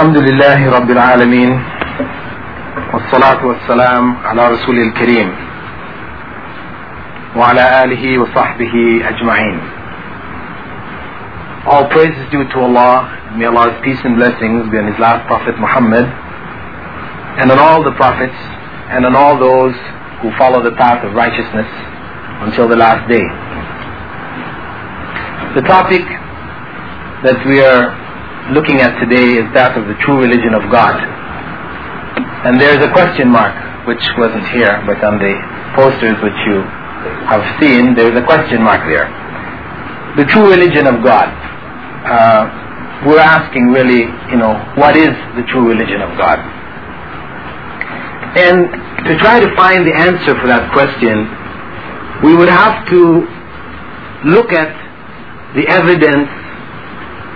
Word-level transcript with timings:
الحمد 0.00 0.16
لله 0.16 0.70
رب 0.76 0.90
العالمين 0.90 1.62
والصلاة 2.92 3.46
والسلام 3.46 4.16
على 4.24 4.42
رسول 4.54 4.78
الكريم 4.78 5.28
وعلى 7.36 7.64
آله 7.84 8.18
وصحبه 8.18 8.74
أجمعين 9.08 9.60
All 11.66 11.88
praise 11.88 12.16
is 12.22 12.30
due 12.30 12.44
to 12.54 12.58
Allah. 12.60 13.34
May 13.36 13.44
Allah's 13.44 13.76
peace 13.84 14.00
and 14.04 14.16
blessings 14.16 14.70
be 14.70 14.78
on 14.78 14.86
His 14.86 14.98
last 14.98 15.26
Prophet 15.26 15.58
Muhammad 15.58 16.06
and 17.40 17.52
on 17.52 17.58
all 17.58 17.84
the 17.84 17.92
prophets 18.00 18.38
and 18.94 19.04
on 19.04 19.14
all 19.14 19.36
those 19.38 19.76
who 20.22 20.30
follow 20.38 20.62
the 20.62 20.72
path 20.76 21.04
of 21.04 21.12
righteousness 21.12 21.68
until 22.48 22.66
the 22.66 22.76
last 22.76 23.04
day. 23.10 23.26
The 25.60 25.68
topic 25.68 26.04
that 27.28 27.44
we 27.44 27.60
are 27.60 27.99
looking 28.49 28.81
at 28.81 28.97
today 28.97 29.37
is 29.37 29.45
that 29.53 29.77
of 29.77 29.85
the 29.85 29.95
true 30.01 30.17
religion 30.17 30.57
of 30.57 30.65
God. 30.73 30.97
And 32.49 32.57
there 32.57 32.73
is 32.73 32.81
a 32.81 32.91
question 32.91 33.29
mark, 33.29 33.53
which 33.85 34.01
wasn't 34.17 34.45
here, 34.49 34.81
but 34.89 34.97
on 35.05 35.21
the 35.21 35.33
posters 35.77 36.17
which 36.25 36.39
you 36.49 36.65
have 37.29 37.45
seen, 37.61 37.93
there 37.93 38.09
is 38.09 38.17
a 38.17 38.25
question 38.25 38.65
mark 38.65 38.81
there. 38.89 39.05
The 40.17 40.25
true 40.25 40.49
religion 40.49 40.89
of 40.89 41.05
God. 41.05 41.29
Uh, 42.01 42.43
we're 43.05 43.21
asking 43.21 43.69
really, 43.69 44.09
you 44.29 44.37
know, 44.37 44.57
what 44.77 44.97
is 44.97 45.13
the 45.37 45.45
true 45.49 45.65
religion 45.69 46.01
of 46.01 46.17
God? 46.17 46.37
And 48.37 48.69
to 49.05 49.17
try 49.17 49.39
to 49.39 49.49
find 49.55 49.85
the 49.85 49.93
answer 49.93 50.33
for 50.39 50.47
that 50.47 50.71
question, 50.73 51.29
we 52.23 52.35
would 52.35 52.49
have 52.49 52.85
to 52.89 53.25
look 54.25 54.53
at 54.53 54.69
the 55.57 55.65
evidence 55.67 56.29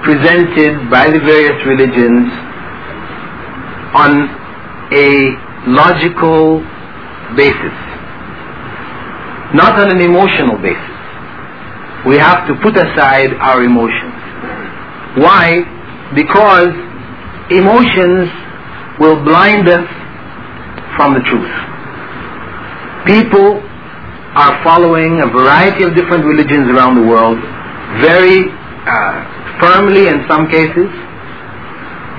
presented 0.06 0.90
by 0.90 1.10
the 1.10 1.20
various 1.20 1.58
religions 1.66 2.30
on 3.98 4.30
a 4.94 5.10
logical 5.68 6.62
basis, 7.36 7.76
not 9.54 9.80
on 9.82 9.90
an 9.92 10.02
emotional 10.02 10.58
basis. 10.62 10.94
We 12.06 12.18
have 12.18 12.48
to 12.48 12.54
put 12.62 12.78
aside 12.78 13.34
our 13.42 13.64
emotions. 13.64 14.14
Why? 15.18 15.66
Because 16.14 16.70
emotions 17.50 18.30
will 19.00 19.24
blind 19.26 19.68
us 19.68 19.88
from 20.96 21.14
the 21.14 21.24
truth. 21.26 21.54
People 23.06 23.60
are 24.36 24.64
following 24.64 25.22
a 25.22 25.28
variety 25.28 25.84
of 25.84 25.96
different 25.96 26.26
religions 26.26 26.70
around 26.70 26.96
the 26.96 27.08
world 27.08 27.40
very 28.02 28.52
uh, 28.86 29.45
firmly 29.60 30.08
in 30.08 30.26
some 30.28 30.48
cases 30.50 30.90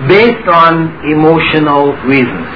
based 0.09 0.49
on 0.49 0.93
emotional 1.09 1.97
reasons. 2.05 2.53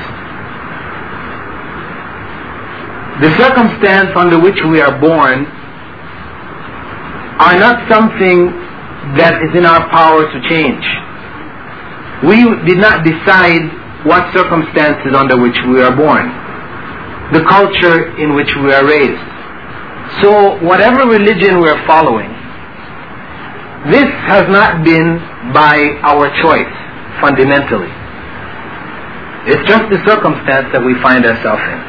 The 3.21 3.31
circumstance 3.37 4.11
under 4.17 4.41
which 4.41 4.57
we 4.65 4.81
are 4.81 4.97
born 5.01 5.45
are 7.41 7.57
not 7.59 7.89
something 7.89 8.49
that 9.17 9.41
is 9.45 9.53
in 9.57 9.65
our 9.65 9.89
power 9.89 10.25
to 10.25 10.39
change. 10.49 10.85
We 12.25 12.45
did 12.69 12.79
not 12.81 13.05
decide 13.05 13.65
what 14.05 14.33
circumstances 14.33 15.13
under 15.17 15.41
which 15.41 15.57
we 15.69 15.81
are 15.81 15.97
born, 15.97 16.29
the 17.33 17.45
culture 17.49 18.13
in 18.17 18.35
which 18.37 18.53
we 18.61 18.73
are 18.73 18.85
raised. 18.85 19.25
So 20.21 20.61
whatever 20.65 21.09
religion 21.09 21.61
we 21.61 21.69
are 21.69 21.81
following, 21.87 22.29
this 23.89 24.05
has 24.29 24.45
not 24.53 24.85
been 24.85 25.17
by 25.57 25.97
our 26.05 26.29
choice, 26.45 26.75
fundamentally. 27.21 27.89
It's 29.49 29.65
just 29.65 29.89
the 29.89 29.97
circumstance 30.05 30.69
that 30.77 30.85
we 30.85 30.93
find 31.01 31.25
ourselves 31.25 31.65
in. 31.65 31.81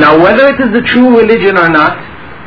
Now, 0.00 0.16
whether 0.16 0.48
it 0.48 0.56
is 0.64 0.72
the 0.72 0.80
true 0.88 1.12
religion 1.12 1.58
or 1.58 1.68
not, 1.68 1.92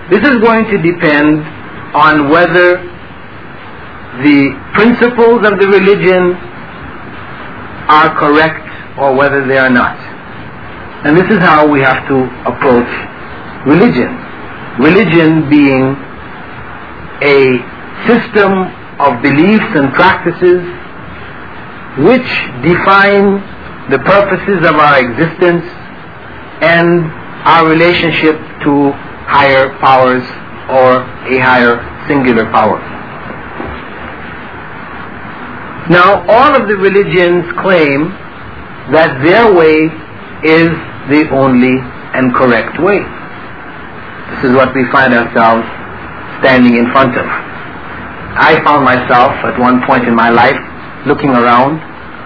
this 0.09 0.25
is 0.25 0.41
going 0.41 0.65
to 0.73 0.77
depend 0.81 1.45
on 1.93 2.33
whether 2.33 2.81
the 4.25 4.49
principles 4.73 5.45
of 5.45 5.59
the 5.61 5.67
religion 5.69 6.33
are 7.93 8.09
correct 8.17 8.65
or 8.97 9.13
whether 9.15 9.45
they 9.45 9.57
are 9.57 9.69
not. 9.69 9.95
And 11.05 11.15
this 11.15 11.29
is 11.29 11.37
how 11.39 11.69
we 11.69 11.81
have 11.81 12.07
to 12.09 12.25
approach 12.49 12.89
religion. 13.69 14.09
Religion 14.81 15.49
being 15.49 15.93
a 17.21 17.61
system 18.07 18.51
of 18.99 19.21
beliefs 19.21 19.69
and 19.75 19.93
practices 19.93 20.61
which 21.99 22.29
define 22.63 23.41
the 23.89 23.99
purposes 23.99 24.65
of 24.65 24.75
our 24.75 24.99
existence 24.99 25.65
and 26.61 27.03
our 27.43 27.67
relationship 27.67 28.37
to 28.63 28.91
higher 29.27 29.75
powers 29.79 30.23
or 30.69 31.03
a 31.27 31.39
higher 31.39 31.81
singular 32.07 32.45
power. 32.51 32.79
Now, 35.89 36.23
all 36.29 36.55
of 36.55 36.67
the 36.67 36.75
religions 36.75 37.43
claim 37.59 38.07
that 38.93 39.19
their 39.23 39.53
way 39.53 39.89
is 40.45 40.69
the 41.09 41.27
only 41.33 41.75
and 42.13 42.33
correct 42.33 42.79
way. 42.81 43.01
This 44.31 44.51
is 44.51 44.55
what 44.55 44.73
we 44.73 44.85
find 44.91 45.13
ourselves 45.13 45.67
standing 46.39 46.77
in 46.77 46.85
front 46.91 47.17
of. 47.17 47.50
I 48.39 48.63
found 48.63 48.85
myself 48.85 49.31
at 49.43 49.59
one 49.59 49.83
point 49.85 50.07
in 50.07 50.15
my 50.15 50.29
life 50.29 50.55
looking 51.05 51.31
around, 51.31 51.79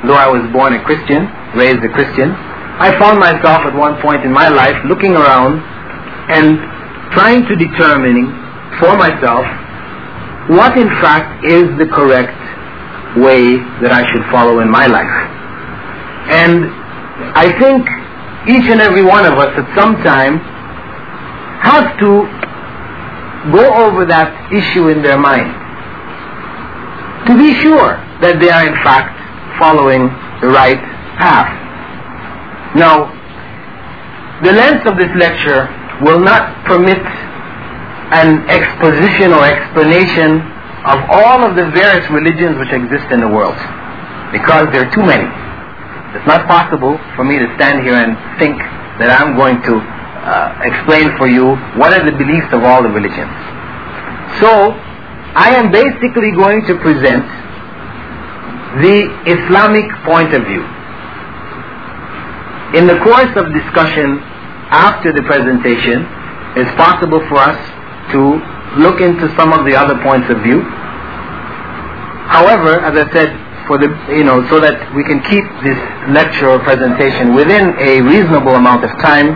though 0.05 0.13
I 0.17 0.27
was 0.29 0.45
born 0.53 0.73
a 0.73 0.81
Christian, 0.85 1.25
raised 1.57 1.81
a 1.81 1.89
Christian, 1.89 2.29
I 2.77 2.93
found 2.99 3.19
myself 3.19 3.66
at 3.66 3.73
one 3.73 3.99
point 4.01 4.23
in 4.23 4.31
my 4.31 4.49
life 4.49 4.75
looking 4.85 5.16
around 5.16 5.63
and 6.29 6.59
trying 7.16 7.47
to 7.47 7.55
determine 7.55 8.29
for 8.77 8.93
myself 8.97 9.45
what 10.51 10.77
in 10.77 10.89
fact 11.01 11.45
is 11.45 11.66
the 11.79 11.88
correct 11.88 12.37
way 13.17 13.57
that 13.81 13.89
I 13.89 14.05
should 14.11 14.25
follow 14.29 14.59
in 14.59 14.69
my 14.69 14.85
life. 14.85 15.16
And 16.29 16.69
I 17.33 17.49
think 17.57 17.87
each 18.45 18.69
and 18.69 18.81
every 18.81 19.01
one 19.03 19.25
of 19.25 19.39
us 19.39 19.57
at 19.57 19.66
some 19.73 19.95
time 20.03 20.37
has 21.66 21.85
to 22.03 22.27
go 23.55 23.66
over 23.87 24.05
that 24.05 24.53
issue 24.53 24.89
in 24.89 25.01
their 25.01 25.17
mind 25.17 25.65
to 27.28 27.34
be 27.38 27.53
sure 27.62 27.97
that 28.22 28.40
they 28.40 28.50
are 28.50 28.66
in 28.66 28.78
fact 28.86 29.13
following 29.58 30.09
the 30.41 30.50
right 30.53 30.81
path. 31.18 31.50
Now, 32.75 33.09
the 34.44 34.52
length 34.52 34.86
of 34.86 34.97
this 34.97 35.09
lecture 35.16 35.66
will 36.03 36.19
not 36.19 36.66
permit 36.68 37.00
an 38.12 38.46
exposition 38.52 39.34
or 39.34 39.41
explanation 39.47 40.44
of 40.85 41.02
all 41.09 41.41
of 41.41 41.56
the 41.56 41.66
various 41.74 42.06
religions 42.12 42.59
which 42.62 42.69
exist 42.69 43.09
in 43.09 43.24
the 43.24 43.31
world 43.31 43.58
because 44.30 44.69
there 44.69 44.85
are 44.85 44.91
too 44.94 45.02
many. 45.02 45.25
It's 46.14 46.28
not 46.28 46.46
possible 46.47 47.00
for 47.16 47.24
me 47.24 47.40
to 47.40 47.47
stand 47.56 47.81
here 47.81 47.97
and 47.97 48.14
think 48.38 48.59
that 49.02 49.09
I'm 49.09 49.35
going 49.35 49.59
to 49.66 49.74
uh, 49.81 50.68
explain 50.68 51.16
for 51.18 51.28
you 51.28 51.56
what 51.80 51.91
are 51.96 52.03
the 52.06 52.16
beliefs 52.16 52.52
of 52.53 52.64
all 52.64 52.84
the 52.84 52.91
religions. 52.91 53.34
So, 54.40 54.75
I 55.35 55.56
am 55.56 55.72
basically 55.72 56.31
going 56.31 56.63
to 56.66 56.79
present 56.79 57.28
the 58.79 59.07
Islamic 59.28 59.88
point 60.07 60.31
of 60.34 60.47
view. 60.47 60.63
In 62.79 62.88
the 62.88 63.00
course 63.03 63.31
of 63.35 63.52
discussion 63.52 64.20
after 64.72 65.11
the 65.11 65.23
presentation, 65.23 66.08
it's 66.55 66.72
possible 66.79 67.20
for 67.28 67.40
us 67.40 67.59
to 68.11 68.40
look 68.79 68.99
into 68.99 69.28
some 69.35 69.52
of 69.52 69.66
the 69.67 69.76
other 69.76 69.96
points 70.03 70.32
of 70.32 70.40
view. 70.43 70.64
However, 72.32 72.79
as 72.79 72.96
I 72.96 73.05
said, 73.11 73.32
for 73.67 73.78
the 73.78 73.91
you 74.11 74.23
know, 74.23 74.43
so 74.49 74.59
that 74.59 74.78
we 74.96 75.03
can 75.03 75.20
keep 75.28 75.43
this 75.64 75.79
lecture 76.11 76.47
or 76.47 76.59
presentation 76.59 77.35
within 77.35 77.76
a 77.79 78.02
reasonable 78.02 78.55
amount 78.55 78.84
of 78.84 78.91
time, 78.99 79.35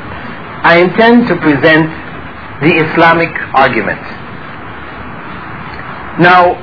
I 0.63 0.79
intend 0.79 1.27
to 1.27 1.35
present 1.39 1.87
the 2.63 2.71
Islamic 2.87 3.31
argument. 3.55 3.99
Now, 6.17 6.57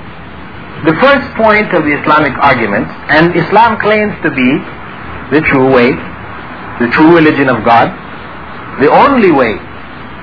the 0.84 0.94
first 1.00 1.26
point 1.38 1.72
of 1.72 1.84
the 1.84 1.94
Islamic 2.02 2.34
argument, 2.42 2.86
and 3.08 3.36
Islam 3.36 3.78
claims 3.80 4.12
to 4.22 4.30
be 4.30 4.50
the 5.32 5.40
true 5.40 5.72
way, 5.72 5.92
the 6.82 6.90
true 6.92 7.14
religion 7.14 7.48
of 7.48 7.64
God, 7.64 7.88
the 8.82 8.90
only 8.90 9.30
way 9.32 9.56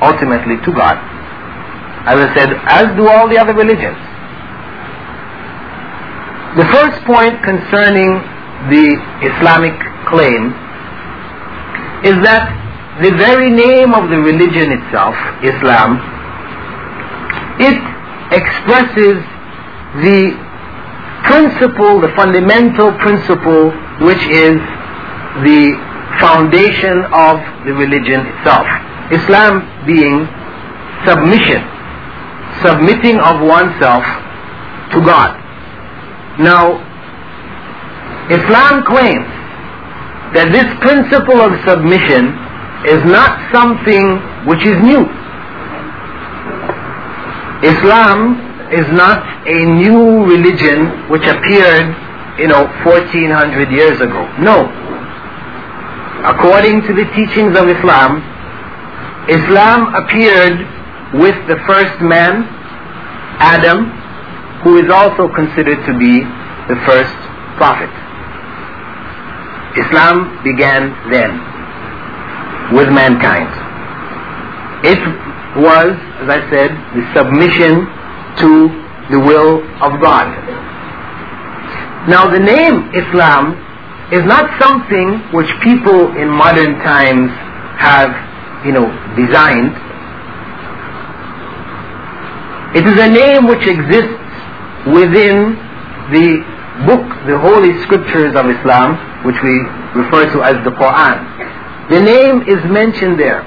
ultimately 0.02 0.58
to 0.66 0.72
God. 0.72 1.00
As 2.06 2.20
I 2.20 2.28
said, 2.36 2.50
as 2.68 2.96
do 2.98 3.08
all 3.08 3.28
the 3.30 3.38
other 3.38 3.54
religions. 3.54 3.98
The 6.60 6.68
first 6.70 7.02
point 7.06 7.42
concerning 7.42 8.22
the 8.70 8.94
Islamic 9.26 9.74
claim 10.06 10.54
is 12.06 12.20
that 12.22 12.46
the 13.02 13.10
very 13.18 13.50
name 13.50 13.96
of 13.96 14.10
the 14.12 14.20
religion 14.20 14.70
itself, 14.70 15.16
Islam, 15.42 15.98
it 17.58 17.93
expresses 18.34 19.22
the 20.02 20.34
principle, 21.24 22.02
the 22.02 22.12
fundamental 22.16 22.92
principle 23.00 23.72
which 24.02 24.22
is 24.28 24.58
the 25.46 25.74
foundation 26.20 27.06
of 27.14 27.40
the 27.66 27.74
religion 27.74 28.26
itself. 28.28 28.68
Islam 29.12 29.62
being 29.86 30.28
submission, 31.06 31.62
submitting 32.62 33.18
of 33.20 33.42
oneself 33.42 34.04
to 34.94 35.00
God. 35.02 35.32
Now, 36.40 36.82
Islam 38.30 38.84
claims 38.86 39.28
that 40.34 40.50
this 40.50 40.66
principle 40.82 41.42
of 41.42 41.54
submission 41.68 42.34
is 42.90 43.02
not 43.06 43.38
something 43.54 44.18
which 44.50 44.66
is 44.66 44.78
new. 44.82 45.06
Islam 47.64 48.36
is 48.72 48.88
not 48.92 49.24
a 49.48 49.60
new 49.80 50.26
religion 50.26 51.10
which 51.10 51.24
appeared, 51.24 51.96
you 52.40 52.48
know, 52.48 52.68
1400 52.84 53.72
years 53.72 54.02
ago. 54.02 54.28
No. 54.40 54.68
According 56.26 56.82
to 56.84 56.94
the 56.94 57.06
teachings 57.16 57.58
of 57.58 57.68
Islam, 57.68 58.20
Islam 59.30 59.96
appeared 59.96 60.60
with 61.16 61.36
the 61.48 61.56
first 61.68 62.02
man, 62.02 62.44
Adam, 63.40 63.92
who 64.64 64.78
is 64.78 64.90
also 64.90 65.28
considered 65.34 65.80
to 65.86 65.94
be 65.98 66.24
the 66.68 66.76
first 66.88 67.16
prophet. 67.56 67.92
Islam 69.78 70.44
began 70.44 70.92
then 71.12 71.32
with 72.76 72.90
mankind. 72.90 73.50
It 74.84 75.00
was, 75.58 75.94
as 76.24 76.30
I 76.30 76.40
said, 76.50 76.72
the 76.98 77.04
submission 77.14 77.86
to 78.42 78.84
the 79.12 79.20
will 79.20 79.62
of 79.82 80.02
God. 80.02 80.28
Now 82.10 82.30
the 82.30 82.40
name 82.40 82.92
Islam 82.96 83.56
is 84.12 84.26
not 84.26 84.60
something 84.62 85.20
which 85.32 85.48
people 85.62 86.16
in 86.18 86.30
modern 86.30 86.76
times 86.80 87.32
have, 87.80 88.12
you 88.66 88.72
know, 88.72 88.88
designed. 89.16 89.72
It 92.76 92.86
is 92.88 92.98
a 93.00 93.10
name 93.10 93.48
which 93.48 93.66
exists 93.68 94.18
within 94.90 95.56
the 96.12 96.42
book, 96.86 97.06
the 97.30 97.38
holy 97.40 97.80
scriptures 97.84 98.36
of 98.36 98.50
Islam, 98.50 98.98
which 99.26 99.38
we 99.44 99.62
refer 99.96 100.26
to 100.34 100.44
as 100.44 100.58
the 100.66 100.72
Quran. 100.72 101.22
The 101.90 102.02
name 102.02 102.42
is 102.50 102.60
mentioned 102.70 103.20
there. 103.20 103.46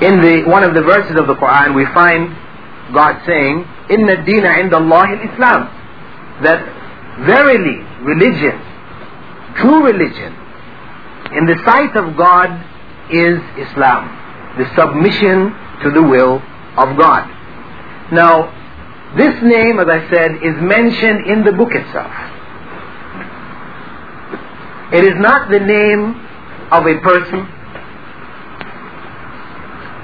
In 0.00 0.20
the 0.20 0.44
one 0.44 0.62
of 0.62 0.74
the 0.74 0.82
verses 0.82 1.18
of 1.18 1.26
the 1.26 1.34
Quran, 1.34 1.74
we 1.74 1.86
find 1.94 2.36
God 2.92 3.22
saying, 3.26 3.64
"Inna 3.88 4.24
dina 4.24 4.48
inda 4.48 4.74
Allah 4.74 5.16
Islam," 5.24 5.70
that 6.42 6.60
verily 7.20 7.80
religion, 8.02 8.60
true 9.56 9.84
religion, 9.84 10.34
in 11.32 11.46
the 11.46 11.56
sight 11.64 11.96
of 11.96 12.16
God 12.16 12.50
is 13.10 13.40
Islam, 13.56 14.10
the 14.58 14.66
submission 14.76 15.54
to 15.82 15.90
the 15.90 16.02
will 16.02 16.42
of 16.76 16.96
God. 16.98 17.24
Now, 18.12 18.52
this 19.16 19.42
name, 19.42 19.80
as 19.80 19.88
I 19.88 20.08
said, 20.10 20.42
is 20.42 20.60
mentioned 20.60 21.26
in 21.26 21.42
the 21.42 21.52
book 21.52 21.74
itself. 21.74 22.12
It 24.92 25.04
is 25.04 25.14
not 25.16 25.50
the 25.50 25.58
name 25.58 26.14
of 26.70 26.86
a 26.86 26.98
person 27.00 27.48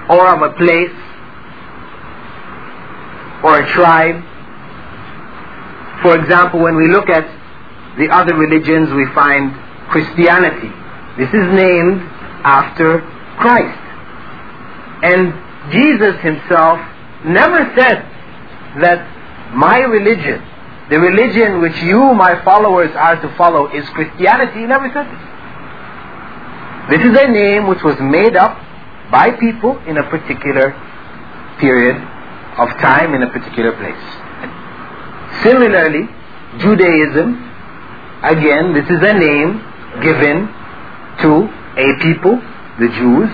or 0.09 0.27
of 0.27 0.43
a 0.43 0.53
place 0.57 0.93
or 3.45 3.61
a 3.61 3.73
tribe. 3.73 4.23
For 6.03 6.19
example, 6.19 6.61
when 6.61 6.77
we 6.77 6.89
look 6.89 7.09
at 7.09 7.25
the 7.99 8.09
other 8.11 8.35
religions, 8.37 8.93
we 8.93 9.07
find 9.15 9.53
Christianity. 9.91 10.71
This 11.19 11.29
is 11.29 11.47
named 11.53 12.01
after 12.45 13.01
Christ. 13.39 13.79
And 15.03 15.35
Jesus 15.73 16.19
himself 16.21 16.79
never 17.25 17.71
said 17.77 18.03
that 18.81 19.07
my 19.55 19.81
religion, 19.81 20.43
the 20.91 20.99
religion 20.99 21.61
which 21.61 21.77
you, 21.83 22.15
my 22.15 22.43
followers, 22.45 22.91
are 22.97 23.21
to 23.21 23.29
follow, 23.37 23.69
is 23.69 23.89
Christianity. 23.91 24.61
He 24.61 24.67
never 24.67 24.91
said 24.93 25.07
this. 25.07 25.23
This 26.91 27.07
is 27.11 27.17
a 27.19 27.29
name 27.29 27.69
which 27.69 27.83
was 27.83 28.01
made 28.01 28.37
up 28.37 28.59
by 29.13 29.31
people 29.37 29.79
in 29.87 29.99
a 29.99 30.09
particular 30.09 30.73
period 31.61 31.97
of 32.57 32.69
time 32.81 33.15
in 33.15 33.23
a 33.23 33.31
particular 33.31 33.73
place. 33.77 34.05
Similarly, 35.45 36.09
Judaism, 36.59 37.37
again, 38.25 38.73
this 38.73 38.89
is 38.89 39.01
a 39.01 39.15
name 39.15 39.61
given 40.01 40.49
to 41.21 41.45
a 41.77 41.89
people, 42.01 42.41
the 42.81 42.89
Jews, 42.89 43.31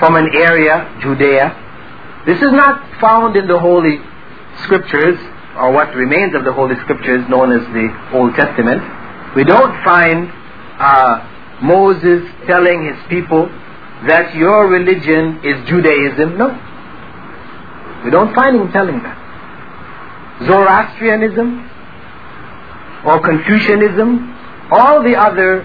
from 0.00 0.16
an 0.16 0.28
area, 0.34 0.88
Judea. 1.00 1.52
This 2.26 2.40
is 2.40 2.52
not 2.52 3.00
found 3.00 3.36
in 3.36 3.46
the 3.46 3.58
Holy 3.58 4.00
Scriptures, 4.64 5.18
or 5.56 5.72
what 5.72 5.94
remains 5.94 6.34
of 6.34 6.44
the 6.44 6.52
Holy 6.52 6.76
Scriptures 6.84 7.28
known 7.28 7.52
as 7.52 7.60
the 7.72 7.88
Old 8.16 8.34
Testament. 8.34 8.82
We 9.36 9.44
don't 9.44 9.72
find 9.84 10.30
uh, 10.78 11.28
Moses 11.62 12.24
telling 12.46 12.84
his 12.84 12.96
people 13.08 13.48
that 14.06 14.34
your 14.34 14.68
religion 14.68 15.40
is 15.44 15.68
Judaism. 15.68 16.36
No. 16.38 16.48
We 18.04 18.10
don't 18.10 18.34
find 18.34 18.56
him 18.56 18.72
telling 18.72 19.02
that. 19.02 19.18
Zoroastrianism 20.46 21.70
or 23.04 23.20
Confucianism, 23.20 24.34
all 24.72 25.02
the 25.02 25.14
other 25.14 25.62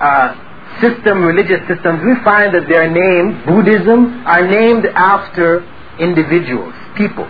uh, 0.00 0.80
system, 0.80 1.22
religious 1.24 1.60
systems, 1.68 2.02
we 2.04 2.14
find 2.24 2.54
that 2.54 2.68
their 2.68 2.88
names, 2.88 3.44
Buddhism, 3.46 4.24
are 4.26 4.46
named 4.46 4.86
after 4.86 5.64
individuals, 5.98 6.74
people. 6.96 7.24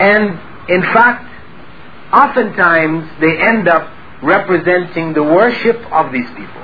And 0.00 0.38
in 0.68 0.82
fact, 0.92 1.28
oftentimes 2.12 3.08
they 3.20 3.38
end 3.40 3.68
up 3.68 3.90
representing 4.22 5.12
the 5.14 5.22
worship 5.22 5.80
of 5.92 6.12
these 6.12 6.28
people. 6.30 6.62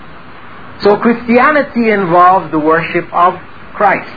So 0.81 0.97
Christianity 0.99 1.91
involves 1.91 2.51
the 2.51 2.59
worship 2.59 3.13
of 3.13 3.35
Christ. 3.75 4.13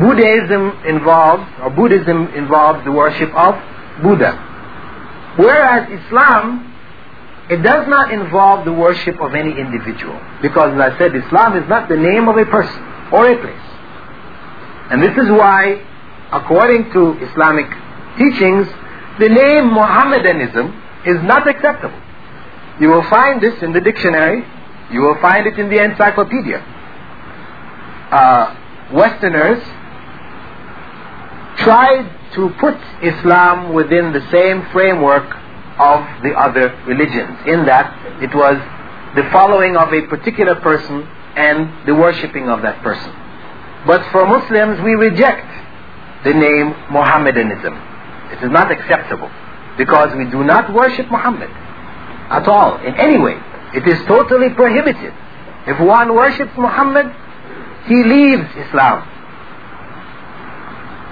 Buddhism 0.00 0.72
involves, 0.86 1.44
or 1.62 1.70
Buddhism 1.70 2.28
involves 2.34 2.84
the 2.84 2.92
worship 2.92 3.32
of 3.34 3.54
Buddha. 4.02 4.32
Whereas 5.36 5.88
Islam, 6.00 6.74
it 7.50 7.62
does 7.62 7.86
not 7.88 8.12
involve 8.12 8.64
the 8.64 8.72
worship 8.72 9.20
of 9.20 9.34
any 9.34 9.50
individual. 9.50 10.18
Because 10.40 10.74
as 10.74 10.92
I 10.92 10.98
said, 10.98 11.14
Islam 11.14 11.56
is 11.62 11.68
not 11.68 11.88
the 11.88 11.96
name 11.96 12.28
of 12.28 12.36
a 12.36 12.46
person 12.46 12.82
or 13.12 13.30
a 13.30 13.36
place. 13.38 13.66
And 14.90 15.02
this 15.02 15.16
is 15.16 15.30
why, 15.30 15.84
according 16.32 16.90
to 16.92 17.18
Islamic 17.20 17.66
teachings, 18.18 18.66
the 19.20 19.28
name 19.28 19.72
Mohammedanism 19.72 20.82
is 21.06 21.22
not 21.22 21.46
acceptable. 21.46 22.00
You 22.80 22.88
will 22.88 23.08
find 23.08 23.40
this 23.40 23.62
in 23.62 23.72
the 23.72 23.80
dictionary 23.80 24.44
you 24.90 25.00
will 25.00 25.20
find 25.20 25.46
it 25.46 25.58
in 25.58 25.68
the 25.70 25.82
encyclopedia. 25.82 26.58
Uh, 28.10 28.54
Westerners 28.92 29.62
tried 31.58 32.10
to 32.34 32.50
put 32.60 32.76
Islam 33.02 33.72
within 33.72 34.12
the 34.12 34.20
same 34.30 34.66
framework 34.72 35.24
of 35.78 36.04
the 36.22 36.32
other 36.36 36.70
religions, 36.86 37.38
in 37.46 37.64
that 37.66 37.90
it 38.22 38.34
was 38.34 38.56
the 39.16 39.28
following 39.30 39.76
of 39.76 39.92
a 39.92 40.02
particular 40.08 40.54
person 40.56 41.02
and 41.36 41.86
the 41.86 41.94
worshipping 41.94 42.48
of 42.48 42.62
that 42.62 42.82
person. 42.82 43.12
But 43.86 44.02
for 44.12 44.26
Muslims, 44.26 44.80
we 44.82 44.94
reject 44.94 45.46
the 46.24 46.32
name 46.32 46.74
Mohammedanism. 46.90 47.74
It 48.32 48.42
is 48.42 48.50
not 48.50 48.70
acceptable 48.70 49.30
because 49.76 50.14
we 50.16 50.24
do 50.30 50.44
not 50.44 50.72
worship 50.72 51.10
Muhammad 51.10 51.50
at 52.30 52.48
all, 52.48 52.78
in 52.78 52.94
any 52.94 53.18
way. 53.18 53.38
It 53.74 53.86
is 53.88 53.98
totally 54.06 54.50
prohibited. 54.50 55.12
If 55.66 55.80
one 55.80 56.14
worships 56.14 56.52
Muhammad, 56.56 57.06
he 57.86 58.02
leaves 58.04 58.48
Islam. 58.56 59.10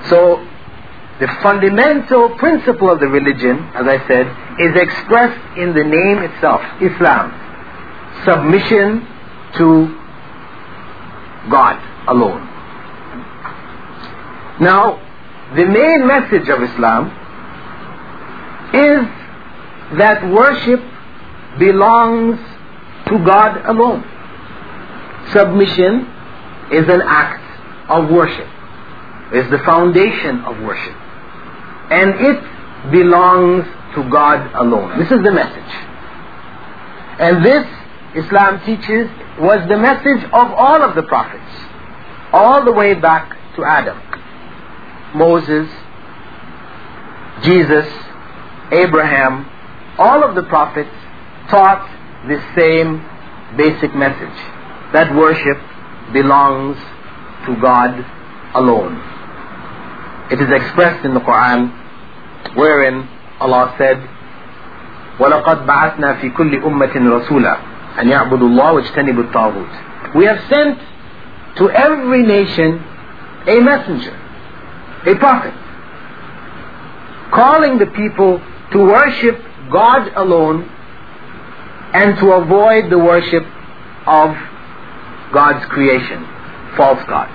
So, 0.08 0.46
the 1.20 1.28
fundamental 1.42 2.30
principle 2.36 2.90
of 2.90 3.00
the 3.00 3.06
religion, 3.06 3.58
as 3.74 3.86
I 3.86 3.98
said, 4.08 4.26
is 4.60 4.80
expressed 4.80 5.58
in 5.58 5.74
the 5.74 5.84
name 5.84 6.18
itself, 6.22 6.60
Islam. 6.80 7.32
Submission 8.24 9.06
to 9.58 9.98
God 11.50 11.76
alone. 12.08 12.48
Now, 14.60 15.00
the 15.56 15.66
main 15.66 16.06
message 16.06 16.48
of 16.48 16.62
Islam 16.62 17.06
is 18.74 19.98
that 19.98 20.28
worship 20.32 20.80
belongs 21.58 22.38
to 23.12 23.24
God 23.24 23.64
alone. 23.66 24.02
Submission 25.32 26.08
is 26.72 26.88
an 26.88 27.02
act 27.04 27.44
of 27.90 28.10
worship, 28.10 28.48
is 29.34 29.50
the 29.50 29.58
foundation 29.66 30.40
of 30.40 30.58
worship. 30.62 30.96
And 31.90 32.14
it 32.18 32.90
belongs 32.90 33.66
to 33.94 34.08
God 34.10 34.50
alone. 34.54 34.98
This 34.98 35.10
is 35.10 35.22
the 35.22 35.30
message. 35.30 35.72
And 37.20 37.44
this, 37.44 37.66
Islam 38.16 38.64
teaches, 38.64 39.10
was 39.38 39.68
the 39.68 39.76
message 39.76 40.24
of 40.32 40.52
all 40.52 40.82
of 40.82 40.94
the 40.94 41.02
prophets, 41.02 41.52
all 42.32 42.64
the 42.64 42.72
way 42.72 42.94
back 42.94 43.36
to 43.56 43.64
Adam. 43.64 44.00
Moses, 45.14 45.68
Jesus, 47.42 47.86
Abraham, 48.72 49.46
all 49.98 50.24
of 50.24 50.34
the 50.34 50.44
prophets 50.44 50.90
taught 51.50 51.86
the 52.27 52.39
same 52.57 53.03
basic 53.55 53.95
message 53.95 54.37
that 54.93 55.13
worship 55.15 55.57
belongs 56.13 56.77
to 57.45 57.55
God 57.61 58.05
alone. 58.53 58.95
It 60.31 60.41
is 60.41 60.49
expressed 60.51 61.05
in 61.05 61.13
the 61.13 61.21
Quran 61.21 61.71
wherein 62.55 63.07
Allah 63.39 63.75
said, 63.77 63.97
وَلَقَدْ 65.19 65.65
بَعَثْنَا 65.65 66.21
فِي 66.21 66.29
كُلِّ 66.35 66.61
أُمَّةٍ 66.61 66.93
رَسُولًا 66.93 67.57
أَنْ 67.97 68.07
يَعْبُدُوا 68.07 68.47
اللَّهَ 68.47 68.71
وَاجْتَنِبُوا 68.73 69.23
الطَّاغُوتِ 69.31 70.15
We 70.15 70.25
have 70.25 70.39
sent 70.49 70.79
to 71.57 71.69
every 71.71 72.23
nation 72.23 72.83
a 73.47 73.59
messenger, 73.59 74.15
a 75.05 75.15
prophet, 75.15 75.53
calling 77.31 77.79
the 77.79 77.87
people 77.87 78.41
to 78.71 78.77
worship 78.77 79.41
God 79.71 80.11
alone 80.15 80.69
and 81.92 82.18
to 82.18 82.32
avoid 82.32 82.90
the 82.90 82.98
worship 82.98 83.44
of 84.06 84.34
God's 85.32 85.64
creation, 85.66 86.24
false 86.76 87.02
God. 87.06 87.28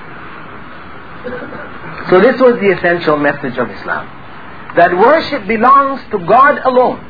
So 2.10 2.20
this 2.22 2.40
was 2.40 2.60
the 2.60 2.72
essential 2.78 3.18
message 3.18 3.58
of 3.58 3.70
Islam. 3.70 4.08
That 4.76 4.98
worship 4.98 5.48
belongs 5.48 6.02
to 6.12 6.20
God 6.20 6.60
alone. 6.64 7.04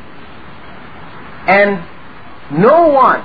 And 1.48 1.84
no 2.60 2.88
one, 2.90 3.24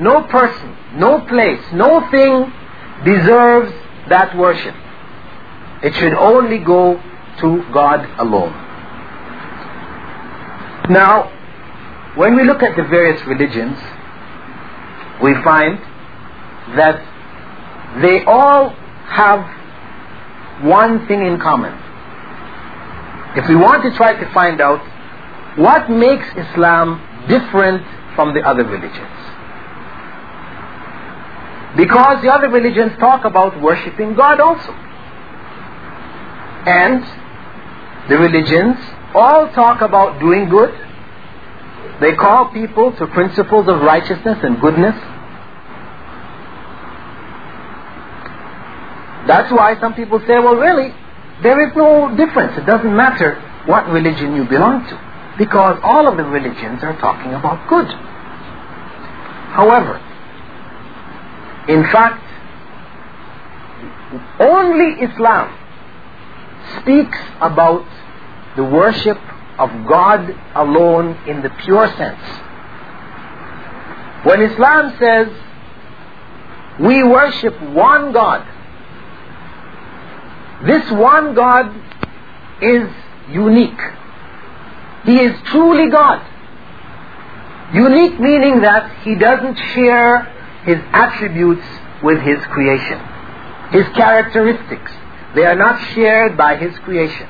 no 0.00 0.22
person, 0.22 0.76
no 0.96 1.20
place, 1.20 1.60
no 1.72 2.08
thing 2.10 2.52
deserves 3.04 3.72
that 4.08 4.36
worship. 4.36 4.74
It 5.82 5.94
should 5.94 6.14
only 6.14 6.58
go 6.58 7.00
to 7.40 7.64
God 7.72 8.08
alone. 8.18 8.52
Now, 10.90 11.30
when 12.16 12.36
we 12.36 12.44
look 12.44 12.62
at 12.62 12.76
the 12.76 12.84
various 12.84 13.20
religions, 13.26 13.76
we 15.22 15.34
find 15.42 15.78
that 16.76 17.02
they 18.02 18.24
all 18.24 18.70
have 19.06 19.40
one 20.64 21.06
thing 21.06 21.26
in 21.26 21.38
common. 21.38 21.72
If 23.36 23.48
we 23.48 23.56
want 23.56 23.82
to 23.82 23.90
try 23.96 24.14
to 24.18 24.32
find 24.32 24.60
out 24.60 24.80
what 25.58 25.90
makes 25.90 26.26
Islam 26.36 27.02
different 27.28 27.84
from 28.14 28.34
the 28.34 28.40
other 28.40 28.64
religions. 28.64 29.20
Because 31.76 32.22
the 32.22 32.32
other 32.32 32.48
religions 32.48 32.92
talk 32.98 33.24
about 33.24 33.60
worshipping 33.60 34.14
God 34.14 34.40
also. 34.40 34.72
And 36.66 37.02
the 38.08 38.18
religions 38.18 38.76
all 39.14 39.50
talk 39.52 39.80
about 39.80 40.20
doing 40.20 40.48
good. 40.48 40.72
They 42.00 42.14
call 42.14 42.52
people 42.52 42.92
to 42.92 43.06
principles 43.06 43.68
of 43.68 43.80
righteousness 43.80 44.38
and 44.42 44.60
goodness. 44.60 44.94
That's 49.26 49.50
why 49.52 49.78
some 49.80 49.94
people 49.94 50.20
say, 50.20 50.38
well, 50.38 50.56
really, 50.56 50.92
there 51.42 51.66
is 51.66 51.74
no 51.76 52.14
difference. 52.16 52.58
It 52.58 52.66
doesn't 52.66 52.94
matter 52.94 53.40
what 53.66 53.88
religion 53.88 54.36
you 54.36 54.44
belong 54.44 54.86
to. 54.86 55.36
Because 55.38 55.78
all 55.82 56.06
of 56.06 56.16
the 56.16 56.24
religions 56.24 56.82
are 56.82 56.96
talking 57.00 57.32
about 57.34 57.68
good. 57.68 57.86
However, 59.54 59.98
in 61.68 61.82
fact, 61.84 62.22
only 64.40 65.02
Islam 65.02 65.58
speaks 66.80 67.18
about 67.40 67.86
the 68.56 68.64
worship 68.64 69.18
of 69.58 69.70
God 69.88 70.34
alone 70.54 71.16
in 71.28 71.42
the 71.42 71.50
pure 71.64 71.86
sense. 71.96 72.20
When 74.24 74.42
Islam 74.42 74.96
says 74.98 75.28
we 76.80 77.02
worship 77.04 77.60
one 77.62 78.12
God, 78.12 78.46
this 80.66 80.90
one 80.90 81.34
God 81.34 81.74
is 82.62 82.88
unique. 83.30 83.80
He 85.04 85.20
is 85.20 85.36
truly 85.46 85.90
God. 85.90 86.30
Unique 87.74 88.18
meaning 88.18 88.62
that 88.62 89.02
he 89.02 89.14
doesn't 89.14 89.56
share 89.74 90.22
his 90.64 90.78
attributes 90.92 91.66
with 92.02 92.20
his 92.20 92.38
creation. 92.46 92.98
His 93.70 93.84
characteristics, 93.94 94.92
they 95.34 95.44
are 95.44 95.56
not 95.56 95.80
shared 95.92 96.36
by 96.36 96.56
his 96.56 96.76
creation. 96.78 97.28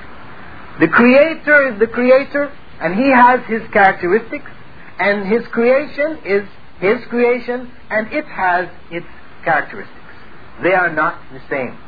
The 0.81 0.89
creator 0.89 1.73
is 1.73 1.79
the 1.79 1.87
creator 1.87 2.53
and 2.81 2.95
he 2.95 3.09
has 3.11 3.41
his 3.47 3.63
characteristics 3.73 4.51
and 4.99 5.27
his 5.27 5.47
creation 5.49 6.19
is 6.25 6.49
his 6.81 7.05
creation 7.09 7.71
and 7.91 8.13
it 8.13 8.25
has 8.27 8.69
its 8.91 9.07
characteristics. 9.45 10.01
They 10.63 10.73
are 10.73 10.93
not 10.93 11.21
the 11.33 11.41
same. 11.49 11.79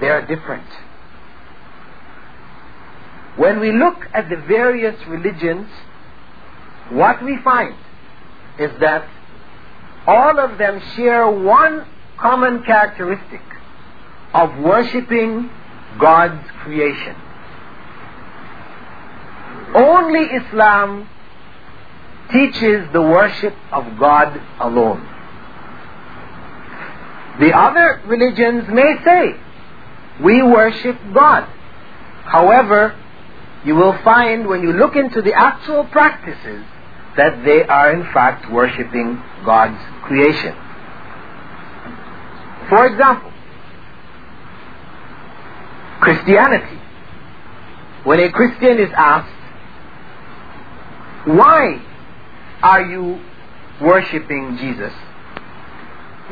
They 0.00 0.08
are 0.08 0.26
different. 0.26 0.66
When 3.36 3.60
we 3.60 3.72
look 3.72 4.06
at 4.12 4.28
the 4.28 4.36
various 4.36 4.96
religions, 5.06 5.68
what 6.90 7.22
we 7.22 7.38
find 7.42 7.74
is 8.58 8.70
that 8.80 9.08
all 10.06 10.38
of 10.38 10.58
them 10.58 10.82
share 10.96 11.30
one 11.30 11.86
common 12.18 12.62
characteristic 12.64 13.40
of 14.34 14.58
worshipping 14.58 15.50
God's 15.98 16.50
creation. 16.62 17.16
Only 19.74 20.20
Islam 20.20 21.08
teaches 22.30 22.88
the 22.92 23.02
worship 23.02 23.54
of 23.72 23.98
God 23.98 24.40
alone. 24.60 25.08
The 27.40 27.52
other 27.56 28.02
religions 28.06 28.64
may 28.68 28.96
say, 29.04 29.34
we 30.22 30.42
worship 30.42 30.96
God. 31.14 31.48
However, 32.24 32.98
you 33.64 33.74
will 33.74 33.96
find 34.04 34.46
when 34.46 34.62
you 34.62 34.72
look 34.72 34.96
into 34.96 35.22
the 35.22 35.32
actual 35.32 35.84
practices 35.84 36.64
that 37.16 37.44
they 37.44 37.64
are 37.64 37.92
in 37.92 38.02
fact 38.12 38.50
worshipping 38.50 39.22
God's 39.44 39.80
creation. 40.02 40.54
For 42.68 42.86
example, 42.86 43.31
Christianity. 46.02 46.80
When 48.02 48.18
a 48.18 48.32
Christian 48.32 48.78
is 48.80 48.90
asked, 48.96 49.38
why 51.28 51.80
are 52.60 52.82
you 52.82 53.20
worshipping 53.80 54.56
Jesus? 54.58 54.92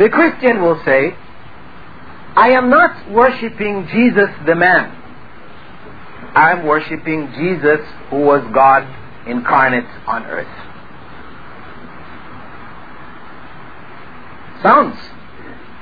The 0.00 0.08
Christian 0.08 0.60
will 0.60 0.82
say, 0.84 1.14
I 2.34 2.50
am 2.50 2.68
not 2.68 3.10
worshipping 3.12 3.86
Jesus 3.92 4.28
the 4.44 4.56
man. 4.56 4.90
I 6.34 6.50
am 6.50 6.66
worshipping 6.66 7.32
Jesus 7.34 7.86
who 8.10 8.22
was 8.22 8.42
God 8.52 8.82
incarnate 9.28 9.86
on 10.08 10.24
earth. 10.24 10.48
Sounds 14.64 14.98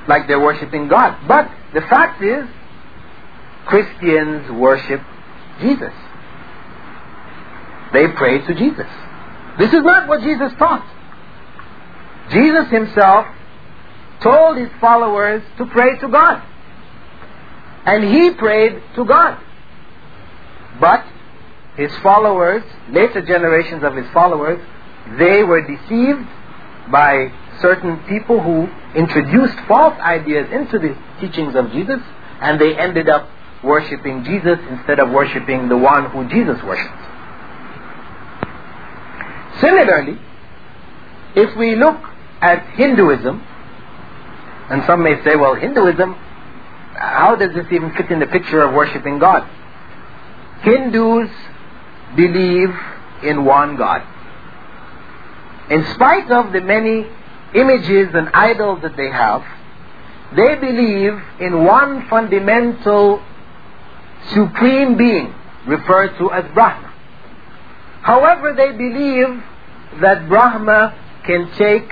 like 0.07 0.27
they're 0.27 0.39
worshipping 0.39 0.87
God. 0.87 1.27
But 1.27 1.49
the 1.73 1.81
fact 1.81 2.21
is, 2.21 2.47
Christians 3.65 4.51
worship 4.51 5.01
Jesus. 5.61 5.93
They 7.93 8.07
pray 8.09 8.39
to 8.45 8.53
Jesus. 8.53 8.87
This 9.57 9.73
is 9.73 9.83
not 9.83 10.07
what 10.07 10.21
Jesus 10.21 10.51
taught. 10.57 10.85
Jesus 12.31 12.69
himself 12.69 13.25
told 14.21 14.57
his 14.57 14.69
followers 14.79 15.41
to 15.57 15.65
pray 15.65 15.97
to 15.99 16.07
God. 16.07 16.43
And 17.85 18.03
he 18.03 18.31
prayed 18.31 18.81
to 18.95 19.05
God. 19.05 19.41
But 20.79 21.05
his 21.75 21.91
followers, 22.03 22.63
later 22.89 23.21
generations 23.21 23.83
of 23.83 23.95
his 23.95 24.05
followers, 24.13 24.59
they 25.17 25.43
were 25.43 25.65
deceived 25.65 26.27
by 26.91 27.31
certain 27.61 27.97
people 28.07 28.41
who 28.41 28.67
introduced 28.95 29.57
false 29.67 29.97
ideas 29.99 30.47
into 30.51 30.79
the 30.79 30.95
teachings 31.19 31.55
of 31.55 31.71
Jesus, 31.71 31.99
and 32.41 32.59
they 32.59 32.77
ended 32.77 33.09
up 33.09 33.29
worshipping 33.63 34.23
Jesus 34.23 34.59
instead 34.69 34.99
of 34.99 35.09
worshipping 35.09 35.69
the 35.69 35.77
one 35.77 36.09
who 36.11 36.27
Jesus 36.29 36.61
worships. 36.63 36.93
Similarly, 39.59 40.17
if 41.35 41.55
we 41.57 41.75
look 41.75 41.97
at 42.41 42.65
Hinduism, 42.75 43.41
and 44.69 44.83
some 44.85 45.03
may 45.03 45.21
say, 45.23 45.35
well, 45.35 45.55
Hinduism, 45.55 46.13
how 46.95 47.35
does 47.35 47.53
this 47.53 47.65
even 47.71 47.93
fit 47.93 48.11
in 48.11 48.19
the 48.19 48.27
picture 48.27 48.61
of 48.61 48.73
worshipping 48.73 49.19
God? 49.19 49.49
Hindus 50.61 51.29
believe 52.15 52.69
in 53.23 53.45
one 53.45 53.77
God. 53.77 54.01
In 55.69 55.85
spite 55.93 56.31
of 56.31 56.51
the 56.51 56.61
many 56.61 57.05
images 57.53 58.09
and 58.13 58.29
idols 58.33 58.81
that 58.81 58.97
they 58.97 59.09
have, 59.09 59.43
they 60.35 60.55
believe 60.55 61.13
in 61.39 61.63
one 61.63 62.07
fundamental 62.09 63.21
supreme 64.33 64.97
being 64.97 65.33
referred 65.67 66.17
to 66.17 66.31
as 66.31 66.45
Brahma. 66.53 66.93
However, 68.01 68.53
they 68.53 68.71
believe 68.71 69.43
that 70.01 70.27
Brahma 70.29 70.95
can 71.25 71.51
take 71.57 71.91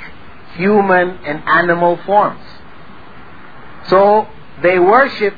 human 0.55 1.09
and 1.25 1.43
animal 1.47 1.97
forms. 2.05 2.43
So 3.89 4.27
they 4.61 4.79
worship 4.79 5.33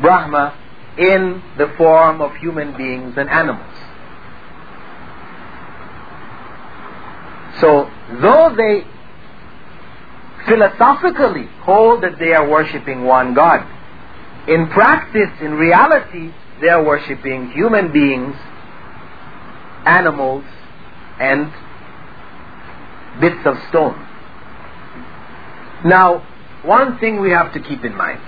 Brahma 0.00 0.58
in 0.98 1.42
the 1.58 1.72
form 1.76 2.20
of 2.20 2.34
human 2.36 2.76
beings 2.76 3.14
and 3.16 3.28
animals. 3.28 3.74
So, 7.60 7.88
though 8.20 8.54
they 8.56 8.84
philosophically 10.46 11.46
hold 11.62 12.02
that 12.02 12.18
they 12.18 12.32
are 12.32 12.48
worshipping 12.48 13.04
one 13.04 13.34
God, 13.34 13.64
in 14.48 14.68
practice, 14.68 15.30
in 15.40 15.54
reality, 15.54 16.32
they 16.60 16.68
are 16.68 16.82
worshipping 16.82 17.50
human 17.50 17.92
beings, 17.92 18.36
animals, 19.86 20.44
and 21.18 21.52
bits 23.20 23.46
of 23.46 23.56
stone. 23.68 23.98
Now, 25.84 26.26
one 26.64 26.98
thing 26.98 27.20
we 27.20 27.30
have 27.30 27.52
to 27.54 27.60
keep 27.60 27.84
in 27.84 27.94
mind. 27.96 28.20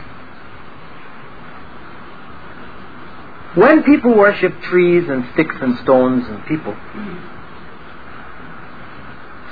When 3.57 3.83
people 3.85 4.15
worship 4.15 4.53
trees 4.63 5.09
and 5.09 5.25
sticks 5.33 5.55
and 5.61 5.79
stones 5.79 6.25
and 6.29 6.45
people, 6.45 6.77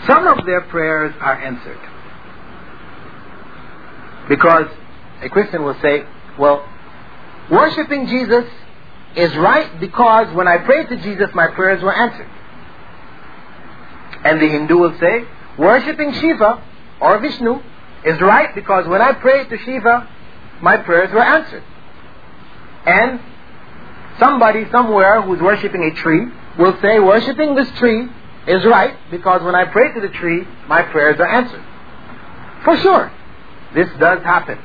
some 0.07 0.27
of 0.27 0.45
their 0.45 0.61
prayers 0.61 1.15
are 1.21 1.41
answered. 1.41 1.81
Because 4.29 4.67
a 5.23 5.31
Christian 5.31 5.63
will 5.63 5.77
say, 5.81 6.05
well, 6.39 6.67
worshipping 7.51 8.07
Jesus 8.07 8.45
is 9.17 9.35
right 9.37 9.81
because 9.81 10.35
when 10.35 10.49
I 10.49 10.59
prayed 10.59 10.89
to 10.89 10.97
Jesus, 10.97 11.29
my 11.35 11.49
prayers 11.49 11.83
were 11.83 11.95
answered. 11.95 12.29
And 14.25 14.41
the 14.41 14.49
Hindu 14.49 14.77
will 14.77 14.99
say, 14.99 15.25
worshipping 15.59 16.13
Shiva 16.15 16.63
or 17.01 17.19
Vishnu 17.21 17.61
is 18.05 18.21
right 18.21 18.55
because 18.55 18.89
when 18.89 19.03
I 19.03 19.13
prayed 19.13 19.51
to 19.51 19.59
Shiva, 19.59 20.09
my 20.63 20.79
prayers 20.79 21.13
were 21.13 21.23
answered. 21.23 21.63
And 22.87 23.21
somebody 24.19 24.67
somewhere 24.71 25.23
who's 25.23 25.41
worshipping 25.41 25.83
a 25.85 26.01
tree 26.01 26.27
will 26.59 26.77
say, 26.81 26.99
worshipping 27.01 27.55
this 27.55 27.69
tree 27.79 28.09
is 28.47 28.65
right 28.65 28.97
because 29.11 29.43
when 29.43 29.55
I 29.55 29.65
pray 29.67 29.93
to 29.95 30.01
the 30.01 30.09
tree, 30.09 30.47
my 30.69 30.83
prayers 30.83 31.19
are 31.19 31.29
answered. 31.29 31.65
For 32.65 32.77
sure, 32.79 33.13
this 33.75 33.89
does 33.99 34.23
happen. 34.23 34.59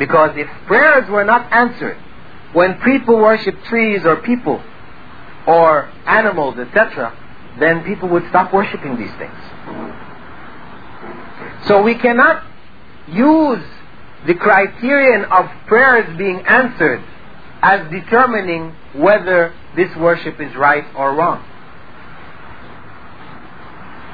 Because 0.00 0.34
if 0.34 0.48
prayers 0.66 1.10
were 1.10 1.24
not 1.24 1.52
answered, 1.52 1.98
when 2.54 2.80
people 2.80 3.18
worship 3.18 3.54
trees 3.64 4.00
or 4.06 4.16
people 4.16 4.62
or 5.46 5.92
animals, 6.06 6.58
etc., 6.58 7.14
then 7.60 7.84
people 7.84 8.08
would 8.08 8.26
stop 8.30 8.50
worshiping 8.50 8.96
these 8.96 9.12
things. 9.12 9.36
So 11.66 11.82
we 11.82 11.96
cannot 11.96 12.42
use 13.08 13.62
the 14.26 14.34
criterion 14.34 15.26
of 15.26 15.50
prayers 15.66 16.16
being 16.16 16.40
answered 16.46 17.04
as 17.60 17.90
determining 17.90 18.74
whether 18.94 19.52
this 19.76 19.94
worship 19.96 20.40
is 20.40 20.56
right 20.56 20.84
or 20.96 21.14
wrong. 21.14 21.44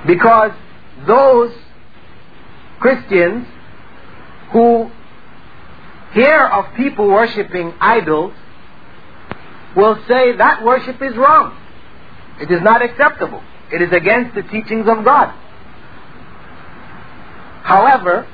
Because 0.04 0.50
those 1.06 1.54
Christians 2.80 3.46
who 4.50 4.90
hear 6.16 6.46
of 6.46 6.74
people 6.76 7.06
worshipping 7.06 7.74
idols 7.78 8.32
will 9.76 9.96
say 10.08 10.36
that 10.36 10.64
worship 10.64 10.96
is 11.02 11.14
wrong. 11.16 11.54
It 12.40 12.50
is 12.50 12.62
not 12.62 12.82
acceptable. 12.82 13.42
It 13.70 13.82
is 13.82 13.92
against 13.92 14.34
the 14.34 14.42
teachings 14.42 14.88
of 14.88 15.04
God. 15.04 15.34
However, 17.62 18.26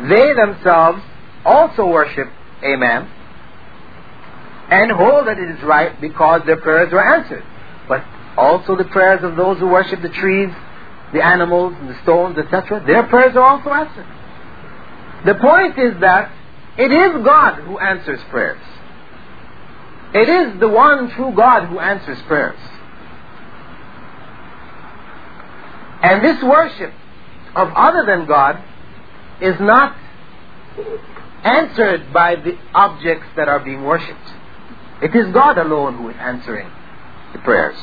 they 0.00 0.34
themselves 0.34 1.00
also 1.44 1.86
worship 1.86 2.28
a 2.62 2.76
man 2.76 3.08
and 4.70 4.90
hold 4.90 5.26
that 5.26 5.38
it 5.38 5.50
is 5.56 5.62
right 5.62 5.98
because 6.00 6.42
their 6.46 6.60
prayers 6.60 6.92
were 6.92 7.02
answered. 7.02 7.44
But 7.88 8.04
also 8.36 8.76
the 8.76 8.84
prayers 8.84 9.22
of 9.22 9.36
those 9.36 9.58
who 9.58 9.68
worship 9.68 10.02
the 10.02 10.08
trees, 10.08 10.50
the 11.12 11.24
animals, 11.24 11.74
and 11.78 11.88
the 11.88 12.02
stones, 12.02 12.36
etc., 12.38 12.84
their 12.86 13.04
prayers 13.04 13.36
are 13.36 13.44
also 13.44 13.70
answered. 13.70 14.06
The 15.24 15.34
point 15.34 15.78
is 15.78 16.00
that 16.00 16.32
it 16.76 16.92
is 16.92 17.24
God 17.24 17.60
who 17.62 17.78
answers 17.78 18.20
prayers. 18.30 18.60
It 20.12 20.28
is 20.28 20.60
the 20.60 20.68
one 20.68 21.10
true 21.10 21.32
God 21.34 21.66
who 21.68 21.78
answers 21.78 22.20
prayers. 22.22 22.58
And 26.02 26.22
this 26.22 26.42
worship 26.42 26.92
of 27.56 27.68
other 27.74 28.04
than 28.06 28.26
God 28.26 28.62
is 29.40 29.54
not 29.60 29.96
answered 31.44 32.12
by 32.12 32.36
the 32.36 32.56
objects 32.74 33.26
that 33.36 33.48
are 33.48 33.60
being 33.60 33.84
worshipped. 33.84 34.28
It 35.02 35.14
is 35.14 35.32
God 35.32 35.58
alone 35.58 35.98
who 35.98 36.10
is 36.10 36.16
answering 36.18 36.70
the 37.32 37.38
prayers. 37.40 37.76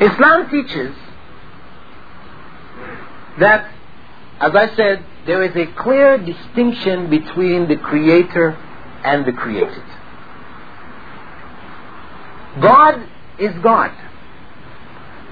Islam 0.00 0.50
teaches 0.50 0.94
that, 3.40 3.72
as 4.40 4.54
I 4.54 4.74
said, 4.76 5.04
there 5.26 5.42
is 5.42 5.56
a 5.56 5.72
clear 5.82 6.18
distinction 6.18 7.08
between 7.10 7.68
the 7.68 7.76
Creator 7.76 8.50
and 9.04 9.24
the 9.24 9.32
created. 9.32 9.82
God 12.60 13.08
is 13.38 13.54
God. 13.62 13.92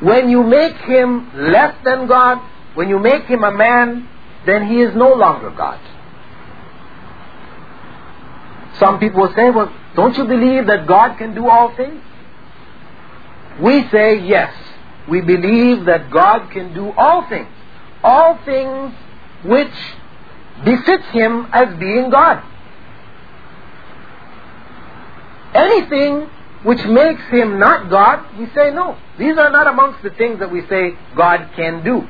When 0.01 0.29
you 0.29 0.43
make 0.43 0.77
him 0.77 1.31
less 1.35 1.75
than 1.85 2.07
God, 2.07 2.38
when 2.75 2.88
you 2.88 2.99
make 2.99 3.25
him 3.25 3.45
a 3.45 3.53
man, 3.53 4.09
then 4.47 4.69
he 4.69 4.81
is 4.81 4.95
no 4.95 5.14
longer 5.14 5.51
God. 5.51 5.81
Some 8.79 8.99
people 8.99 9.21
will 9.21 9.35
say, 9.35 9.51
well, 9.51 9.73
don't 9.95 10.17
you 10.17 10.25
believe 10.25 10.67
that 10.67 10.87
God 10.87 11.17
can 11.17 11.35
do 11.35 11.49
all 11.49 11.75
things? 11.77 12.03
We 13.62 13.88
say, 13.90 14.19
yes, 14.19 14.53
we 15.09 15.21
believe 15.21 15.85
that 15.85 16.11
God 16.11 16.51
can 16.51 16.75
do 16.75 16.90
all 16.97 17.29
things. 17.29 17.49
All 18.05 18.38
things 18.45 18.93
which 19.45 19.75
befits 20.64 21.07
him 21.11 21.49
as 21.53 21.77
being 21.79 22.11
God. 22.11 22.43
Anything 25.55 26.29
which 26.64 26.85
makes 26.85 27.23
him 27.31 27.59
not 27.59 27.90
God, 27.90 28.38
we 28.38 28.47
say 28.55 28.71
no. 28.71 28.97
These 29.19 29.37
are 29.38 29.51
not 29.51 29.67
amongst 29.67 30.03
the 30.03 30.11
things 30.11 30.38
that 30.40 30.51
we 30.51 30.67
say 30.69 30.93
God 31.17 31.51
can 31.57 31.83
do. 31.85 32.07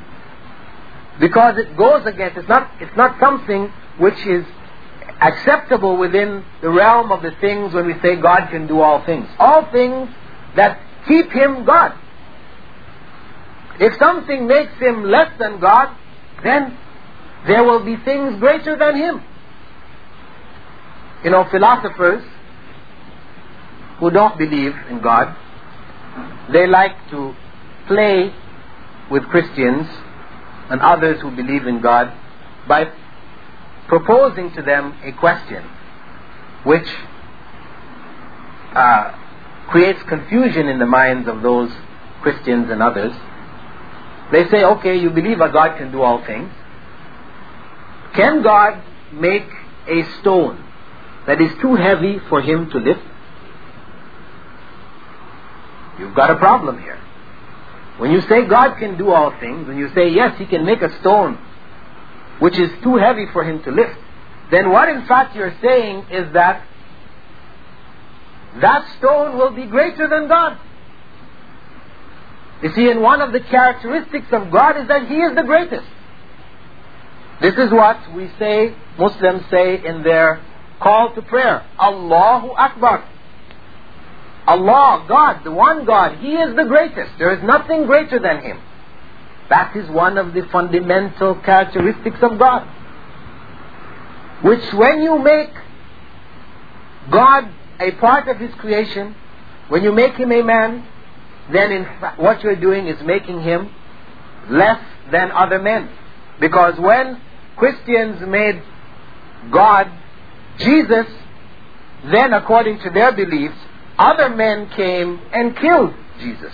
Because 1.21 1.59
it 1.59 1.77
goes 1.77 2.07
against, 2.07 2.39
it's 2.39 2.49
not, 2.49 2.71
it's 2.81 2.97
not 2.97 3.19
something 3.21 3.73
which 3.99 4.19
is 4.27 4.45
acceptable 5.21 5.97
within 5.97 6.45
the 6.61 6.71
realm 6.71 7.13
of 7.13 7.23
the 7.23 7.31
things 7.41 7.73
when 7.73 7.87
we 7.87 7.95
say 8.01 8.17
God 8.17 8.49
can 8.51 8.67
do 8.67 8.81
all 8.81 9.05
things. 9.05 9.29
All 9.39 9.71
things 9.71 10.09
that 10.57 10.81
keep 11.07 11.31
him 11.31 11.65
God. 11.65 11.95
If 13.81 13.99
something 13.99 14.47
makes 14.47 14.73
him 14.79 15.05
less 15.05 15.33
than 15.39 15.61
God, 15.61 15.97
then 16.43 16.77
there 17.47 17.65
will 17.65 17.85
be 17.85 17.97
things 17.97 18.39
greater 18.39 18.77
than 18.77 18.97
him. 18.97 19.23
You 21.25 21.31
know, 21.31 21.45
philosophers 21.51 22.23
who 23.99 24.11
don't 24.11 24.37
believe 24.39 24.75
in 24.91 25.01
God, 25.01 25.35
they 26.53 26.67
like 26.67 27.11
to 27.11 27.35
play 27.87 28.33
with 29.11 29.25
Christians 29.25 29.87
and 30.71 30.81
others 30.81 31.21
who 31.21 31.31
believe 31.31 31.67
in 31.67 31.81
God 31.81 32.13
by 32.69 32.91
proposing 33.89 34.53
to 34.53 34.63
them 34.63 34.95
a 35.03 35.13
question 35.13 35.65
which 36.65 36.89
uh, 38.75 39.13
creates 39.69 40.03
confusion 40.05 40.69
in 40.69 40.79
the 40.79 40.87
minds 40.87 41.29
of 41.29 41.43
those 41.43 41.71
Christians 42.23 42.71
and 42.71 42.83
others. 42.83 43.15
They 44.33 44.49
say, 44.49 44.65
okay, 44.65 44.97
you 44.97 45.11
believe 45.11 45.39
that 45.39 45.53
God 45.53 45.77
can 45.79 45.93
do 45.93 46.03
all 46.03 46.25
things. 46.25 46.51
Can 48.15 48.43
God 48.43 48.83
make 49.13 49.47
a 49.89 50.03
stone 50.21 50.65
that 51.27 51.41
is 51.41 51.51
too 51.61 51.75
heavy 51.75 52.19
for 52.29 52.41
him 52.41 52.71
to 52.71 52.79
lift? 52.79 53.01
You've 55.99 56.15
got 56.15 56.31
a 56.31 56.37
problem 56.37 56.81
here. 56.81 57.01
When 57.99 58.11
you 58.11 58.21
say 58.23 58.47
God 58.47 58.79
can 58.79 58.99
do 58.99 59.11
all 59.11 59.31
things, 59.39 59.69
and 59.69 59.79
you 59.79 59.89
say, 59.95 60.09
yes, 60.09 60.37
He 60.39 60.47
can 60.47 60.65
make 60.65 60.83
a 60.83 60.99
stone 61.01 61.39
which 62.41 62.59
is 62.59 62.71
too 62.83 62.97
heavy 62.97 63.27
for 63.33 63.45
Him 63.45 63.63
to 63.63 63.71
lift, 63.71 63.97
then 64.51 64.71
what 64.71 64.89
in 64.89 65.07
fact 65.07 65.37
you're 65.37 65.55
saying 65.63 66.07
is 66.11 66.33
that 66.33 66.67
that 68.61 68.99
stone 68.99 69.39
will 69.39 69.51
be 69.51 69.67
greater 69.67 70.09
than 70.09 70.29
God. 70.29 70.59
You 72.65 72.73
see, 72.73 72.91
and 72.91 73.03
one 73.03 73.21
of 73.21 73.33
the 73.33 73.41
characteristics 73.41 74.29
of 74.33 74.51
God 74.51 74.81
is 74.81 74.89
that 74.89 75.07
He 75.07 75.17
is 75.17 75.35
the 75.37 75.43
greatest. 75.43 75.87
This 77.43 77.55
is 77.59 77.71
what 77.71 78.15
we 78.15 78.31
say, 78.39 78.75
Muslims 78.99 79.43
say 79.51 79.85
in 79.85 80.03
their 80.03 80.43
call 80.81 81.15
to 81.15 81.21
prayer. 81.21 81.63
Allahu 81.79 82.53
Akbar. 82.57 83.07
Allah, 84.47 85.05
God, 85.07 85.45
the 85.45 85.51
one 85.51 85.85
God, 85.85 86.17
He 86.21 86.33
is 86.37 86.57
the 86.57 86.65
greatest. 86.65 87.19
There 87.19 87.37
is 87.37 87.43
nothing 87.45 87.85
greater 87.85 88.19
than 88.19 88.41
Him. 88.41 88.59
That 89.51 89.77
is 89.77 89.91
one 89.91 90.17
of 90.17 90.33
the 90.33 90.49
fundamental 90.51 91.35
characteristics 91.35 92.23
of 92.23 92.39
God. 92.39 92.67
Which 94.43 94.73
when 94.73 95.03
you 95.03 95.19
make 95.19 95.51
God 97.11 97.51
a 97.79 97.91
part 97.93 98.27
of 98.29 98.39
His 98.39 98.55
creation, 98.55 99.15
when 99.69 99.83
you 99.83 99.93
make 99.93 100.15
Him 100.15 100.33
a 100.33 100.43
man, 100.43 100.87
then 101.53 101.73
in 101.73 101.85
what 102.17 102.43
you're 102.43 102.57
doing 102.57 102.87
is 102.87 103.03
making 103.05 103.43
Him 103.43 103.71
less 104.51 104.81
than 105.11 105.31
other 105.31 105.61
men. 105.61 105.91
Because 106.41 106.79
when 106.79 107.21
Christians 107.57 108.21
made 108.27 108.63
God 109.51 109.91
Jesus, 110.59 111.07
then 112.11 112.33
according 112.33 112.79
to 112.81 112.91
their 112.91 113.13
beliefs, 113.13 113.57
other 113.99 114.29
men 114.29 114.69
came 114.71 115.21
and 115.33 115.57
killed 115.57 115.95
Jesus. 116.19 116.53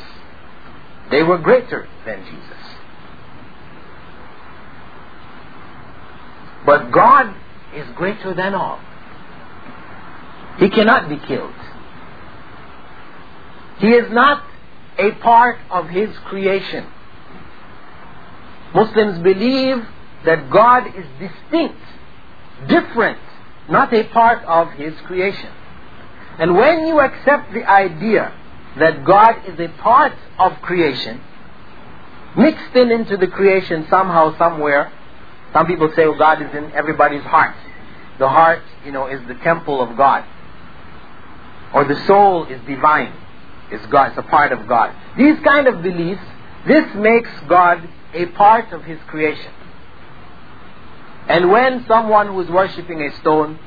They 1.10 1.22
were 1.22 1.38
greater 1.38 1.88
than 2.04 2.24
Jesus. 2.24 2.50
But 6.66 6.90
God 6.90 7.34
is 7.74 7.86
greater 7.96 8.34
than 8.34 8.54
all. 8.54 8.80
He 10.58 10.68
cannot 10.68 11.08
be 11.08 11.18
killed. 11.26 11.54
He 13.78 13.88
is 13.88 14.12
not 14.12 14.44
a 15.00 15.12
part 15.22 15.58
of 15.70 15.88
His 15.88 16.10
creation. 16.26 16.86
Muslims 18.74 19.22
believe 19.22 19.78
that 20.24 20.50
God 20.50 20.86
is 20.86 21.06
distinct, 21.18 21.80
different, 22.68 23.18
not 23.68 23.92
a 23.92 24.04
part 24.04 24.44
of 24.44 24.72
His 24.72 24.94
creation. 25.06 25.50
And 26.38 26.56
when 26.56 26.86
you 26.86 27.00
accept 27.00 27.52
the 27.52 27.64
idea 27.68 28.32
that 28.78 29.04
God 29.04 29.48
is 29.48 29.58
a 29.58 29.68
part 29.82 30.12
of 30.38 30.52
creation, 30.62 31.20
mixed 32.36 32.76
in 32.76 32.90
into 32.90 33.16
the 33.16 33.26
creation 33.26 33.86
somehow, 33.90 34.36
somewhere, 34.38 34.92
some 35.52 35.66
people 35.66 35.90
say, 35.96 36.06
well, 36.06 36.18
God 36.18 36.42
is 36.42 36.54
in 36.54 36.70
everybody's 36.72 37.24
heart. 37.24 37.56
The 38.18 38.28
heart, 38.28 38.62
you 38.84 38.92
know, 38.92 39.08
is 39.08 39.20
the 39.26 39.34
temple 39.34 39.82
of 39.82 39.96
God. 39.96 40.24
Or 41.74 41.84
the 41.84 42.06
soul 42.06 42.44
is 42.46 42.60
divine. 42.66 43.12
Is 43.72 43.84
God, 43.86 44.10
it's 44.10 44.18
a 44.18 44.22
part 44.22 44.52
of 44.52 44.66
God. 44.66 44.94
These 45.16 45.38
kind 45.40 45.68
of 45.68 45.82
beliefs, 45.82 46.22
this 46.66 46.84
makes 46.94 47.30
God 47.48 47.88
a 48.14 48.26
part 48.26 48.72
of 48.72 48.84
His 48.84 48.98
creation. 49.06 49.52
And 51.28 51.50
when 51.50 51.86
someone 51.86 52.26
who 52.28 52.40
is 52.40 52.48
worshipping 52.48 53.00
a 53.02 53.16
stone, 53.20 53.58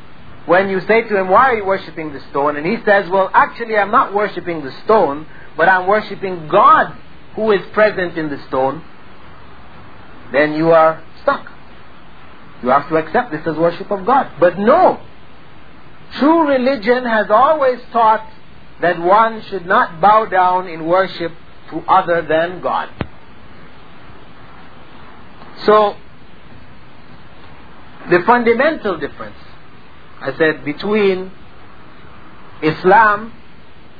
when 0.46 0.70
you 0.70 0.82
say 0.82 1.04
to 1.04 1.18
him, 1.18 1.30
Why 1.30 1.52
are 1.52 1.56
you 1.56 1.66
worshipping 1.66 2.12
the 2.12 2.20
stone? 2.32 2.58
And 2.58 2.66
he 2.66 2.76
says, 2.84 3.10
Well, 3.10 3.30
actually, 3.34 3.78
I'm 3.78 3.92
not 3.92 4.14
worshipping 4.14 4.64
the 4.64 4.74
stone, 4.84 5.26
but 5.56 5.70
I'm 5.70 5.88
worshipping 5.88 6.50
God 6.50 6.94
who 7.36 7.52
is 7.52 7.62
present 7.74 8.18
in 8.18 8.30
the 8.30 8.42
stone, 8.48 8.84
then 10.32 10.54
you 10.54 10.72
are 10.72 11.04
stuck. 11.22 11.50
You 12.62 12.70
have 12.70 12.88
to 12.90 12.96
accept 12.98 13.32
this 13.32 13.42
as 13.46 13.56
worship 13.56 13.92
of 13.92 14.06
God. 14.06 14.32
But 14.40 14.58
no, 14.58 15.02
true 16.20 16.48
religion 16.48 17.06
has 17.06 17.28
always 17.30 17.80
taught 17.92 18.26
that 18.82 19.00
one 19.00 19.42
should 19.44 19.66
not 19.66 20.02
bow 20.02 20.26
down 20.26 20.68
in 20.68 20.86
worship 20.86 21.32
to 21.70 21.80
other 21.88 22.22
than 22.22 22.62
God. 22.62 22.90
So, 25.66 25.96
the 28.10 28.22
fundamental 28.26 28.98
difference, 28.98 29.38
I 30.20 30.38
said, 30.38 30.66
between 30.66 31.32
Islam 32.62 33.32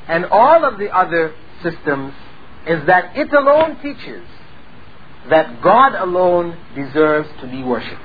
and 0.08 0.26
all 0.26 0.66
of 0.66 0.78
the 0.78 0.90
other 0.90 1.34
systems 1.62 2.14
is 2.68 2.86
that 2.88 3.16
it 3.16 3.32
alone 3.34 3.80
teaches 3.82 4.26
that 5.30 5.62
God 5.62 5.96
alone 5.96 6.58
deserves 6.76 7.30
to 7.40 7.48
be 7.48 7.64
worshipped. 7.64 8.02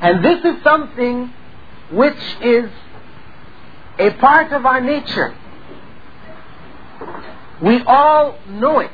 And 0.00 0.24
this 0.24 0.44
is 0.44 0.62
something 0.62 1.32
which 1.90 2.36
is 2.42 2.70
a 3.98 4.10
part 4.12 4.52
of 4.52 4.64
our 4.64 4.80
nature. 4.80 5.36
We 7.62 7.82
all 7.86 8.38
know 8.48 8.78
it. 8.80 8.90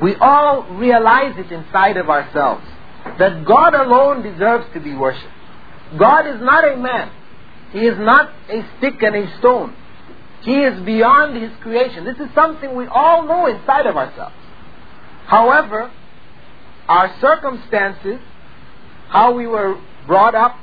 We 0.00 0.14
all 0.16 0.62
realize 0.74 1.34
it 1.36 1.50
inside 1.50 1.96
of 1.96 2.08
ourselves 2.08 2.64
that 3.18 3.44
God 3.44 3.74
alone 3.74 4.22
deserves 4.22 4.66
to 4.74 4.80
be 4.80 4.94
worshipped. 4.94 5.26
God 5.98 6.26
is 6.26 6.40
not 6.40 6.66
a 6.72 6.76
man. 6.76 7.10
He 7.72 7.80
is 7.80 7.98
not 7.98 8.30
a 8.48 8.64
stick 8.78 9.02
and 9.02 9.16
a 9.16 9.38
stone. 9.38 9.74
He 10.42 10.54
is 10.54 10.80
beyond 10.84 11.40
his 11.40 11.50
creation. 11.60 12.04
This 12.04 12.18
is 12.18 12.28
something 12.34 12.74
we 12.74 12.86
all 12.86 13.26
know 13.26 13.46
inside 13.46 13.86
of 13.86 13.96
ourselves. 13.96 14.34
However, 15.26 15.90
our 16.88 17.14
circumstances, 17.20 18.18
how 19.08 19.34
we 19.34 19.46
were 19.46 19.80
brought 20.06 20.34
up, 20.34 20.56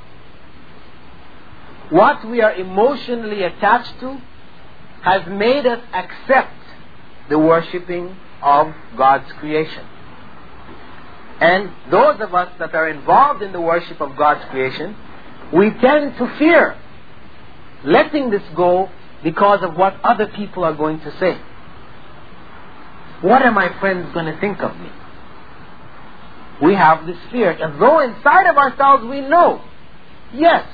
what 1.90 2.26
we 2.26 2.40
are 2.40 2.54
emotionally 2.54 3.42
attached 3.42 3.98
to, 4.00 4.20
has 5.02 5.26
made 5.28 5.66
us 5.66 5.80
accept 5.92 6.54
the 7.28 7.38
worshipping 7.38 8.16
of 8.42 8.72
God's 8.96 9.30
creation. 9.32 9.84
And 11.40 11.70
those 11.90 12.20
of 12.20 12.34
us 12.34 12.52
that 12.58 12.74
are 12.74 12.88
involved 12.88 13.42
in 13.42 13.52
the 13.52 13.60
worship 13.60 14.00
of 14.00 14.16
God's 14.16 14.44
creation, 14.50 14.94
we 15.52 15.70
tend 15.70 16.16
to 16.18 16.36
fear 16.38 16.76
letting 17.84 18.30
this 18.30 18.42
go 18.54 18.90
because 19.22 19.62
of 19.62 19.74
what 19.76 19.98
other 20.04 20.26
people 20.26 20.64
are 20.64 20.74
going 20.74 21.00
to 21.00 21.18
say. 21.18 21.40
What 23.22 23.42
are 23.42 23.50
my 23.50 23.68
friends 23.80 24.12
going 24.12 24.26
to 24.26 24.38
think 24.38 24.60
of 24.60 24.76
me? 24.78 24.90
We 26.62 26.74
have 26.74 27.06
this 27.06 27.16
fear. 27.30 27.50
And 27.50 27.80
though 27.80 28.00
inside 28.00 28.46
of 28.46 28.56
ourselves 28.56 29.04
we 29.06 29.22
know, 29.22 29.62
yes, 30.34 30.66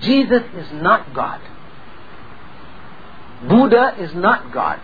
Jesus 0.00 0.42
is 0.56 0.72
not 0.72 1.14
God. 1.14 1.40
Buddha 3.48 3.96
is 3.98 4.14
not 4.14 4.52
God. 4.52 4.80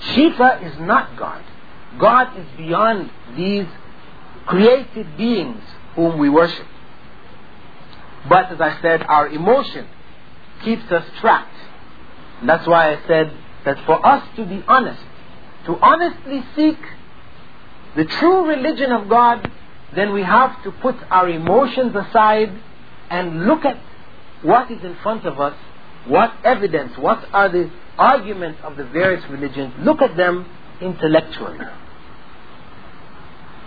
Shiva 0.00 0.60
is 0.62 0.78
not 0.80 1.16
God. 1.16 1.44
God 1.98 2.38
is 2.38 2.46
beyond 2.56 3.10
these 3.36 3.66
created 4.46 5.16
beings 5.16 5.62
whom 5.94 6.18
we 6.18 6.28
worship. 6.28 6.66
But 8.28 8.52
as 8.52 8.60
I 8.60 8.80
said, 8.80 9.02
our 9.02 9.28
emotion 9.28 9.88
keeps 10.64 10.90
us 10.90 11.04
trapped. 11.20 11.54
And 12.40 12.48
that's 12.48 12.66
why 12.66 12.92
I 12.94 13.06
said 13.06 13.32
that 13.64 13.84
for 13.86 14.04
us 14.04 14.24
to 14.36 14.44
be 14.44 14.62
honest, 14.68 15.02
to 15.66 15.76
honestly 15.78 16.44
seek 16.54 16.78
the 17.96 18.04
true 18.04 18.46
religion 18.46 18.92
of 18.92 19.08
God, 19.08 19.50
then 19.94 20.12
we 20.12 20.22
have 20.22 20.62
to 20.62 20.70
put 20.70 20.96
our 21.10 21.28
emotions 21.28 21.94
aside 21.96 22.52
and 23.10 23.46
look 23.46 23.64
at 23.64 23.78
what 24.42 24.70
is 24.70 24.82
in 24.84 24.96
front 25.02 25.26
of 25.26 25.40
us, 25.40 25.56
what 26.06 26.32
evidence, 26.44 26.96
what 26.96 27.24
are 27.32 27.48
the 27.48 27.70
arguments 27.96 28.60
of 28.62 28.76
the 28.76 28.84
various 28.84 29.28
religions, 29.28 29.74
look 29.80 30.00
at 30.00 30.16
them 30.16 30.46
intellectually. 30.80 31.58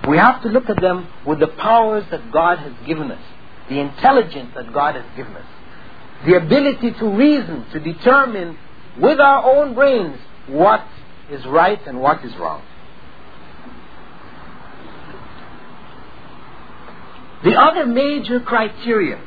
We 0.08 0.18
have 0.18 0.42
to 0.44 0.50
look 0.50 0.70
at 0.70 0.82
them 0.82 1.08
with 1.28 1.40
the 1.40 1.48
powers 1.48 2.06
that 2.10 2.32
God 2.32 2.58
has 2.60 2.74
given 2.88 3.12
us, 3.12 3.22
the 3.70 3.80
intelligence 3.80 4.52
that 4.56 4.74
God 4.74 4.96
has 4.96 5.06
given 5.16 5.36
us, 5.36 5.46
the 6.26 6.36
ability 6.36 6.92
to 6.92 7.10
reason, 7.10 7.66
to 7.74 7.80
determine 7.80 8.58
with 9.00 9.20
our 9.20 9.44
own 9.44 9.76
brains 9.76 10.18
what 10.48 10.86
is 11.30 11.46
right 11.46 11.80
and 11.86 12.00
what 12.00 12.24
is 12.26 12.36
wrong. 12.38 12.64
The 17.44 17.56
other 17.56 17.86
major 17.86 18.40
criterion 18.40 19.20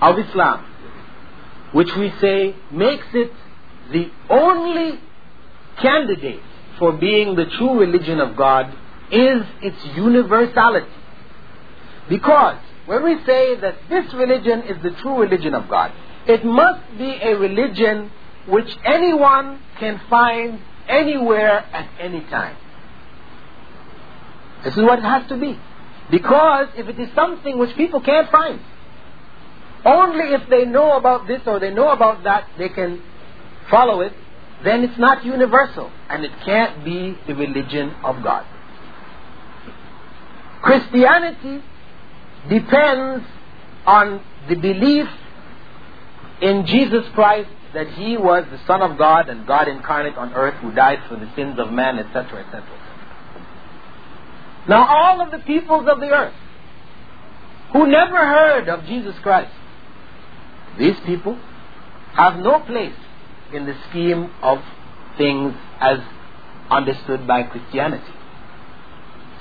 of 0.00 0.18
Islam, 0.18 0.64
which 1.72 1.94
we 1.96 2.12
say 2.20 2.54
makes 2.70 3.06
it 3.14 3.32
the 3.92 4.10
only 4.30 5.00
candidate 5.80 6.40
for 6.78 6.92
being 6.92 7.34
the 7.34 7.46
true 7.46 7.78
religion 7.78 8.20
of 8.20 8.36
God, 8.36 8.72
is 9.10 9.42
its 9.62 9.76
universality. 9.96 10.86
Because 12.08 12.58
when 12.86 13.04
we 13.04 13.16
say 13.26 13.58
that 13.60 13.76
this 13.90 14.12
religion 14.14 14.62
is 14.62 14.82
the 14.82 14.90
true 15.02 15.18
religion 15.18 15.54
of 15.54 15.68
God, 15.68 15.92
it 16.26 16.44
must 16.44 16.98
be 16.98 17.18
a 17.22 17.34
religion 17.36 18.10
which 18.46 18.68
anyone 18.84 19.60
can 19.78 20.00
find 20.08 20.60
anywhere 20.88 21.58
at 21.72 21.88
any 22.00 22.20
time. 22.20 22.56
This 24.64 24.74
is 24.74 24.82
what 24.82 24.98
it 24.98 25.04
has 25.04 25.28
to 25.28 25.36
be. 25.36 25.58
Because 26.10 26.68
if 26.76 26.88
it 26.88 26.98
is 26.98 27.08
something 27.14 27.58
which 27.58 27.76
people 27.76 28.00
can't 28.00 28.30
find, 28.30 28.60
only 29.84 30.34
if 30.34 30.48
they 30.48 30.64
know 30.64 30.96
about 30.96 31.26
this 31.26 31.40
or 31.46 31.60
they 31.60 31.70
know 31.70 31.90
about 31.90 32.24
that, 32.24 32.48
they 32.58 32.68
can 32.68 33.02
follow 33.70 34.00
it, 34.00 34.12
then 34.64 34.82
it's 34.82 34.98
not 34.98 35.24
universal 35.24 35.90
and 36.08 36.24
it 36.24 36.32
can't 36.44 36.84
be 36.84 37.16
the 37.26 37.34
religion 37.34 37.94
of 38.04 38.22
God. 38.22 38.44
Christianity 40.62 41.62
depends 42.48 43.24
on 43.86 44.20
the 44.48 44.56
belief 44.56 45.06
in 46.42 46.66
Jesus 46.66 47.04
Christ 47.14 47.50
that 47.74 47.88
he 47.90 48.16
was 48.16 48.44
the 48.50 48.58
Son 48.66 48.82
of 48.82 48.98
God 48.98 49.28
and 49.28 49.46
God 49.46 49.68
incarnate 49.68 50.16
on 50.16 50.32
earth 50.32 50.54
who 50.54 50.72
died 50.72 50.98
for 51.08 51.16
the 51.16 51.30
sins 51.36 51.58
of 51.58 51.70
man, 51.70 51.98
etc., 51.98 52.44
etc. 52.44 52.64
Now, 54.68 54.86
all 54.86 55.20
of 55.20 55.30
the 55.30 55.38
peoples 55.38 55.86
of 55.88 56.00
the 56.00 56.10
earth 56.10 56.34
who 57.72 57.86
never 57.86 58.16
heard 58.16 58.68
of 58.68 58.84
Jesus 58.84 59.14
Christ, 59.22 59.52
these 60.78 60.96
people 61.06 61.38
have 62.14 62.38
no 62.38 62.60
place 62.60 62.94
in 63.52 63.66
the 63.66 63.74
scheme 63.88 64.30
of 64.42 64.58
things 65.16 65.54
as 65.80 65.98
understood 66.70 67.26
by 67.26 67.42
Christianity. 67.44 68.12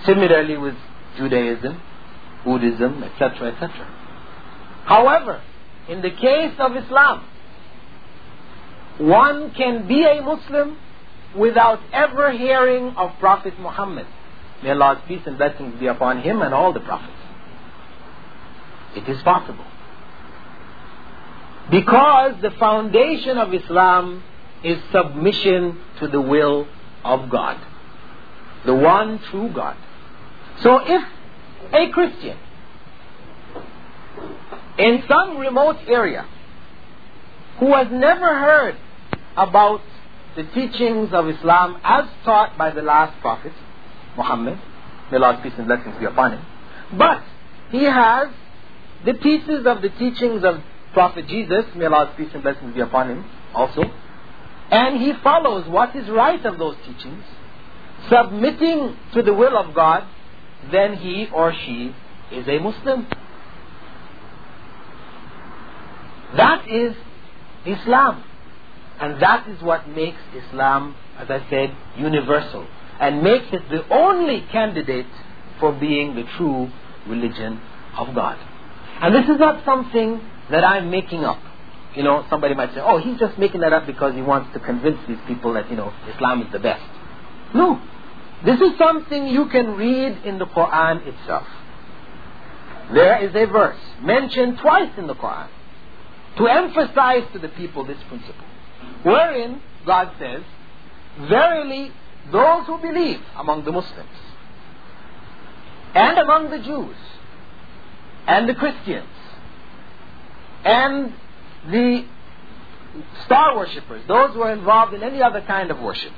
Similarly 0.06 0.58
with 0.58 0.76
Judaism, 1.17 1.82
Buddhism, 2.45 3.04
etc., 3.04 3.52
etc. 3.52 3.69
However, 4.86 5.41
in 5.89 6.02
the 6.02 6.12
case 6.12 6.54
of 6.60 6.76
Islam, 6.76 7.26
one 9.00 9.52
can 9.54 9.88
be 9.88 10.04
a 10.04 10.21
Muslim 10.21 10.78
without 11.38 11.80
ever 11.93 12.32
hearing 12.32 12.93
of 12.97 13.12
Prophet 13.19 13.60
Muhammad. 13.60 14.08
May 14.63 14.71
Allah's 14.71 15.02
peace 15.08 15.21
and 15.26 15.38
blessings 15.38 15.80
be 15.80 15.88
upon 15.88 16.21
him 16.21 16.41
and 16.41 16.54
all 16.54 16.73
the 16.73 16.80
prophets. 16.80 17.13
It 18.95 19.08
is 19.08 19.21
possible. 19.21 19.65
Because 21.70 22.42
the 22.42 22.52
foundation 22.52 23.38
of 23.38 23.54
Islam 23.54 24.24
is 24.64 24.78
submission 24.92 25.80
to 26.00 26.08
the 26.08 26.22
will 26.22 26.68
of 27.04 27.30
God, 27.30 27.58
the 28.66 28.74
one 28.74 29.20
true 29.30 29.50
God. 29.54 29.76
So 30.62 30.80
if 30.82 31.04
a 31.74 31.90
Christian 31.92 32.38
in 34.78 35.04
some 35.08 35.38
remote 35.38 35.78
area 35.88 36.26
who 37.60 37.74
has 37.74 37.88
never 37.92 38.40
heard 38.40 38.76
about 39.36 39.82
the 40.36 40.44
teachings 40.44 41.12
of 41.14 41.28
Islam 41.28 41.80
as 41.84 42.06
taught 42.24 42.58
by 42.58 42.72
the 42.72 42.82
last 42.82 43.20
prophet, 43.22 43.54
Muhammad, 44.16 44.60
may 45.12 45.18
Allah's 45.18 45.42
peace 45.42 45.54
and 45.58 45.68
blessings 45.68 45.98
be 46.00 46.06
upon 46.06 46.34
him, 46.34 46.46
but 46.98 47.24
he 47.72 47.84
has 47.84 48.30
the 49.06 49.16
pieces 49.16 49.66
of 49.66 49.82
the 49.82 49.90
teachings 49.90 50.44
of 50.44 50.62
Prophet 50.98 51.28
Jesus, 51.28 51.64
may 51.76 51.86
Allah's 51.86 52.10
peace 52.18 52.30
and 52.34 52.42
blessings 52.42 52.74
be 52.74 52.82
upon 52.82 53.08
him 53.12 53.24
also, 53.54 53.84
and 54.72 55.00
he 55.00 55.14
follows 55.22 55.70
what 55.70 55.96
is 55.96 56.10
right 56.10 56.44
of 56.44 56.58
those 56.58 56.76
teachings, 56.88 57.24
submitting 58.10 58.98
to 59.14 59.22
the 59.22 59.32
will 59.32 59.56
of 59.56 59.76
God, 59.76 60.08
then 60.72 60.98
he 60.98 61.28
or 61.32 61.54
she 61.54 61.94
is 62.32 62.48
a 62.48 62.58
Muslim. 62.58 63.06
That 66.36 66.68
is 66.68 66.96
Islam. 67.68 68.24
And 69.00 69.22
that 69.22 69.48
is 69.48 69.62
what 69.62 69.88
makes 69.88 70.18
Islam, 70.36 70.96
as 71.20 71.30
I 71.30 71.48
said, 71.48 71.78
universal. 71.96 72.66
And 73.00 73.22
makes 73.22 73.46
it 73.54 73.70
the 73.70 73.88
only 73.94 74.44
candidate 74.52 75.06
for 75.60 75.74
being 75.74 76.16
the 76.16 76.24
true 76.38 76.72
religion 77.08 77.62
of 77.96 78.16
God. 78.16 78.40
And 79.00 79.14
this 79.14 79.26
is 79.30 79.40
not 79.40 79.64
something 79.64 80.22
that 80.52 80.64
I'm 80.64 80.90
making 80.90 81.24
up. 81.24 81.40
You 81.96 82.04
know, 82.04 82.26
somebody 82.30 82.54
might 82.54 82.74
say, 82.74 82.82
oh, 82.82 83.00
he's 83.00 83.20
just 83.20 83.38
making 83.38 83.62
that 83.62 83.74
up 83.74 83.88
because 83.88 84.14
he 84.14 84.22
wants 84.22 84.54
to 84.54 84.60
convince 84.60 85.00
these 85.08 85.18
people 85.28 85.54
that, 85.54 85.70
you 85.70 85.76
know, 85.76 85.92
Islam 86.14 86.42
is 86.44 86.52
the 86.52 86.60
best. 86.60 86.84
No. 87.54 87.82
This 88.46 88.62
is 88.62 88.78
something 88.78 89.28
you 89.28 89.48
can 89.48 89.76
read 89.76 90.20
in 90.24 90.38
the 90.38 90.46
Quran 90.46 91.08
itself. 91.08 91.48
There 92.94 93.24
is 93.24 93.36
a 93.36 93.46
verse 93.48 93.80
mentioned 94.02 94.60
twice 94.60 94.92
in 94.98 95.08
the 95.08 95.16
Quran 95.16 95.48
to 96.38 96.48
emphasize 96.48 97.24
to 97.34 97.40
the 97.40 97.50
people 97.50 97.84
this 97.84 97.98
principle, 98.08 98.46
wherein 99.04 99.62
God 99.86 100.12
says, 100.20 100.44
Verily, 101.28 101.92
those 102.32 102.68
who 102.68 102.78
believe 102.78 103.20
among 103.36 103.66
the 103.66 103.72
Muslims, 103.72 104.10
and 105.96 106.18
among 106.20 106.52
the 106.52 106.60
Jews, 106.60 106.96
and 108.28 108.48
the 108.48 108.54
Christians, 108.54 109.08
and 110.63 111.13
the 111.70 112.06
star 113.26 113.58
worshippers, 113.58 114.02
those 114.08 114.34
who 114.34 114.41
are 114.41 114.54
involved 114.54 114.93
in 114.93 115.04
any 115.04 115.22
other 115.22 115.41
kind 115.41 115.72
of 115.72 115.80
worship, 115.80 116.12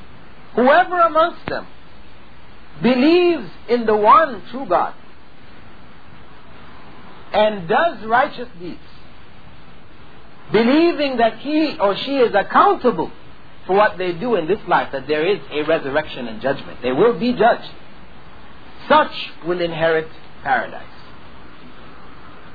whoever 0.55 0.99
amongst 0.99 1.45
them 1.47 1.67
believes 2.81 3.49
in 3.67 3.85
the 3.85 3.95
one 3.95 4.41
true 4.49 4.65
God 4.65 4.93
and 7.33 7.67
does 7.67 8.03
righteous 8.05 8.47
deeds, 8.59 8.79
believing 10.51 11.17
that 11.17 11.39
he 11.39 11.77
or 11.77 11.95
she 11.97 12.17
is 12.17 12.33
accountable 12.33 13.11
for 13.67 13.75
what 13.75 13.97
they 13.97 14.13
do 14.13 14.35
in 14.35 14.47
this 14.47 14.59
life, 14.67 14.91
that 14.91 15.07
there 15.07 15.25
is 15.27 15.39
a 15.51 15.63
resurrection 15.63 16.27
and 16.27 16.41
judgment. 16.41 16.81
They 16.81 16.91
will 16.91 17.19
be 17.19 17.33
judged. 17.33 17.69
Such 18.87 19.11
will 19.45 19.61
inherit 19.61 20.07
paradise. 20.41 20.98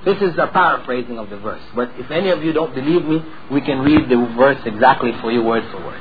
This 0.05 0.21
is 0.21 0.37
a 0.39 0.49
paraphrasing 0.49 1.19
of 1.19 1.31
the 1.31 1.39
verse. 1.39 1.63
But 1.75 1.91
if 1.97 2.11
any 2.11 2.31
of 2.31 2.43
you 2.43 2.53
don't 2.53 2.75
believe 2.75 3.05
me, 3.05 3.23
we 3.51 3.61
can 3.61 3.81
read 3.81 4.09
the 4.09 4.17
verse 4.37 4.61
exactly 4.67 5.13
for 5.21 5.33
you, 5.33 5.43
word 5.43 5.65
for 5.71 5.79
word. 5.85 6.01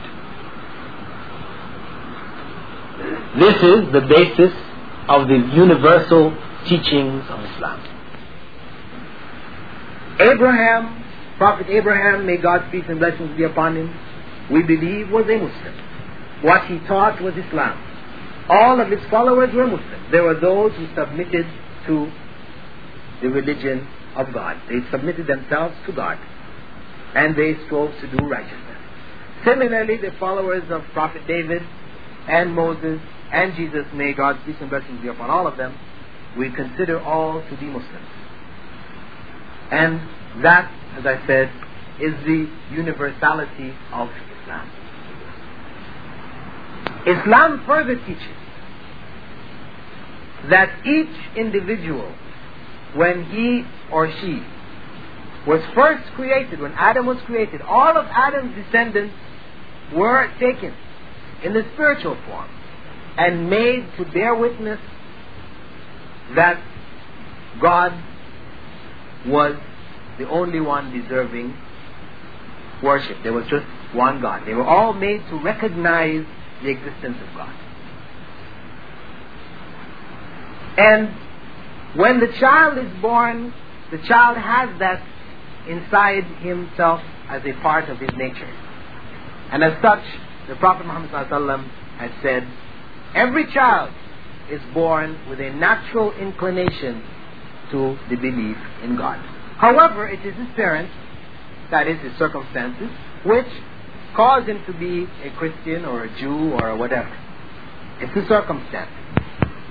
This 3.39 3.55
is 3.55 3.93
the 3.93 4.01
basis 4.01 4.53
of 5.07 5.27
the 5.27 5.35
universal 5.55 6.35
teachings 6.67 7.23
of 7.29 7.39
Islam. 7.43 7.81
Abraham 10.19 11.03
Prophet 11.37 11.67
Abraham, 11.69 12.25
may 12.25 12.37
God's 12.37 12.71
peace 12.71 12.85
and 12.87 12.99
blessings 12.99 13.35
be 13.35 13.43
upon 13.43 13.75
him, 13.75 13.93
we 14.51 14.61
believe 14.63 15.09
was 15.09 15.25
a 15.25 15.37
Muslim. 15.37 15.73
What 16.41 16.67
he 16.67 16.79
taught 16.87 17.21
was 17.21 17.33
Islam. 17.35 17.77
All 18.49 18.79
of 18.79 18.89
his 18.89 19.03
followers 19.09 19.53
were 19.53 19.67
Muslims. 19.67 20.11
There 20.11 20.23
were 20.23 20.39
those 20.39 20.73
who 20.73 20.87
submitted 20.95 21.45
to 21.87 22.11
the 23.23 23.29
religion 23.29 23.87
of 24.15 24.31
God. 24.31 24.61
They 24.69 24.79
submitted 24.91 25.25
themselves 25.25 25.73
to 25.87 25.93
God. 25.93 26.19
And 27.15 27.35
they 27.35 27.55
strove 27.65 27.91
to 28.01 28.07
do 28.17 28.27
righteousness. 28.27 28.77
Similarly, 29.45 29.97
the 29.97 30.11
followers 30.19 30.63
of 30.69 30.83
Prophet 30.93 31.25
David 31.27 31.61
and 32.27 32.53
Moses 32.53 32.99
and 33.31 33.55
Jesus, 33.55 33.85
may 33.93 34.13
God's 34.13 34.39
peace 34.45 34.55
and 34.59 34.69
blessings 34.69 35.01
be 35.01 35.07
upon 35.07 35.31
all 35.31 35.47
of 35.47 35.57
them, 35.57 35.75
we 36.37 36.51
consider 36.51 36.99
all 37.01 37.41
to 37.41 37.57
be 37.57 37.65
Muslims. 37.65 38.07
And 39.71 40.43
that 40.43 40.71
as 40.97 41.05
I 41.05 41.25
said, 41.25 41.51
is 41.99 42.13
the 42.25 42.47
universality 42.71 43.73
of 43.91 44.09
Islam. 44.41 44.71
Islam 47.07 47.63
further 47.65 47.95
teaches 47.95 48.37
that 50.49 50.85
each 50.85 51.37
individual, 51.37 52.13
when 52.95 53.25
he 53.25 53.63
or 53.91 54.11
she 54.21 54.41
was 55.47 55.61
first 55.75 56.03
created, 56.13 56.59
when 56.59 56.71
Adam 56.73 57.05
was 57.05 57.17
created, 57.25 57.61
all 57.61 57.97
of 57.97 58.05
Adam's 58.05 58.55
descendants 58.55 59.13
were 59.95 60.31
taken 60.39 60.73
in 61.43 61.53
the 61.53 61.65
spiritual 61.73 62.17
form 62.27 62.49
and 63.17 63.49
made 63.49 63.85
to 63.97 64.05
bear 64.05 64.35
witness 64.35 64.79
that 66.35 66.61
God 67.61 67.93
was 69.27 69.55
the 70.17 70.27
only 70.29 70.59
one 70.59 70.91
deserving 70.91 71.55
worship. 72.81 73.17
There 73.23 73.33
was 73.33 73.45
just 73.49 73.65
one 73.93 74.21
God. 74.21 74.43
They 74.45 74.53
were 74.53 74.65
all 74.65 74.93
made 74.93 75.21
to 75.29 75.39
recognize 75.39 76.25
the 76.61 76.69
existence 76.69 77.17
of 77.27 77.35
God. 77.35 77.55
And 80.77 81.15
when 81.95 82.19
the 82.19 82.27
child 82.39 82.77
is 82.77 83.01
born, 83.01 83.53
the 83.91 83.99
child 84.07 84.37
has 84.37 84.69
that 84.79 85.05
inside 85.67 86.25
himself 86.41 87.01
as 87.29 87.41
a 87.45 87.53
part 87.61 87.89
of 87.89 87.99
his 87.99 88.09
nature. 88.17 88.51
And 89.51 89.63
as 89.63 89.81
such, 89.81 90.03
the 90.47 90.55
Prophet 90.55 90.85
Muhammad 90.85 91.11
has 91.11 92.11
said, 92.21 92.47
every 93.15 93.45
child 93.53 93.91
is 94.49 94.61
born 94.73 95.17
with 95.29 95.39
a 95.39 95.51
natural 95.51 96.11
inclination 96.13 97.03
to 97.71 97.97
the 98.09 98.15
belief 98.15 98.57
in 98.83 98.97
God. 98.97 99.19
However, 99.57 100.07
it 100.07 100.25
is 100.25 100.35
his 100.35 100.49
parents, 100.55 100.91
that 101.71 101.87
is 101.87 101.99
his 102.01 102.17
circumstances, 102.17 102.89
which 103.25 103.47
cause 104.15 104.45
him 104.47 104.63
to 104.65 104.73
be 104.73 105.07
a 105.23 105.31
Christian 105.37 105.85
or 105.85 106.03
a 106.03 106.19
Jew 106.19 106.53
or 106.53 106.75
whatever. 106.75 107.15
It's 107.99 108.15
a 108.15 108.27
circumstance. 108.27 108.91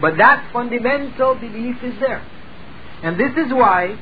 But 0.03 0.19
that 0.19 0.51
fundamental 0.53 1.37
belief 1.37 1.77
is 1.83 1.95
there. 2.01 2.27
And 3.05 3.19
this 3.19 3.31
is 3.37 3.53
why 3.53 3.97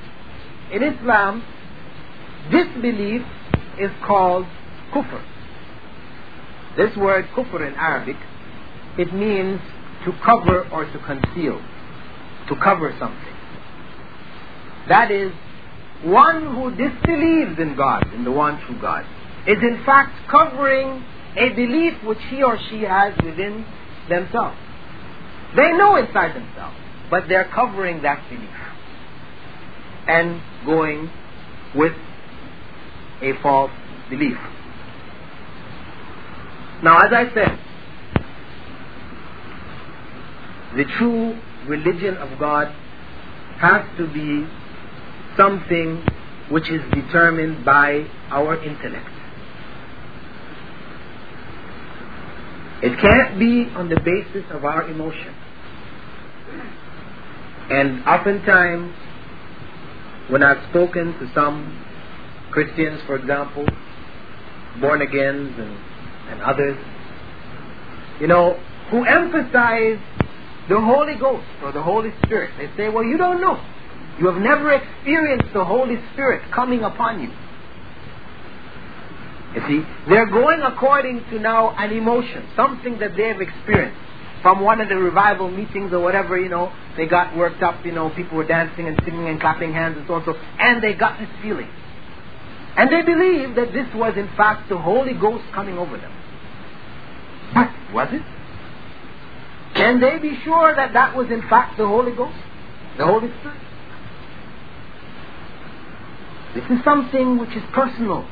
in 0.73 0.83
Islam 0.83 1.45
disbelief 2.51 3.21
is 3.79 3.91
called 4.07 4.47
kufr. 4.95 5.23
This 6.79 6.97
word 6.97 7.27
kufr 7.37 7.69
in 7.69 7.75
Arabic, 7.75 8.17
it 8.99 9.13
means 9.13 9.61
to 10.07 10.13
cover 10.25 10.67
or 10.71 10.87
to 10.87 10.99
conceal, 11.05 11.61
to 12.49 12.57
cover 12.65 12.97
something. 12.99 13.37
That 14.89 15.11
is, 15.11 15.33
one 16.03 16.55
who 16.55 16.71
disbelieves 16.71 17.61
in 17.61 17.77
God, 17.77 18.11
in 18.15 18.25
the 18.25 18.33
one 18.33 18.59
true 18.67 18.81
God, 18.81 19.05
is 19.47 19.59
in 19.61 19.83
fact 19.85 20.13
covering 20.31 21.05
a 21.37 21.51
belief 21.51 22.03
which 22.05 22.19
he 22.31 22.43
or 22.43 22.59
she 22.71 22.81
has 22.83 23.13
within 23.23 23.67
themselves. 24.09 24.57
They 25.57 25.73
know 25.73 25.97
inside 25.97 26.35
themselves, 26.35 26.77
but 27.11 27.25
they're 27.29 27.51
covering 27.53 28.03
that 28.03 28.29
belief 28.29 28.51
and 30.07 30.41
going 30.65 31.11
with 31.75 31.93
a 33.23 33.33
false 33.43 33.71
belief. 34.09 34.37
Now, 36.83 36.99
as 36.99 37.13
I 37.13 37.25
said, 37.35 37.59
the 40.77 40.85
true 40.99 41.39
religion 41.67 42.17
of 42.17 42.39
God 42.39 42.69
has 43.59 43.85
to 43.99 44.07
be 44.13 44.47
something 45.37 46.03
which 46.51 46.71
is 46.71 46.81
determined 46.93 47.65
by 47.65 48.07
our 48.31 48.57
intellect. 48.63 49.09
It 52.83 52.99
can't 52.99 53.39
be 53.39 53.69
on 53.77 53.89
the 53.91 54.01
basis 54.01 54.51
of 54.51 54.65
our 54.65 54.89
emotion. 54.89 55.35
And 57.71 58.05
oftentimes, 58.05 58.93
when 60.29 60.43
I've 60.43 60.69
spoken 60.71 61.13
to 61.19 61.31
some 61.35 61.87
Christians, 62.51 63.01
for 63.07 63.17
example, 63.17 63.65
born 64.81 65.03
agains 65.03 65.55
and, 65.57 65.79
and 66.31 66.43
others, 66.43 66.77
you 68.21 68.27
know, 68.27 68.59
who 68.91 69.05
emphasize 69.05 69.99
the 70.69 70.81
Holy 70.81 71.15
Ghost 71.15 71.47
or 71.63 71.71
the 71.73 71.83
Holy 71.83 72.11
Spirit, 72.25 72.51
they 72.59 72.69
say, 72.77 72.89
well, 72.89 73.05
you 73.05 73.17
don't 73.17 73.41
know. 73.41 73.65
You 74.19 74.27
have 74.27 74.43
never 74.43 74.73
experienced 74.73 75.53
the 75.55 75.65
Holy 75.65 75.97
Spirit 76.13 76.43
coming 76.53 76.83
upon 76.83 77.23
you. 77.23 77.31
You 79.55 79.61
see, 79.69 79.89
they're 80.09 80.31
going 80.31 80.61
according 80.63 81.25
to 81.31 81.39
now 81.39 81.71
an 81.77 81.93
emotion, 81.93 82.49
something 82.57 82.99
that 82.99 83.17
they 83.17 83.29
have 83.29 83.41
experienced 83.41 83.99
from 84.42 84.61
one 84.61 84.81
of 84.81 84.88
the 84.88 84.96
revival 84.96 85.50
meetings 85.50 85.92
or 85.92 86.00
whatever, 86.00 86.38
you 86.38 86.48
know, 86.48 86.72
they 86.96 87.07
got 87.07 87.37
worked 87.37 87.62
up, 87.62 87.85
you 87.85 87.92
know, 87.92 88.11
people 88.11 88.37
were 88.37 88.46
dancing 88.46 88.88
and 88.88 89.00
singing 89.05 89.29
and 89.29 89.40
clapping 89.40 89.72
hands 89.72 89.96
and 89.98 90.07
so 90.07 90.14
on, 90.14 90.22
and 90.22 90.35
so, 90.35 90.40
and 90.59 90.83
they 90.83 90.94
got 90.94 91.18
this 91.18 91.29
feeling. 91.42 91.68
And 92.76 92.90
they 92.90 93.03
believed 93.03 93.57
that 93.57 93.72
this 93.72 93.87
was 93.94 94.16
in 94.16 94.29
fact 94.37 94.68
the 94.68 94.79
Holy 94.79 95.12
Ghost 95.12 95.44
coming 95.53 95.76
over 95.76 95.96
them. 95.96 96.12
But 97.55 97.70
was 97.92 98.09
it? 98.12 98.22
Can 99.74 100.00
they 100.00 100.18
be 100.18 100.38
sure 100.44 100.74
that 100.74 100.92
that 100.92 101.16
was 101.16 101.31
in 101.31 101.42
fact 101.48 101.79
the 101.79 101.87
Holy 101.87 102.12
Ghost? 102.12 102.37
The 102.96 103.05
Holy 103.05 103.29
Spirit? 103.40 103.61
This 106.55 106.64
is 106.64 106.85
something 106.85 107.38
which 107.38 107.50
is 107.50 107.62
personal 107.72 108.26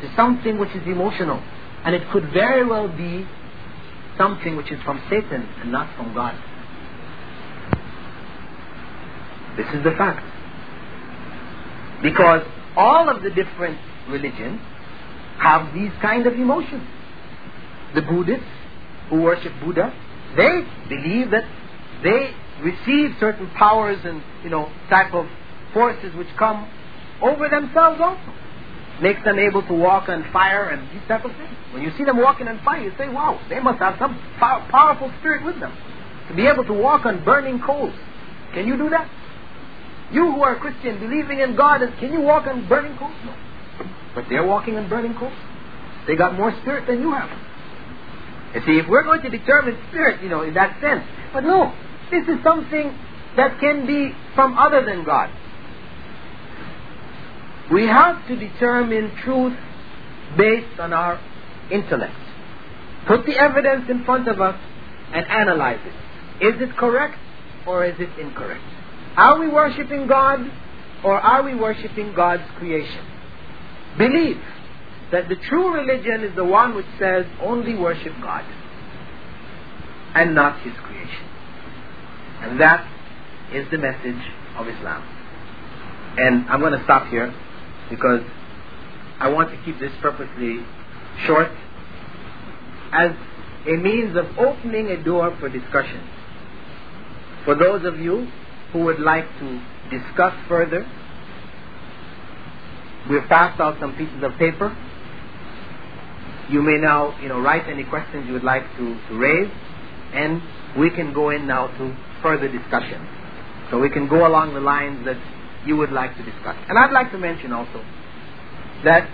This 0.00 0.10
is 0.10 0.16
something 0.16 0.58
which 0.58 0.70
is 0.70 0.86
emotional. 0.86 1.42
And 1.84 1.94
it 1.94 2.02
could 2.10 2.32
very 2.32 2.66
well 2.66 2.88
be 2.88 3.26
something 4.18 4.56
which 4.56 4.70
is 4.70 4.78
from 4.84 5.00
Satan 5.08 5.48
and 5.60 5.72
not 5.72 5.96
from 5.96 6.12
God. 6.12 6.34
This 9.56 9.66
is 9.74 9.82
the 9.82 9.92
fact. 9.92 10.22
Because 12.02 12.42
all 12.76 13.08
of 13.08 13.22
the 13.22 13.30
different 13.30 13.78
religions 14.08 14.60
have 15.40 15.72
these 15.72 15.92
kind 16.02 16.26
of 16.26 16.34
emotions. 16.34 16.86
The 17.94 18.02
Buddhists 18.02 18.44
who 19.08 19.22
worship 19.22 19.52
Buddha, 19.64 19.94
they 20.36 20.62
believe 20.88 21.30
that 21.30 21.44
they 22.02 22.34
receive 22.62 23.16
certain 23.18 23.48
powers 23.56 23.98
and, 24.04 24.22
you 24.44 24.50
know, 24.50 24.70
type 24.90 25.14
of 25.14 25.26
forces 25.72 26.14
which 26.14 26.28
come 26.38 26.68
over 27.22 27.48
themselves 27.48 28.00
also 28.00 28.32
makes 29.02 29.22
them 29.24 29.38
able 29.38 29.62
to 29.62 29.74
walk 29.74 30.08
on 30.08 30.24
fire 30.32 30.70
and 30.70 30.82
these 30.90 31.06
type 31.08 31.24
of 31.24 31.32
things. 31.32 31.54
When 31.72 31.82
you 31.82 31.90
see 31.96 32.04
them 32.04 32.18
walking 32.18 32.48
on 32.48 32.58
fire, 32.64 32.82
you 32.82 32.92
say, 32.98 33.08
wow, 33.08 33.40
they 33.48 33.60
must 33.60 33.78
have 33.78 33.98
some 33.98 34.18
pow- 34.38 34.66
powerful 34.70 35.12
spirit 35.20 35.44
with 35.44 35.60
them 35.60 35.72
to 36.28 36.34
be 36.34 36.46
able 36.46 36.64
to 36.64 36.72
walk 36.72 37.06
on 37.06 37.24
burning 37.24 37.60
coals. 37.60 37.94
Can 38.54 38.66
you 38.66 38.76
do 38.76 38.90
that? 38.90 39.08
You 40.12 40.32
who 40.32 40.42
are 40.42 40.56
a 40.56 40.60
Christian, 40.60 40.98
believing 40.98 41.40
in 41.40 41.54
God, 41.54 41.80
can 42.00 42.12
you 42.12 42.20
walk 42.20 42.46
on 42.46 42.66
burning 42.68 42.96
coals? 42.96 43.14
No. 43.24 43.34
But 44.14 44.24
they're 44.28 44.46
walking 44.46 44.76
on 44.76 44.88
burning 44.88 45.14
coals. 45.14 45.36
They 46.06 46.16
got 46.16 46.34
more 46.34 46.52
spirit 46.62 46.86
than 46.86 47.00
you 47.00 47.12
have. 47.12 47.30
You 48.54 48.60
see, 48.64 48.78
if 48.78 48.88
we're 48.88 49.04
going 49.04 49.20
to 49.22 49.28
determine 49.30 49.76
spirit, 49.90 50.22
you 50.22 50.30
know, 50.30 50.42
in 50.42 50.54
that 50.54 50.80
sense, 50.80 51.04
but 51.32 51.44
no, 51.44 51.74
this 52.10 52.26
is 52.26 52.42
something 52.42 52.96
that 53.36 53.60
can 53.60 53.86
be 53.86 54.10
from 54.34 54.56
other 54.56 54.84
than 54.84 55.04
God. 55.04 55.28
We 57.72 57.86
have 57.86 58.26
to 58.28 58.36
determine 58.36 59.12
truth 59.24 59.56
based 60.36 60.80
on 60.80 60.92
our 60.92 61.20
intellect. 61.70 62.14
Put 63.06 63.26
the 63.26 63.36
evidence 63.36 63.90
in 63.90 64.04
front 64.04 64.28
of 64.28 64.40
us 64.40 64.58
and 65.12 65.26
analyze 65.26 65.80
it. 65.84 66.46
Is 66.46 66.62
it 66.62 66.76
correct 66.76 67.18
or 67.66 67.84
is 67.84 67.94
it 67.98 68.18
incorrect? 68.18 68.62
Are 69.16 69.38
we 69.38 69.48
worshiping 69.48 70.06
God 70.06 70.40
or 71.04 71.14
are 71.20 71.42
we 71.42 71.54
worshiping 71.54 72.14
God's 72.14 72.44
creation? 72.58 73.04
Believe 73.98 74.40
that 75.12 75.28
the 75.28 75.36
true 75.36 75.74
religion 75.74 76.22
is 76.22 76.34
the 76.36 76.44
one 76.44 76.74
which 76.74 76.86
says 76.98 77.26
only 77.40 77.74
worship 77.74 78.12
God 78.22 78.44
and 80.14 80.34
not 80.34 80.60
His 80.62 80.74
creation. 80.74 81.26
And 82.40 82.60
that 82.60 82.86
is 83.52 83.66
the 83.70 83.78
message 83.78 84.22
of 84.56 84.68
Islam. 84.68 85.02
And 86.18 86.48
I'm 86.48 86.60
going 86.60 86.72
to 86.72 86.84
stop 86.84 87.08
here 87.08 87.34
because 87.90 88.22
I 89.18 89.28
want 89.28 89.50
to 89.50 89.56
keep 89.64 89.78
this 89.80 89.92
purposely 90.00 90.64
short 91.26 91.50
as 92.92 93.12
a 93.66 93.76
means 93.76 94.16
of 94.16 94.26
opening 94.38 94.88
a 94.88 95.02
door 95.02 95.36
for 95.40 95.48
discussion. 95.48 96.00
For 97.44 97.54
those 97.54 97.84
of 97.84 97.98
you 97.98 98.28
who 98.72 98.84
would 98.84 99.00
like 99.00 99.26
to 99.40 99.62
discuss 99.90 100.34
further, 100.48 100.86
we've 103.10 103.26
passed 103.28 103.60
out 103.60 103.78
some 103.80 103.96
pieces 103.96 104.22
of 104.22 104.32
paper. 104.38 104.76
You 106.50 106.62
may 106.62 106.78
now, 106.78 107.18
you 107.20 107.28
know, 107.28 107.40
write 107.40 107.68
any 107.68 107.84
questions 107.84 108.26
you 108.26 108.32
would 108.32 108.44
like 108.44 108.64
to, 108.76 109.08
to 109.08 109.18
raise, 109.18 109.50
and 110.14 110.40
we 110.78 110.90
can 110.90 111.12
go 111.12 111.30
in 111.30 111.46
now 111.46 111.66
to 111.66 111.96
further 112.22 112.48
discussion. 112.48 113.06
So 113.70 113.78
we 113.78 113.90
can 113.90 114.08
go 114.08 114.26
along 114.26 114.54
the 114.54 114.60
lines 114.60 115.04
that 115.04 115.16
you 115.68 115.76
would 115.76 115.92
like 115.92 116.16
to 116.16 116.24
discuss. 116.24 116.56
And 116.68 116.78
I'd 116.78 116.92
like 116.92 117.12
to 117.12 117.18
mention 117.18 117.52
also 117.52 117.84
that 118.84 119.08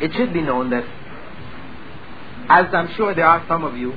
it 0.00 0.12
should 0.16 0.32
be 0.32 0.40
known 0.40 0.70
that, 0.70 0.84
as 2.48 2.66
I'm 2.72 2.88
sure 2.96 3.14
there 3.14 3.26
are 3.26 3.44
some 3.48 3.64
of 3.64 3.76
you 3.76 3.92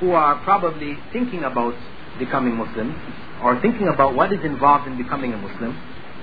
who 0.00 0.10
are 0.10 0.42
probably 0.42 0.98
thinking 1.12 1.44
about 1.44 1.74
becoming 2.18 2.56
Muslim 2.56 2.90
or 3.42 3.60
thinking 3.60 3.88
about 3.88 4.14
what 4.14 4.32
is 4.32 4.44
involved 4.44 4.88
in 4.88 4.96
becoming 4.98 5.32
a 5.32 5.38
Muslim, 5.38 5.72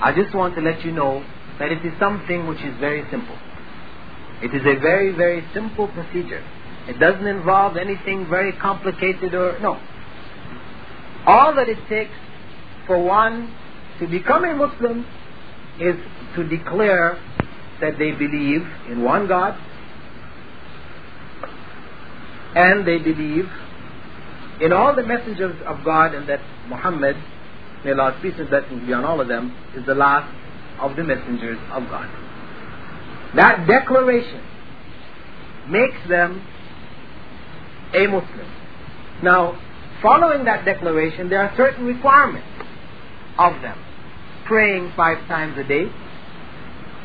I 0.01 0.13
just 0.13 0.35
want 0.35 0.55
to 0.55 0.61
let 0.61 0.83
you 0.83 0.91
know 0.91 1.23
that 1.59 1.71
it 1.71 1.85
is 1.85 1.93
something 1.99 2.47
which 2.47 2.59
is 2.59 2.77
very 2.79 3.03
simple. 3.09 3.37
It 4.41 4.53
is 4.53 4.61
a 4.61 4.77
very, 4.81 5.15
very 5.15 5.45
simple 5.53 5.87
procedure. 5.87 6.43
It 6.87 6.99
doesn't 6.99 7.25
involve 7.25 7.77
anything 7.77 8.27
very 8.29 8.51
complicated 8.51 9.33
or 9.33 9.57
no. 9.61 9.79
All 11.25 11.55
that 11.55 11.69
it 11.69 11.77
takes 11.87 12.11
for 12.85 13.01
one 13.01 13.55
to 13.99 14.07
become 14.07 14.43
a 14.43 14.55
Muslim 14.55 15.05
is 15.79 15.95
to 16.35 16.43
declare 16.47 17.17
that 17.81 17.97
they 17.97 18.11
believe 18.11 18.61
in 18.89 19.03
one 19.03 19.27
God 19.27 19.59
and 22.55 22.87
they 22.87 22.99
believe 22.99 23.45
in 24.61 24.71
all 24.71 24.95
the 24.95 25.03
messengers 25.03 25.55
of 25.65 25.83
God 25.83 26.13
and 26.13 26.29
that 26.29 26.39
Muhammad, 26.67 27.15
may 27.83 27.91
Allah's 27.91 28.15
peace 28.21 28.35
and 28.37 28.49
blessings 28.49 28.85
be 28.85 28.93
on 28.93 29.03
all 29.03 29.19
of 29.19 29.27
them, 29.27 29.55
is 29.75 29.85
the 29.85 29.95
last 29.95 30.31
of 30.79 30.95
the 30.95 31.03
messengers 31.03 31.57
of 31.71 31.83
God. 31.89 32.09
That 33.35 33.65
declaration 33.67 34.41
makes 35.69 35.97
them 36.07 36.45
a 37.93 38.07
Muslim. 38.07 38.47
Now, 39.23 39.59
following 40.01 40.45
that 40.45 40.65
declaration, 40.65 41.29
there 41.29 41.41
are 41.41 41.55
certain 41.57 41.85
requirements 41.85 42.47
of 43.37 43.61
them. 43.61 43.77
Praying 44.45 44.91
five 44.95 45.27
times 45.27 45.57
a 45.57 45.63
day. 45.63 45.85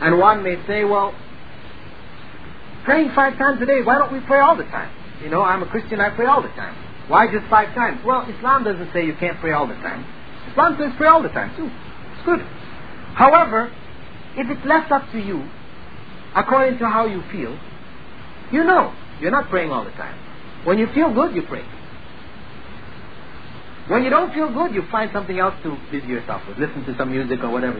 And 0.00 0.18
one 0.18 0.42
may 0.42 0.56
say, 0.66 0.84
well, 0.84 1.14
praying 2.84 3.10
five 3.14 3.36
times 3.38 3.60
a 3.62 3.66
day, 3.66 3.82
why 3.82 3.98
don't 3.98 4.12
we 4.12 4.20
pray 4.20 4.40
all 4.40 4.56
the 4.56 4.64
time? 4.64 4.90
You 5.22 5.30
know, 5.30 5.42
I'm 5.42 5.62
a 5.62 5.66
Christian, 5.66 6.00
I 6.00 6.14
pray 6.14 6.26
all 6.26 6.42
the 6.42 6.48
time. 6.48 6.74
Why 7.08 7.26
just 7.26 7.48
five 7.48 7.74
times? 7.74 8.00
Well, 8.04 8.28
Islam 8.28 8.64
doesn't 8.64 8.92
say 8.92 9.04
you 9.04 9.14
can't 9.18 9.38
pray 9.40 9.52
all 9.52 9.66
the 9.66 9.74
time. 9.74 10.04
Islam 10.50 10.76
says 10.78 10.92
pray 10.96 11.08
all 11.08 11.22
the 11.22 11.30
time 11.30 11.56
too. 11.56 11.66
It's 11.66 12.24
good. 12.24 12.40
However, 13.14 13.72
if 14.36 14.48
it's 14.50 14.66
left 14.66 14.92
up 14.92 15.10
to 15.12 15.18
you, 15.18 15.48
according 16.34 16.78
to 16.78 16.86
how 16.88 17.06
you 17.06 17.22
feel, 17.32 17.58
you 18.52 18.62
know 18.62 18.94
you're 19.20 19.30
not 19.30 19.48
praying 19.48 19.70
all 19.70 19.84
the 19.84 19.90
time. 19.92 20.16
When 20.64 20.78
you 20.78 20.86
feel 20.94 21.12
good, 21.12 21.34
you 21.34 21.42
pray. 21.42 21.64
When 23.88 24.04
you 24.04 24.10
don't 24.10 24.32
feel 24.34 24.52
good, 24.52 24.74
you 24.74 24.82
find 24.90 25.10
something 25.12 25.38
else 25.38 25.54
to 25.62 25.76
busy 25.90 26.08
yourself 26.08 26.42
with. 26.46 26.58
Listen 26.58 26.84
to 26.84 26.96
some 26.96 27.10
music 27.10 27.40
or 27.42 27.50
whatever. 27.50 27.78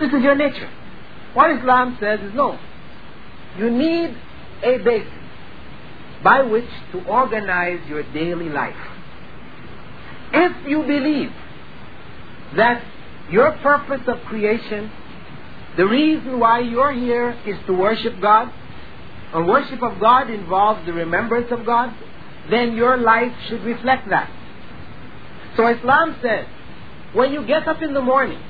This 0.00 0.12
is 0.12 0.22
your 0.22 0.36
nature. 0.36 0.70
What 1.34 1.50
Islam 1.50 1.96
says 2.00 2.20
is 2.20 2.32
no. 2.34 2.58
You 3.58 3.70
need 3.70 4.16
a 4.62 4.78
basis 4.78 5.12
by 6.22 6.42
which 6.42 6.68
to 6.92 7.04
organize 7.06 7.80
your 7.88 8.02
daily 8.12 8.48
life. 8.48 8.76
If 10.32 10.68
you 10.68 10.82
believe 10.82 11.30
that 12.56 12.82
your 13.30 13.52
purpose 13.58 14.02
of 14.06 14.20
creation, 14.26 14.90
the 15.76 15.86
reason 15.86 16.38
why 16.38 16.60
you're 16.60 16.92
here 16.92 17.36
is 17.46 17.56
to 17.66 17.72
worship 17.72 18.20
God, 18.20 18.52
and 19.32 19.48
worship 19.48 19.82
of 19.82 19.98
God 20.00 20.30
involves 20.30 20.86
the 20.86 20.92
remembrance 20.92 21.50
of 21.50 21.66
God, 21.66 21.92
then 22.50 22.76
your 22.76 22.96
life 22.96 23.32
should 23.48 23.62
reflect 23.64 24.08
that. 24.10 24.30
So 25.56 25.66
Islam 25.68 26.16
says, 26.20 26.46
when 27.12 27.32
you 27.32 27.46
get 27.46 27.68
up 27.68 27.80
in 27.82 27.94
the 27.94 28.00
morning, 28.00 28.40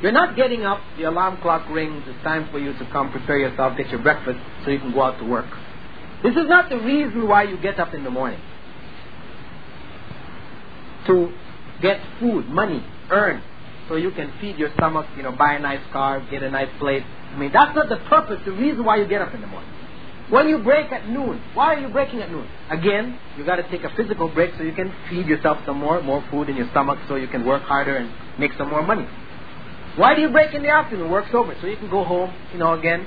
you're 0.00 0.12
not 0.12 0.36
getting 0.36 0.64
up, 0.64 0.80
the 0.96 1.04
alarm 1.04 1.38
clock 1.42 1.68
rings, 1.70 2.02
it's 2.06 2.22
time 2.22 2.48
for 2.50 2.58
you 2.58 2.72
to 2.72 2.88
come 2.92 3.10
prepare 3.10 3.38
yourself, 3.38 3.76
get 3.76 3.88
your 3.88 4.02
breakfast 4.02 4.38
so 4.64 4.70
you 4.70 4.78
can 4.78 4.92
go 4.92 5.02
out 5.02 5.18
to 5.18 5.24
work. 5.24 5.46
This 6.22 6.32
is 6.32 6.48
not 6.48 6.70
the 6.70 6.78
reason 6.78 7.28
why 7.28 7.44
you 7.44 7.56
get 7.60 7.78
up 7.80 7.94
in 7.94 8.04
the 8.04 8.10
morning. 8.10 8.40
To 11.06 11.32
get 11.80 12.00
food, 12.20 12.46
money, 12.46 12.84
earn, 13.10 13.42
so 13.88 13.96
you 13.96 14.12
can 14.12 14.32
feed 14.40 14.56
your 14.56 14.72
stomach, 14.74 15.06
you 15.16 15.24
know, 15.24 15.32
buy 15.32 15.54
a 15.54 15.58
nice 15.58 15.82
car, 15.92 16.24
get 16.30 16.42
a 16.42 16.50
nice 16.50 16.70
place. 16.78 17.02
I 17.32 17.38
mean, 17.38 17.50
that's 17.52 17.74
not 17.74 17.88
the 17.88 17.96
purpose, 18.08 18.40
the 18.44 18.52
reason 18.52 18.84
why 18.84 18.96
you 18.96 19.06
get 19.06 19.22
up 19.22 19.34
in 19.34 19.40
the 19.40 19.48
morning. 19.48 19.68
When 20.30 20.48
you 20.48 20.58
break 20.58 20.90
at 20.92 21.08
noon, 21.08 21.42
why 21.54 21.74
are 21.74 21.78
you 21.78 21.88
breaking 21.88 22.20
at 22.20 22.30
noon? 22.30 22.48
Again, 22.70 23.18
you 23.36 23.44
got 23.44 23.56
to 23.56 23.68
take 23.70 23.82
a 23.84 23.94
physical 23.96 24.28
break 24.28 24.54
so 24.56 24.62
you 24.62 24.72
can 24.72 24.92
feed 25.10 25.26
yourself 25.26 25.58
some 25.66 25.78
more, 25.78 26.00
more 26.02 26.24
food 26.30 26.48
in 26.48 26.56
your 26.56 26.70
stomach 26.70 26.98
so 27.08 27.16
you 27.16 27.28
can 27.28 27.44
work 27.44 27.62
harder 27.62 27.96
and 27.96 28.10
make 28.38 28.52
some 28.56 28.70
more 28.70 28.82
money. 28.82 29.06
Why 29.96 30.14
do 30.14 30.22
you 30.22 30.30
break 30.30 30.54
in 30.54 30.62
the 30.62 30.70
afternoon? 30.70 31.10
Work's 31.10 31.34
over, 31.34 31.54
so 31.60 31.66
you 31.66 31.76
can 31.76 31.90
go 31.90 32.02
home, 32.02 32.32
you 32.52 32.58
know, 32.58 32.72
again, 32.72 33.06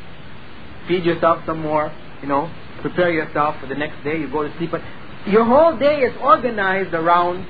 feed 0.88 1.04
yourself 1.04 1.44
some 1.48 1.62
more, 1.62 1.92
you 2.22 2.28
know, 2.28 2.52
prepare 2.82 3.12
yourself 3.12 3.60
for 3.60 3.66
the 3.66 3.76
next 3.76 4.04
day. 4.04 4.20
You 4.20 4.30
go 4.30 4.44
to 4.44 4.58
sleep. 4.58 4.70
But 4.70 4.82
your 5.28 5.46
whole 5.46 5.78
day 5.78 6.02
is 6.02 6.16
organized 6.22 6.94
around 6.94 7.48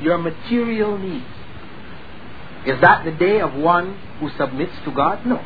your 0.00 0.18
material 0.18 0.98
needs. 0.98 1.26
Is 2.66 2.80
that 2.80 3.04
the 3.04 3.10
day 3.10 3.40
of 3.40 3.54
one 3.54 3.98
who 4.20 4.30
submits 4.38 4.72
to 4.84 4.92
God? 4.94 5.26
No. 5.26 5.44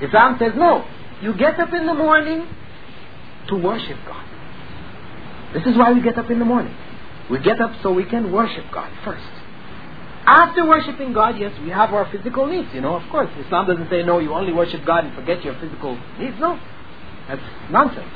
Islam 0.00 0.36
says 0.38 0.52
no. 0.54 0.84
You 1.22 1.34
get 1.34 1.58
up 1.60 1.72
in 1.72 1.86
the 1.86 1.94
morning 1.94 2.48
to 3.48 3.54
worship 3.54 3.96
God. 4.06 4.26
This 5.54 5.64
is 5.64 5.76
why 5.78 5.92
we 5.92 6.02
get 6.02 6.18
up 6.18 6.28
in 6.30 6.40
the 6.40 6.44
morning. 6.44 6.74
We 7.30 7.38
get 7.38 7.60
up 7.60 7.72
so 7.82 7.92
we 7.92 8.04
can 8.04 8.32
worship 8.32 8.64
God 8.72 8.90
first. 9.04 9.24
After 10.24 10.66
worshiping 10.66 11.12
God, 11.12 11.38
yes, 11.38 11.52
we 11.62 11.70
have 11.70 11.94
our 11.94 12.10
physical 12.10 12.46
needs, 12.46 12.68
you 12.74 12.80
know, 12.80 12.96
of 12.96 13.08
course. 13.10 13.28
Islam 13.44 13.66
doesn't 13.68 13.88
say, 13.88 14.02
no, 14.02 14.18
you 14.18 14.32
only 14.32 14.52
worship 14.52 14.84
God 14.84 15.04
and 15.04 15.14
forget 15.14 15.44
your 15.44 15.54
physical 15.60 15.96
needs. 16.18 16.36
No. 16.40 16.58
That's 17.28 17.42
nonsense. 17.70 18.10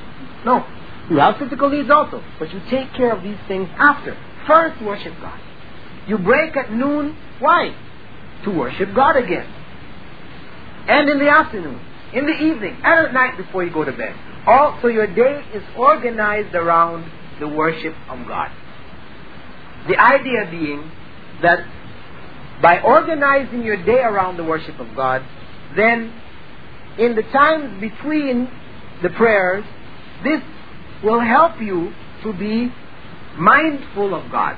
No. 0.44 0.66
You 1.08 1.18
have 1.18 1.36
physical 1.38 1.70
needs 1.70 1.88
also, 1.90 2.22
but 2.40 2.52
you 2.52 2.60
take 2.70 2.92
care 2.94 3.14
of 3.14 3.22
these 3.22 3.38
things 3.46 3.68
after. 3.78 4.16
First, 4.48 4.82
worship 4.82 5.14
God. 5.20 5.40
You 6.08 6.18
break 6.18 6.56
at 6.56 6.72
noon. 6.72 7.16
Why? 7.38 7.74
To 8.44 8.50
worship 8.50 8.94
God 8.94 9.16
again. 9.16 9.46
And 10.88 11.08
in 11.08 11.18
the 11.18 11.28
afternoon 11.28 11.80
in 12.12 12.26
the 12.26 12.32
evening, 12.32 12.76
and 12.82 13.06
at 13.06 13.12
night 13.12 13.36
before 13.36 13.64
you 13.64 13.72
go 13.72 13.84
to 13.84 13.92
bed. 13.92 14.14
All, 14.46 14.78
so 14.80 14.88
your 14.88 15.06
day 15.06 15.42
is 15.54 15.62
organized 15.76 16.54
around 16.54 17.10
the 17.40 17.48
worship 17.48 17.94
of 18.08 18.26
God. 18.26 18.50
The 19.88 19.98
idea 19.98 20.48
being 20.50 20.90
that 21.42 21.66
by 22.62 22.80
organizing 22.80 23.62
your 23.62 23.76
day 23.84 24.00
around 24.00 24.36
the 24.36 24.44
worship 24.44 24.78
of 24.80 24.94
God, 24.96 25.22
then 25.76 26.12
in 26.98 27.14
the 27.14 27.22
times 27.22 27.80
between 27.80 28.48
the 29.02 29.10
prayers, 29.10 29.64
this 30.24 30.40
will 31.04 31.20
help 31.20 31.60
you 31.60 31.92
to 32.22 32.32
be 32.32 32.72
mindful 33.36 34.14
of 34.14 34.30
God. 34.30 34.56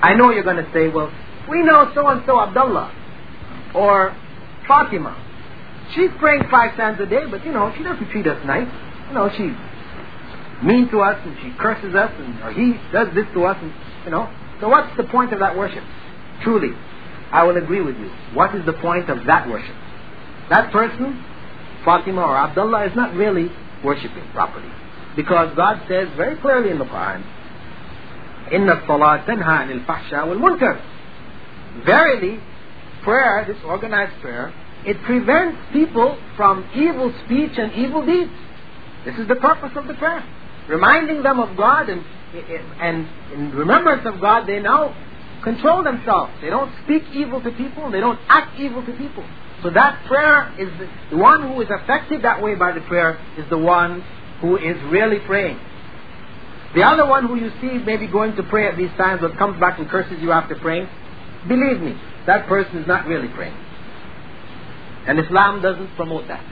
I 0.00 0.14
know 0.14 0.30
you're 0.30 0.44
going 0.44 0.64
to 0.64 0.70
say, 0.72 0.88
well, 0.88 1.12
we 1.50 1.62
know 1.62 1.90
so 1.94 2.06
and 2.06 2.22
so 2.26 2.38
Abdullah 2.38 2.92
or 3.74 4.16
Fatima 4.68 5.23
She's 5.95 6.09
praying 6.19 6.43
five 6.51 6.77
times 6.77 6.99
a 6.99 7.05
day, 7.05 7.25
but 7.29 7.45
you 7.45 7.51
know, 7.51 7.73
she 7.75 7.83
doesn't 7.83 8.09
treat 8.09 8.27
us 8.27 8.39
nice. 8.45 8.67
You 9.07 9.13
know, 9.13 9.29
she's 9.29 9.55
mean 10.63 10.89
to 10.91 10.99
us 10.99 11.17
and 11.25 11.35
she 11.41 11.51
curses 11.57 11.95
us 11.95 12.11
and 12.19 12.43
or 12.43 12.51
he 12.51 12.75
does 12.91 13.07
this 13.15 13.25
to 13.33 13.45
us 13.45 13.57
and 13.61 13.73
you 14.05 14.11
know. 14.11 14.29
So 14.59 14.67
what's 14.67 14.95
the 14.97 15.05
point 15.05 15.33
of 15.33 15.39
that 15.39 15.57
worship? 15.57 15.83
Truly, 16.43 16.75
I 17.31 17.43
will 17.43 17.57
agree 17.57 17.81
with 17.81 17.97
you. 17.97 18.09
What 18.33 18.55
is 18.55 18.65
the 18.65 18.73
point 18.73 19.09
of 19.09 19.25
that 19.25 19.47
worship? 19.47 19.75
That 20.49 20.71
person, 20.71 21.23
Fatima 21.85 22.21
or 22.21 22.35
Abdullah, 22.35 22.85
is 22.85 22.95
not 22.95 23.13
really 23.13 23.49
worshipping 23.83 24.29
properly. 24.33 24.69
Because 25.15 25.55
God 25.55 25.81
says 25.87 26.07
very 26.17 26.37
clearly 26.37 26.71
in 26.71 26.79
the 26.79 26.85
Quran, 26.85 27.23
إِنَّ 28.51 28.67
الصَّلَاةَ 28.67 29.25
تَنْهَى 29.25 29.43
عَنِ 29.43 29.85
الْفَحْشَاءِ 29.85 30.25
وَالْمُنْكَرِ 30.25 31.85
Verily, 31.85 32.39
prayer, 33.03 33.45
this 33.47 33.57
organized 33.63 34.19
prayer, 34.21 34.53
it 34.86 35.02
prevents 35.02 35.58
people 35.72 36.18
from 36.36 36.68
evil 36.74 37.12
speech 37.24 37.52
and 37.56 37.72
evil 37.72 38.04
deeds. 38.04 38.30
This 39.04 39.16
is 39.16 39.28
the 39.28 39.36
purpose 39.36 39.72
of 39.76 39.86
the 39.86 39.94
prayer. 39.94 40.24
Reminding 40.68 41.22
them 41.22 41.40
of 41.40 41.56
God 41.56 41.88
and, 41.88 42.04
and 42.80 43.08
in 43.32 43.50
remembrance 43.52 44.02
of 44.06 44.20
God, 44.20 44.46
they 44.46 44.60
now 44.60 44.94
control 45.42 45.82
themselves. 45.82 46.32
They 46.40 46.50
don't 46.50 46.72
speak 46.84 47.02
evil 47.14 47.42
to 47.42 47.50
people. 47.52 47.90
They 47.90 48.00
don't 48.00 48.18
act 48.28 48.58
evil 48.58 48.84
to 48.84 48.92
people. 48.92 49.24
So 49.62 49.70
that 49.70 50.04
prayer 50.06 50.52
is 50.58 50.68
the, 50.78 50.88
the 51.10 51.16
one 51.16 51.48
who 51.48 51.60
is 51.62 51.68
affected 51.70 52.22
that 52.22 52.42
way 52.42 52.54
by 52.54 52.72
the 52.72 52.80
prayer 52.82 53.18
is 53.38 53.48
the 53.48 53.58
one 53.58 54.02
who 54.40 54.56
is 54.56 54.76
really 54.90 55.20
praying. 55.20 55.58
The 56.74 56.82
other 56.82 57.06
one 57.06 57.26
who 57.26 57.36
you 57.36 57.50
see 57.60 57.78
maybe 57.78 58.06
going 58.06 58.36
to 58.36 58.42
pray 58.42 58.68
at 58.68 58.76
these 58.76 58.90
times 58.98 59.20
but 59.22 59.38
comes 59.38 59.58
back 59.60 59.78
and 59.78 59.88
curses 59.88 60.20
you 60.20 60.32
after 60.32 60.56
praying, 60.56 60.88
believe 61.48 61.80
me, 61.80 61.98
that 62.26 62.46
person 62.46 62.78
is 62.78 62.86
not 62.86 63.06
really 63.06 63.28
praying. 63.28 63.56
And 65.06 65.18
Islam 65.18 65.60
doesn't 65.60 65.94
promote 65.96 66.28
that. 66.28 66.42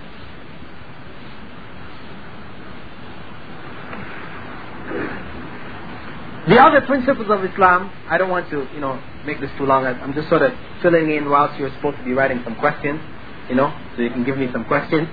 The 6.49 6.59
other 6.59 6.81
principles 6.83 7.29
of 7.31 7.45
Islam, 7.45 7.91
I 8.09 8.19
don't 8.19 8.29
want 8.29 8.51
to, 8.51 8.67
you 8.75 8.81
know, 8.81 9.01
make 9.25 9.41
this 9.41 9.51
too 9.57 9.65
long. 9.65 9.87
I'm 9.87 10.13
just 10.13 10.29
sort 10.29 10.43
of 10.43 10.53
filling 10.83 11.11
in 11.11 11.31
whilst 11.31 11.59
you're 11.59 11.73
supposed 11.77 11.99
to 11.99 12.05
be 12.05 12.13
writing 12.13 12.41
some 12.43 12.57
questions, 12.57 13.01
you 13.49 13.55
know, 13.55 13.73
so 13.97 14.03
you 14.03 14.11
can 14.11 14.25
give 14.25 14.37
me 14.37 14.49
some 14.53 14.65
questions. 14.65 15.09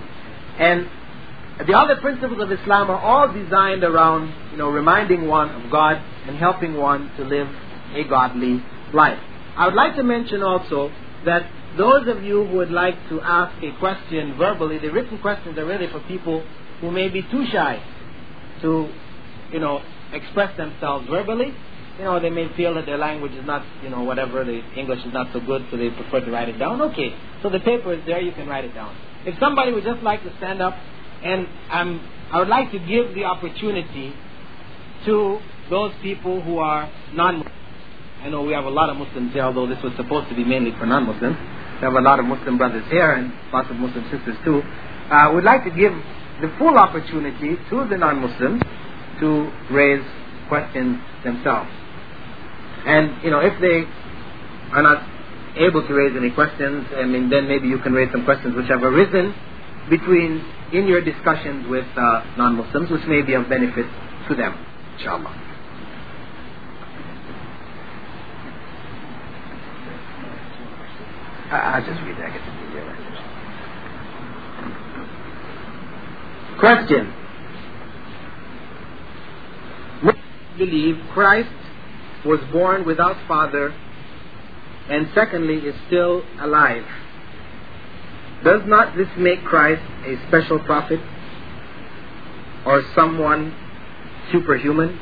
And 0.58 0.90
the 1.68 1.74
other 1.78 1.98
principles 2.02 2.42
of 2.42 2.52
Islam 2.52 2.90
are 2.90 3.00
all 3.00 3.32
designed 3.32 3.84
around, 3.84 4.34
you 4.52 4.58
know, 4.58 4.70
reminding 4.70 5.28
one 5.28 5.50
of 5.52 5.72
God 5.72 6.02
and 6.26 6.36
helping 6.36 6.76
one 6.76 7.12
to 7.18 7.24
live 7.24 7.48
a 7.94 8.04
godly 8.10 8.64
life. 8.92 9.20
I 9.56 9.66
would 9.66 9.76
like 9.76 9.96
to 9.98 10.04
mention 10.04 10.42
also 10.42 10.90
that 11.26 11.44
those 11.78 12.07
of 12.07 12.24
you 12.24 12.45
who 12.45 12.57
would 12.57 12.72
like 12.72 12.95
to 13.09 13.22
ask 13.22 13.63
a 13.63 13.78
question 13.80 14.36
verbally, 14.38 14.80
the 14.80 14.89
written 14.89 15.20
questions 15.20 15.57
are 15.57 15.65
really 15.65 15.88
for 15.91 15.99
people 16.01 16.43
who 16.82 16.91
may 16.91 17.09
be 17.09 17.22
too 17.22 17.45
shy 17.51 17.82
to, 18.61 18.89
you 19.51 19.59
know, 19.59 19.82
express 20.13 20.55
themselves 20.57 21.07
verbally. 21.09 21.53
You 21.97 22.05
know, 22.05 22.20
they 22.20 22.30
may 22.30 22.47
feel 22.55 22.74
that 22.76 22.86
their 22.86 22.97
language 22.97 23.34
is 23.34 23.45
not, 23.45 23.65
you 23.84 23.89
know, 23.89 24.03
whatever, 24.03 24.43
the 24.45 24.61
English 24.76 25.05
is 25.05 25.13
not 25.13 25.28
so 25.34 25.41
good, 25.41 25.65
so 25.70 25.78
they 25.78 25.89
prefer 25.89 26.22
to 26.22 26.32
write 26.32 26.49
it 26.49 26.57
down. 26.57 26.82
Okay, 26.82 27.13
so 27.43 27.49
the 27.49 27.59
paper 27.59 27.93
is 27.93 28.05
there, 28.05 28.22
you 28.22 28.32
can 28.32 28.47
write 28.47 28.63
it 28.63 28.74
down. 28.74 28.95
If 29.26 29.38
somebody 29.39 29.74
would 29.74 29.84
just 29.84 30.01
like 30.01 30.24
to 30.24 30.36
stand 30.38 30.61
up, 30.61 30.76
and 31.24 31.47
I'm, 31.70 31.99
I 32.32 32.39
would 32.39 32.47
like 32.47 32.72
to 32.72 32.80
give 32.80 33.13
the 33.13 33.26
opportunity 33.26 34.13
to 35.05 35.39
those 35.70 35.91
people 36.01 36.41
who 36.41 36.59
are 36.59 36.89
non-Muslims. 37.13 37.55
I 38.24 38.30
know 38.30 38.43
we 38.43 38.53
have 38.53 38.65
a 38.65 38.70
lot 38.70 38.89
of 38.89 38.97
Muslims 38.97 39.34
here, 39.34 39.43
although 39.43 39.67
this 39.67 39.82
was 39.84 39.93
supposed 39.95 40.30
to 40.30 40.36
be 40.36 40.43
mainly 40.43 40.72
for 40.78 40.86
non 40.86 41.05
Muslims. 41.05 41.38
We 41.80 41.86
have 41.88 41.94
a 41.94 42.02
lot 42.02 42.20
of 42.20 42.26
Muslim 42.26 42.58
brothers 42.58 42.84
here 42.92 43.12
and 43.12 43.32
lots 43.54 43.72
of 43.72 43.78
Muslim 43.78 44.04
sisters 44.12 44.36
too. 44.44 44.62
Uh, 45.10 45.32
we'd 45.34 45.46
like 45.46 45.64
to 45.64 45.72
give 45.72 45.94
the 46.44 46.52
full 46.60 46.78
opportunity 46.78 47.56
to 47.70 47.88
the 47.88 47.96
non-Muslims 47.96 48.62
to 49.22 49.52
raise 49.72 50.04
questions 50.50 51.00
themselves. 51.24 51.72
And, 52.86 53.24
you 53.24 53.32
know, 53.32 53.40
if 53.40 53.56
they 53.62 53.88
are 54.76 54.84
not 54.84 55.08
able 55.56 55.88
to 55.88 55.94
raise 55.94 56.16
any 56.16 56.32
questions, 56.32 56.86
I 56.96 57.06
mean, 57.06 57.30
then 57.30 57.48
maybe 57.48 57.68
you 57.68 57.80
can 57.80 57.94
raise 57.94 58.12
some 58.12 58.26
questions 58.26 58.56
which 58.56 58.68
have 58.68 58.84
arisen 58.84 59.34
between, 59.90 60.44
in 60.74 60.86
your 60.86 61.00
discussions 61.00 61.68
with 61.68 61.88
uh, 61.96 62.36
non-Muslims, 62.38 62.92
which 62.92 63.08
may 63.08 63.22
be 63.22 63.34
of 63.34 63.48
benefit 63.48 63.86
to 64.28 64.36
them, 64.36 64.54
inshallah. 64.98 65.49
I'll 71.52 71.84
just 71.84 72.02
read 72.04 72.18
message. 72.86 73.20
Question. 76.60 77.14
We 80.04 80.12
believe 80.58 80.97
Christ 81.12 81.50
was 82.26 82.39
born 82.52 82.86
without 82.86 83.16
father 83.28 83.74
and 84.89 85.08
secondly 85.16 85.58
is 85.58 85.76
still 85.88 86.24
alive. 86.39 86.86
Does 88.43 88.62
not 88.66 88.95
this 88.95 89.08
make 89.18 89.43
Christ 89.43 89.82
a 90.06 90.18
special 90.28 90.60
prophet 90.60 91.00
or 92.66 92.84
someone 92.93 93.56
superhuman? 94.32 95.00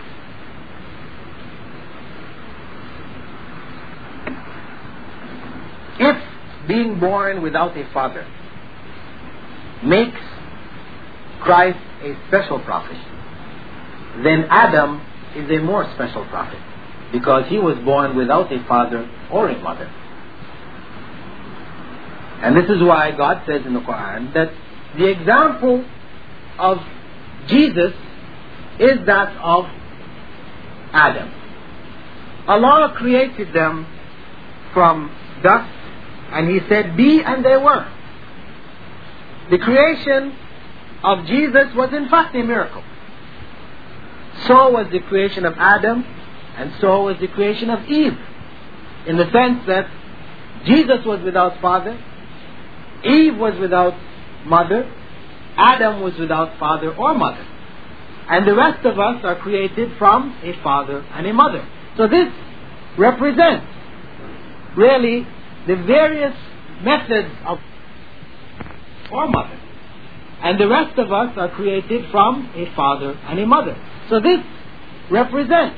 If 6.00 6.37
being 6.68 6.99
born 6.99 7.41
without 7.41 7.78
a 7.78 7.89
father 7.93 8.26
makes 9.84 10.20
Christ 11.41 11.80
a 12.03 12.15
special 12.28 12.59
prophet, 12.59 12.97
then 14.24 14.45
Adam 14.49 15.01
is 15.36 15.49
a 15.49 15.63
more 15.63 15.89
special 15.95 16.26
prophet 16.26 16.59
because 17.11 17.45
he 17.47 17.59
was 17.59 17.78
born 17.86 18.15
without 18.15 18.51
a 18.51 18.63
father 18.68 19.09
or 19.32 19.49
a 19.49 19.59
mother. 19.61 19.86
And 22.41 22.55
this 22.55 22.70
is 22.70 22.82
why 22.82 23.11
God 23.15 23.43
says 23.47 23.61
in 23.65 23.74
the 23.74 23.80
Quran 23.80 24.34
that 24.34 24.51
the 24.97 25.09
example 25.09 25.86
of 26.59 26.78
Jesus 27.47 27.93
is 28.80 29.05
that 29.05 29.38
of 29.41 29.65
Adam. 30.93 31.34
Allah 32.47 32.93
created 32.97 33.53
them 33.53 33.86
from 34.74 35.11
dust 35.43 35.77
and 36.32 36.50
He 36.50 36.60
said, 36.68 36.98
Be 36.98 37.22
and 37.24 37.44
they 37.44 37.58
were. 37.58 37.88
The 39.50 39.58
creation 39.60 40.36
of 41.04 41.26
Jesus 41.26 41.74
was 41.76 41.94
in 41.94 42.10
fact 42.10 42.36
a 42.36 42.44
miracle. 42.44 42.84
So 44.48 44.70
was 44.70 44.88
the 44.92 45.00
creation 45.00 45.46
of 45.46 45.54
Adam, 45.58 46.04
and 46.58 46.74
so 46.80 47.04
was 47.04 47.18
the 47.20 47.28
creation 47.28 47.70
of 47.70 47.90
Eve. 47.90 48.18
In 49.08 49.18
the 49.18 49.32
sense 49.32 49.66
that 49.68 49.90
Jesus 50.66 51.06
was 51.06 51.22
without 51.24 51.62
father, 51.62 51.98
Eve 53.04 53.38
was 53.38 53.58
without 53.60 53.94
mother, 54.46 54.92
Adam 55.56 56.02
was 56.02 56.18
without 56.18 56.60
father 56.60 56.94
or 56.94 57.14
mother. 57.14 57.46
And 58.30 58.48
the 58.48 58.56
rest 58.56 58.86
of 58.86 59.00
us 59.00 59.24
are 59.24 59.38
created 59.38 59.98
from 59.98 60.38
a 60.44 60.62
father 60.62 61.00
and 61.14 61.26
a 61.26 61.34
mother. 61.34 61.68
So 61.96 62.08
this 62.08 62.28
represents 62.98 63.66
really 64.76 65.26
the 65.68 65.76
various 65.76 66.36
methods 66.84 67.30
of 67.45 67.59
or 69.11 69.28
mother. 69.28 69.59
And 70.41 70.59
the 70.59 70.68
rest 70.68 70.97
of 70.99 71.11
us 71.11 71.34
are 71.38 71.49
created 71.49 72.11
from 72.11 72.51
a 72.55 72.74
father 72.76 73.11
and 73.11 73.39
a 73.39 73.45
mother. 73.45 73.76
So 74.09 74.20
this 74.20 74.39
represents 75.09 75.78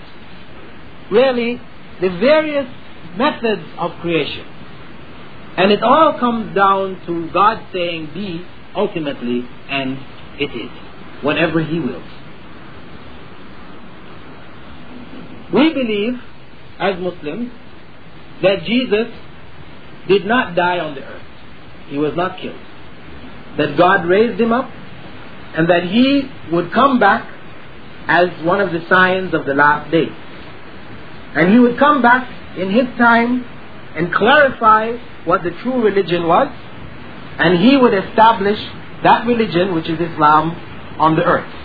really 1.12 1.62
the 2.02 2.10
various 2.10 2.68
methods 3.18 3.64
of 3.78 3.92
creation. 4.02 4.46
And 5.58 5.72
it 5.72 5.84
all 5.84 6.18
comes 6.20 6.56
down 6.56 7.02
to 7.08 7.32
God 7.32 7.66
saying 7.74 8.12
be 8.14 8.46
ultimately, 8.76 9.44
and 9.70 9.98
it 10.40 10.52
is, 10.52 11.24
whatever 11.24 11.64
He 11.64 11.80
wills. 11.80 12.04
We 15.54 15.74
believe, 15.74 16.14
as 16.80 17.00
Muslims, 17.00 17.52
that 18.44 18.64
Jesus 18.66 19.08
did 20.08 20.26
not 20.26 20.56
die 20.56 20.80
on 20.80 20.96
the 20.96 21.04
earth. 21.04 21.22
He 21.90 21.98
was 21.98 22.16
not 22.16 22.40
killed. 22.40 22.60
That 23.58 23.78
God 23.78 24.06
raised 24.06 24.40
him 24.40 24.54
up, 24.54 24.70
and 25.56 25.70
that 25.70 25.84
he 25.84 26.30
would 26.52 26.72
come 26.72 27.00
back 27.00 27.28
as 28.08 28.30
one 28.44 28.62
of 28.62 28.72
the 28.72 28.88
signs 28.88 29.34
of 29.34 29.46
the 29.46 29.54
last 29.54 29.92
day. 29.92 30.08
And 31.36 31.52
he 31.52 31.60
would 31.60 31.78
come 31.78 32.02
back 32.02 32.28
in 32.58 32.72
his 32.72 32.86
time 32.98 33.44
and 33.96 34.14
clarify 34.14 34.98
what 35.26 35.44
the 35.44 35.52
true 35.62 35.82
religion 35.84 36.28
was, 36.28 36.48
and 37.38 37.60
he 37.60 37.78
would 37.78 37.94
establish 37.94 38.60
that 39.04 39.26
religion, 39.26 39.74
which 39.74 39.88
is 39.90 40.00
Islam, 40.00 40.52
on 41.00 41.16
the 41.16 41.24
earth. 41.24 41.56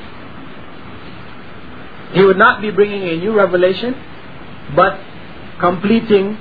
He 2.14 2.22
would 2.22 2.38
not 2.38 2.60
be 2.62 2.70
bringing 2.70 3.02
a 3.02 3.16
new 3.16 3.32
revelation, 3.34 3.94
but 4.76 5.00
completing 5.58 6.36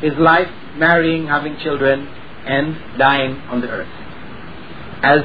his 0.00 0.14
life, 0.18 0.48
marrying, 0.78 1.26
having 1.26 1.56
children, 1.62 2.06
and 2.46 2.98
dying 2.98 3.36
on 3.48 3.60
the 3.60 3.68
earth. 3.68 3.88
As 5.02 5.20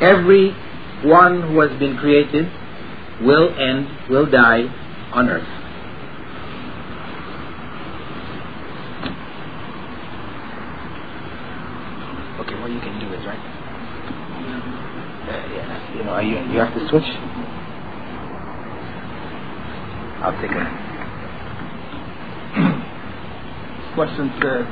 every 0.00 0.52
one 1.04 1.42
who 1.42 1.60
has 1.60 1.78
been 1.78 1.96
created 1.96 2.46
will 3.22 3.54
end, 3.58 4.08
will 4.08 4.30
die 4.30 4.62
on 5.12 5.28
earth. 5.28 5.48
Okay, 12.40 12.60
what 12.60 12.70
you 12.70 12.80
can 12.80 13.00
do 13.00 13.12
is, 13.12 13.26
right? 13.26 13.38
Uh, 15.28 15.32
yeah, 15.54 15.96
you 15.96 16.04
know, 16.04 16.18
you, 16.20 16.38
you 16.52 16.58
have 16.60 16.72
to 16.74 16.88
switch. 16.88 17.04
I'll 20.22 20.40
take 20.40 20.50
it. 20.52 20.86
Question 24.00 24.32
says, 24.40 24.64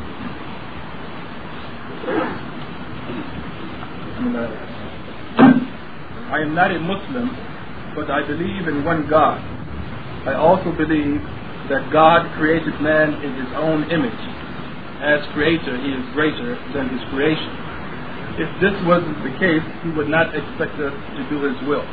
I 6.32 6.40
am 6.40 6.54
not 6.54 6.72
a 6.72 6.80
Muslim 6.80 7.28
but 7.94 8.10
I 8.10 8.26
believe 8.26 8.68
in 8.68 8.86
one 8.86 9.04
God. 9.10 9.36
I 10.24 10.32
also 10.32 10.72
believe 10.72 11.20
that 11.68 11.92
God 11.92 12.24
created 12.40 12.80
man 12.80 13.20
in 13.20 13.36
his 13.36 13.52
own 13.52 13.90
image. 13.92 14.22
As 15.04 15.20
creator, 15.36 15.76
he 15.76 15.92
is 15.92 16.04
greater 16.16 16.56
than 16.72 16.88
his 16.88 17.04
creation. 17.12 17.52
If 18.40 18.48
this 18.64 18.80
wasn't 18.88 19.20
the 19.28 19.36
case, 19.36 19.66
he 19.84 19.90
would 19.92 20.08
not 20.08 20.32
expect 20.32 20.80
us 20.80 20.96
to 20.96 21.22
do 21.28 21.44
his 21.44 21.68
will. 21.68 21.84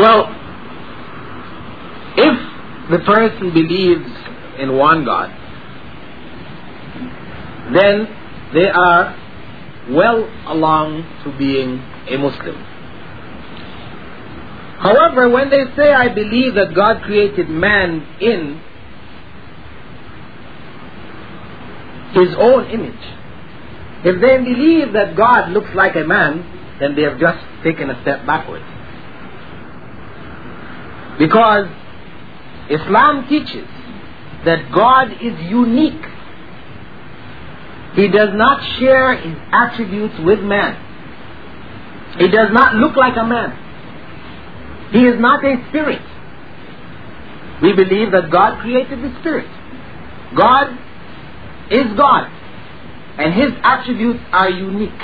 Well, 0.00 0.34
if 2.16 2.90
the 2.90 2.98
person 3.04 3.52
believes 3.52 4.08
in 4.58 4.74
one 4.78 5.04
God, 5.04 5.28
then 7.74 8.08
they 8.54 8.68
are 8.70 9.14
well 9.90 10.24
along 10.46 11.04
to 11.24 11.36
being 11.36 11.80
a 12.08 12.16
Muslim. 12.16 12.56
However, 14.80 15.28
when 15.28 15.50
they 15.50 15.64
say, 15.76 15.92
I 15.92 16.08
believe 16.08 16.54
that 16.54 16.74
God 16.74 17.02
created 17.02 17.50
man 17.50 18.00
in 18.22 18.58
his 22.14 22.34
own 22.38 22.70
image, 22.70 23.04
if 24.06 24.18
they 24.22 24.38
believe 24.38 24.94
that 24.94 25.14
God 25.14 25.50
looks 25.50 25.68
like 25.74 25.94
a 25.94 26.04
man, 26.04 26.78
then 26.80 26.96
they 26.96 27.02
have 27.02 27.20
just 27.20 27.44
taken 27.62 27.90
a 27.90 28.00
step 28.00 28.24
backwards. 28.24 28.64
Because 31.20 31.66
Islam 32.70 33.28
teaches 33.28 33.68
that 34.46 34.72
God 34.72 35.12
is 35.20 35.38
unique. 35.50 36.06
He 37.94 38.08
does 38.08 38.30
not 38.32 38.62
share 38.78 39.16
his 39.16 39.36
attributes 39.52 40.14
with 40.20 40.40
man. 40.40 40.78
He 42.18 42.28
does 42.28 42.48
not 42.52 42.74
look 42.76 42.96
like 42.96 43.18
a 43.18 43.24
man. 43.24 43.50
He 44.92 45.06
is 45.06 45.20
not 45.20 45.44
a 45.44 45.62
spirit. 45.68 46.00
We 47.60 47.74
believe 47.74 48.12
that 48.12 48.30
God 48.30 48.62
created 48.62 49.02
the 49.02 49.14
spirit. 49.20 49.46
God 50.34 50.68
is 51.70 51.86
God. 51.98 52.30
And 53.18 53.34
his 53.34 53.52
attributes 53.62 54.20
are 54.32 54.48
unique. 54.48 55.02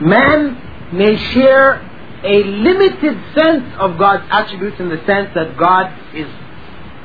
Man 0.00 0.92
may 0.92 1.16
share 1.32 1.87
a 2.24 2.42
limited 2.42 3.16
sense 3.34 3.64
of 3.78 3.98
God's 3.98 4.24
attributes 4.30 4.80
in 4.80 4.88
the 4.88 5.04
sense 5.06 5.30
that 5.34 5.56
God 5.56 5.92
is 6.14 6.26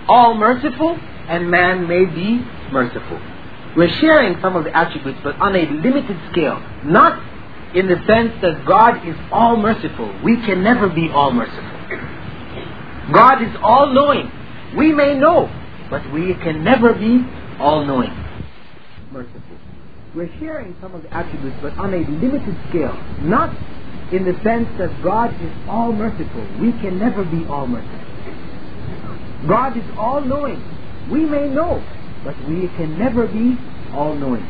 all 0.07 0.35
merciful 0.35 0.97
and 1.27 1.49
man 1.49 1.87
may 1.87 2.05
be 2.05 2.43
merciful. 2.71 3.19
We're 3.75 3.93
sharing 3.99 4.39
some 4.41 4.55
of 4.55 4.65
the 4.65 4.75
attributes, 4.75 5.19
but 5.23 5.35
on 5.39 5.55
a 5.55 5.65
limited 5.65 6.17
scale. 6.31 6.61
Not 6.85 7.21
in 7.75 7.87
the 7.87 7.95
sense 8.05 8.33
that 8.41 8.65
God 8.67 9.07
is 9.07 9.15
all 9.31 9.57
merciful. 9.57 10.13
We 10.23 10.35
can 10.37 10.63
never 10.63 10.89
be 10.89 11.09
all 11.09 11.31
merciful. 11.31 11.63
God 13.11 13.41
is 13.41 13.55
all 13.61 13.93
knowing. 13.93 14.31
We 14.75 14.93
may 14.93 15.17
know, 15.17 15.49
but 15.89 16.11
we 16.11 16.33
can 16.35 16.63
never 16.63 16.93
be 16.93 17.25
all 17.59 17.85
knowing. 17.85 18.11
Merciful. 19.11 19.41
We're 20.15 20.31
sharing 20.39 20.75
some 20.79 20.93
of 20.93 21.01
the 21.01 21.13
attributes, 21.13 21.57
but 21.61 21.73
on 21.77 21.93
a 21.93 21.97
limited 21.97 22.55
scale. 22.69 22.95
Not 23.21 23.55
in 24.13 24.25
the 24.25 24.33
sense 24.43 24.69
that 24.77 24.91
God 25.03 25.33
is 25.41 25.51
all 25.67 25.91
merciful. 25.91 26.45
We 26.61 26.71
can 26.73 26.99
never 26.99 27.25
be 27.25 27.45
all 27.47 27.65
merciful. 27.65 27.99
God 29.47 29.75
is 29.75 29.83
all 29.97 30.21
knowing. 30.21 30.61
We 31.11 31.25
may 31.25 31.49
know, 31.49 31.83
but 32.23 32.37
we 32.47 32.67
can 32.77 32.97
never 32.99 33.25
be 33.25 33.57
all 33.91 34.13
knowing. 34.13 34.45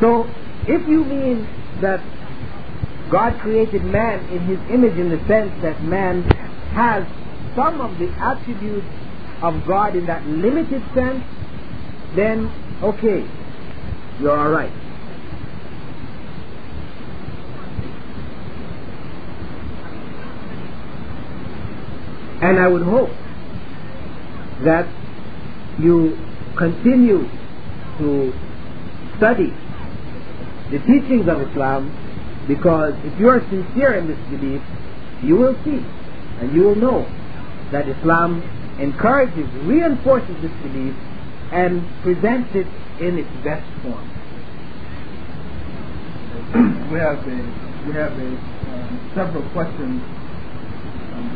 So, 0.00 0.24
if 0.66 0.88
you 0.88 1.04
mean 1.04 1.46
that 1.82 2.00
God 3.10 3.38
created 3.40 3.84
man 3.84 4.24
in 4.30 4.40
his 4.46 4.58
image 4.70 4.96
in 4.98 5.10
the 5.10 5.18
sense 5.28 5.52
that 5.62 5.82
man 5.82 6.22
has 6.72 7.06
some 7.54 7.80
of 7.80 7.98
the 7.98 8.08
attributes 8.18 8.86
of 9.42 9.66
God 9.66 9.94
in 9.94 10.06
that 10.06 10.26
limited 10.26 10.82
sense, 10.94 11.22
then 12.16 12.50
okay, 12.82 13.28
you're 14.20 14.38
alright. 14.38 14.72
And 22.40 22.58
I 22.58 22.68
would 22.68 22.82
hope 22.82 23.10
that 24.64 24.86
you 25.78 26.16
continue 26.56 27.28
to 27.98 28.32
study 29.16 29.52
the 30.70 30.78
teachings 30.80 31.28
of 31.28 31.40
Islam 31.40 31.90
because 32.46 32.94
if 33.04 33.18
you 33.18 33.28
are 33.28 33.40
sincere 33.50 33.94
in 33.94 34.06
this 34.06 34.18
belief, 34.30 34.62
you 35.22 35.36
will 35.36 35.54
see 35.64 35.84
and 36.40 36.54
you 36.54 36.62
will 36.62 36.76
know 36.76 37.02
that 37.72 37.88
Islam 37.88 38.42
encourages, 38.78 39.48
reinforces 39.64 40.34
this 40.40 40.52
belief 40.62 40.94
and 41.52 41.82
presents 42.02 42.54
it 42.54 42.66
in 43.00 43.18
its 43.18 43.30
best 43.42 43.66
form. 43.82 44.06
we 46.92 46.98
have 46.98 47.18
a, 47.26 47.38
we 47.86 47.92
have 47.94 48.12
a, 48.12 48.28
um, 48.70 49.12
several 49.14 49.42
questions 49.50 50.02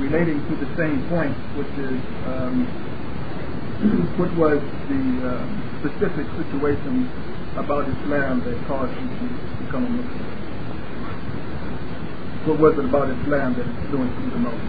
relating 0.00 0.40
to 0.48 0.54
the 0.56 0.68
same 0.76 1.02
point, 1.08 1.36
which 1.56 1.72
is 1.78 1.98
um, 2.26 2.66
what 4.18 4.30
was 4.36 4.60
the 4.88 5.02
uh, 5.26 5.42
specific 5.80 6.26
situation 6.38 7.10
about 7.56 7.88
Islam 7.88 8.40
that 8.44 8.56
caused 8.66 8.94
you 8.94 9.08
to 9.08 9.26
become 9.64 9.86
a 9.86 9.90
Muslim? 9.90 10.32
What 12.46 12.58
was 12.58 12.78
it 12.78 12.84
about 12.84 13.10
Islam 13.10 13.54
that 13.54 13.66
influenced 13.66 14.18
you 14.22 14.30
the 14.30 14.42
most? 14.42 14.62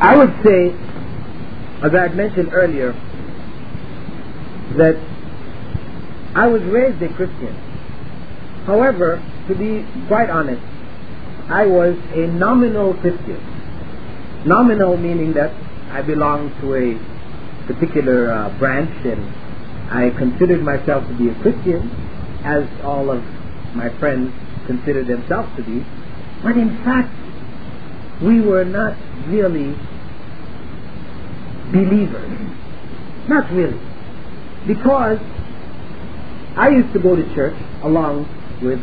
I 0.00 0.16
would 0.16 0.34
say, 0.44 0.74
as 1.82 1.94
I 1.94 2.02
had 2.02 2.16
mentioned 2.16 2.52
earlier, 2.52 2.92
that 4.76 4.96
I 6.34 6.48
was 6.48 6.62
raised 6.64 7.00
a 7.02 7.08
Christian. 7.14 7.54
However, 8.66 9.22
to 9.48 9.54
be 9.54 9.86
quite 10.08 10.30
honest, 10.30 10.62
I 11.48 11.66
was 11.66 11.94
a 12.14 12.26
nominal 12.26 12.94
Christian. 12.94 13.36
Nominal 14.46 14.96
meaning 14.96 15.34
that 15.34 15.52
I 15.90 16.00
belonged 16.00 16.52
to 16.62 16.74
a 16.74 17.66
particular 17.66 18.32
uh, 18.32 18.58
branch 18.58 18.90
and 19.04 19.20
I 19.92 20.08
considered 20.16 20.62
myself 20.62 21.06
to 21.06 21.14
be 21.18 21.28
a 21.28 21.34
Christian, 21.42 21.90
as 22.44 22.64
all 22.82 23.10
of 23.10 23.22
my 23.76 23.90
friends 24.00 24.32
considered 24.66 25.06
themselves 25.06 25.54
to 25.56 25.62
be. 25.62 25.84
But 26.42 26.56
in 26.56 26.80
fact, 26.82 27.12
we 28.22 28.40
were 28.40 28.64
not 28.64 28.96
really 29.28 29.76
believers. 31.72 32.40
Not 33.28 33.52
really. 33.52 33.80
Because 34.66 35.18
I 36.56 36.70
used 36.70 36.92
to 36.94 37.00
go 37.00 37.14
to 37.14 37.34
church 37.34 37.56
along 37.82 38.24
with 38.62 38.80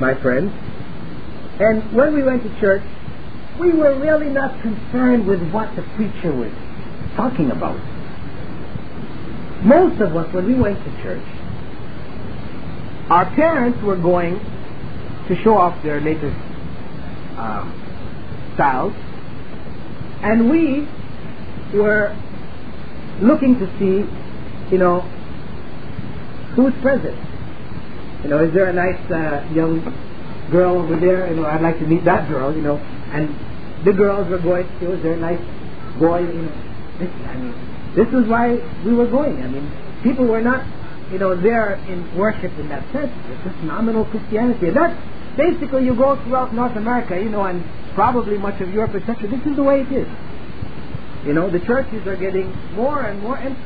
my 0.00 0.20
friends 0.20 0.50
and 1.58 1.94
when 1.94 2.14
we 2.14 2.22
went 2.22 2.42
to 2.42 2.60
church, 2.60 2.82
we 3.58 3.72
were 3.72 3.98
really 3.98 4.28
not 4.28 4.60
concerned 4.60 5.26
with 5.26 5.40
what 5.50 5.74
the 5.74 5.82
preacher 5.96 6.32
was 6.32 6.52
talking 7.16 7.50
about. 7.50 7.76
Most 9.64 10.00
of 10.02 10.14
us, 10.14 10.32
when 10.34 10.46
we 10.46 10.54
went 10.54 10.78
to 10.84 11.02
church, 11.02 11.24
our 13.08 13.24
parents 13.34 13.82
were 13.82 13.96
going 13.96 14.38
to 15.28 15.42
show 15.42 15.56
off 15.56 15.82
their 15.82 16.00
latest 16.00 16.36
uh, 17.36 17.64
styles, 18.54 18.92
and 20.22 20.50
we 20.50 20.86
were 21.72 22.14
looking 23.22 23.58
to 23.58 23.66
see, 23.78 24.04
you 24.70 24.78
know, 24.78 25.00
who's 26.54 26.74
present. 26.82 27.16
You 28.22 28.30
know, 28.30 28.44
is 28.44 28.52
there 28.52 28.66
a 28.66 28.72
nice 28.72 29.00
uh, 29.10 29.48
young 29.54 29.80
girl 30.50 30.78
over 30.78 30.96
there, 30.96 31.28
you 31.28 31.36
know, 31.36 31.46
I'd 31.46 31.62
like 31.62 31.78
to 31.78 31.86
meet 31.86 32.04
that 32.04 32.28
girl, 32.28 32.54
you 32.54 32.62
know, 32.62 32.76
and 32.76 33.28
the 33.84 33.92
girls 33.92 34.28
were 34.28 34.38
going, 34.38 34.66
it 34.80 34.88
was 34.88 35.00
a 35.04 35.16
nice 35.16 35.40
boy, 35.98 36.20
you 36.20 36.42
know. 36.42 36.54
This, 36.98 37.10
I 37.28 37.36
mean, 37.36 37.54
this 37.94 38.08
is 38.08 38.28
why 38.28 38.56
we 38.84 38.94
were 38.94 39.06
going. 39.06 39.42
I 39.42 39.48
mean, 39.48 39.70
people 40.02 40.26
were 40.26 40.40
not, 40.40 40.64
you 41.12 41.18
know, 41.18 41.36
there 41.36 41.74
in 41.88 42.16
worship 42.16 42.52
in 42.58 42.68
that 42.68 42.84
sense. 42.92 43.12
It's 43.30 43.44
just 43.44 43.58
nominal 43.64 44.04
Christianity. 44.06 44.68
And 44.68 44.76
that's 44.76 44.96
basically 45.36 45.84
you 45.84 45.94
go 45.94 46.16
throughout 46.24 46.54
North 46.54 46.76
America, 46.76 47.20
you 47.20 47.28
know, 47.28 47.44
and 47.44 47.62
probably 47.94 48.38
much 48.38 48.60
of 48.60 48.70
Europe, 48.72 48.94
etc. 48.94 49.28
This 49.28 49.44
is 49.46 49.56
the 49.56 49.62
way 49.62 49.80
it 49.80 49.92
is. 49.92 50.08
You 51.26 51.34
know, 51.34 51.50
the 51.50 51.60
churches 51.60 52.06
are 52.06 52.16
getting 52.16 52.50
more 52.74 53.02
and 53.02 53.20
more 53.20 53.36
empty. 53.36 53.60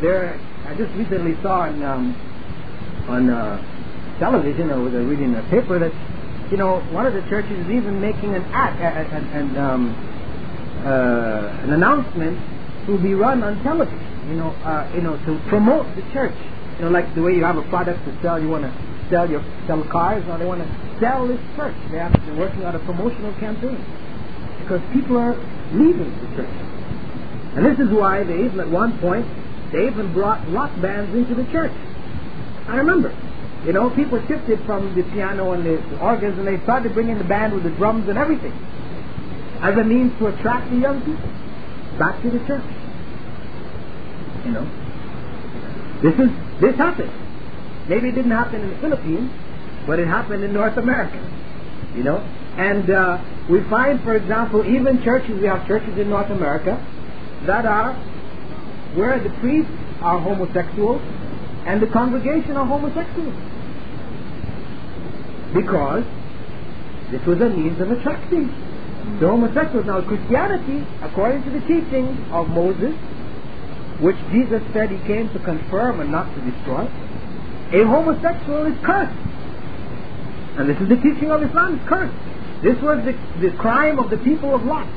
There, 0.00 0.38
I 0.66 0.74
just 0.74 0.92
recently 0.94 1.40
saw 1.42 1.62
on 1.62 1.82
um, 1.82 2.14
on 3.08 3.30
uh, 3.30 3.77
television 4.18 4.70
or 4.70 4.82
I 4.88 5.02
reading 5.02 5.34
a 5.34 5.42
paper 5.50 5.78
that 5.78 5.92
you 6.50 6.56
know 6.56 6.80
one 6.90 7.06
of 7.06 7.14
the 7.14 7.22
churches 7.30 7.52
is 7.52 7.70
even 7.70 8.00
making 8.00 8.34
an 8.34 8.42
act 8.52 8.80
and 8.80 9.56
um, 9.58 9.94
uh, 10.84 11.62
an 11.64 11.72
announcement 11.72 12.38
to 12.86 12.98
be 12.98 13.14
run 13.14 13.42
on 13.42 13.62
television. 13.62 14.04
You 14.28 14.36
know, 14.36 14.50
uh, 14.62 14.90
you 14.94 15.02
know 15.02 15.16
to 15.16 15.40
promote 15.48 15.86
the 15.96 16.02
church. 16.12 16.36
You 16.78 16.84
know, 16.84 16.90
like 16.90 17.14
the 17.14 17.22
way 17.22 17.32
you 17.32 17.44
have 17.44 17.56
a 17.56 17.66
product 17.70 18.04
to 18.04 18.22
sell, 18.22 18.40
you 18.40 18.48
want 18.48 18.64
to 18.64 18.72
sell 19.10 19.28
your 19.28 19.42
sell 19.66 19.82
cars, 19.90 20.22
or 20.28 20.38
they 20.38 20.46
want 20.46 20.62
to 20.62 20.70
sell 21.00 21.26
this 21.26 21.40
church. 21.56 21.74
They 21.90 21.98
have 21.98 22.12
been 22.12 22.38
working 22.38 22.64
on 22.64 22.74
a 22.74 22.78
promotional 22.80 23.32
campaign 23.40 23.78
because 24.62 24.82
people 24.92 25.16
are 25.16 25.34
leaving 25.72 26.10
the 26.22 26.28
church, 26.36 26.56
and 27.56 27.64
this 27.64 27.78
is 27.78 27.90
why 27.94 28.22
they 28.24 28.44
even 28.44 28.60
at 28.60 28.68
one 28.68 28.98
point 28.98 29.26
they 29.72 29.86
even 29.86 30.12
brought 30.12 30.40
rock 30.52 30.72
bands 30.80 31.14
into 31.14 31.34
the 31.34 31.44
church. 31.50 31.72
I 32.68 32.76
remember 32.76 33.12
you 33.64 33.72
know, 33.72 33.90
people 33.90 34.20
shifted 34.28 34.64
from 34.64 34.94
the 34.94 35.02
piano 35.02 35.52
and 35.52 35.66
the 35.66 35.98
organs 36.00 36.38
and 36.38 36.46
they 36.46 36.62
started 36.62 36.94
bringing 36.94 37.18
the 37.18 37.24
band 37.24 37.52
with 37.54 37.64
the 37.64 37.70
drums 37.70 38.08
and 38.08 38.16
everything 38.16 38.52
as 39.60 39.76
a 39.76 39.84
means 39.84 40.16
to 40.18 40.28
attract 40.28 40.70
the 40.70 40.76
young 40.76 41.00
people 41.00 41.30
back 41.98 42.22
to 42.22 42.30
the 42.30 42.38
church. 42.46 42.64
You 44.44 44.52
know, 44.52 44.66
this 46.02 46.14
is 46.14 46.30
this 46.60 46.76
happened. 46.76 47.10
Maybe 47.88 48.08
it 48.08 48.14
didn't 48.14 48.30
happen 48.30 48.62
in 48.62 48.70
the 48.70 48.76
Philippines, 48.76 49.30
but 49.86 49.98
it 49.98 50.06
happened 50.06 50.44
in 50.44 50.52
North 50.52 50.76
America. 50.76 51.18
You 51.96 52.04
know, 52.04 52.18
and 52.56 52.88
uh, 52.88 53.18
we 53.50 53.62
find, 53.68 54.00
for 54.02 54.14
example, 54.14 54.64
even 54.64 55.02
churches. 55.02 55.40
We 55.40 55.48
have 55.48 55.66
churches 55.66 55.98
in 55.98 56.08
North 56.08 56.30
America 56.30 56.78
that 57.46 57.66
are 57.66 57.94
where 58.94 59.18
the 59.22 59.30
priests 59.40 59.72
are 60.00 60.20
homosexuals 60.20 61.02
and 61.68 61.82
the 61.82 61.86
congregation 61.92 62.56
are 62.56 62.64
homosexual. 62.64 63.28
Because 65.52 66.04
this 67.12 67.20
was 67.28 67.40
a 67.44 67.50
means 67.50 67.78
of 67.78 67.92
attracting 67.92 68.48
the 69.20 69.28
homosexuals. 69.28 69.84
Now, 69.84 70.00
Christianity, 70.00 70.80
according 71.02 71.44
to 71.44 71.50
the 71.50 71.60
teachings 71.68 72.16
of 72.32 72.48
Moses, 72.48 72.96
which 74.00 74.16
Jesus 74.32 74.62
said 74.72 74.88
he 74.88 74.96
came 75.04 75.28
to 75.36 75.38
confirm 75.44 76.00
and 76.00 76.10
not 76.10 76.32
to 76.34 76.40
destroy, 76.40 76.88
a 77.76 77.84
homosexual 77.84 78.64
is 78.64 78.78
cursed. 78.80 79.12
And 80.56 80.70
this 80.72 80.80
is 80.80 80.88
the 80.88 80.96
teaching 80.96 81.30
of 81.30 81.42
Islam, 81.42 81.78
is 81.78 81.84
cursed. 81.86 82.16
This 82.64 82.80
was 82.80 83.04
the, 83.04 83.12
the 83.44 83.54
crime 83.58 83.98
of 83.98 84.08
the 84.08 84.16
people 84.16 84.54
of 84.54 84.64
Lot. 84.64 84.88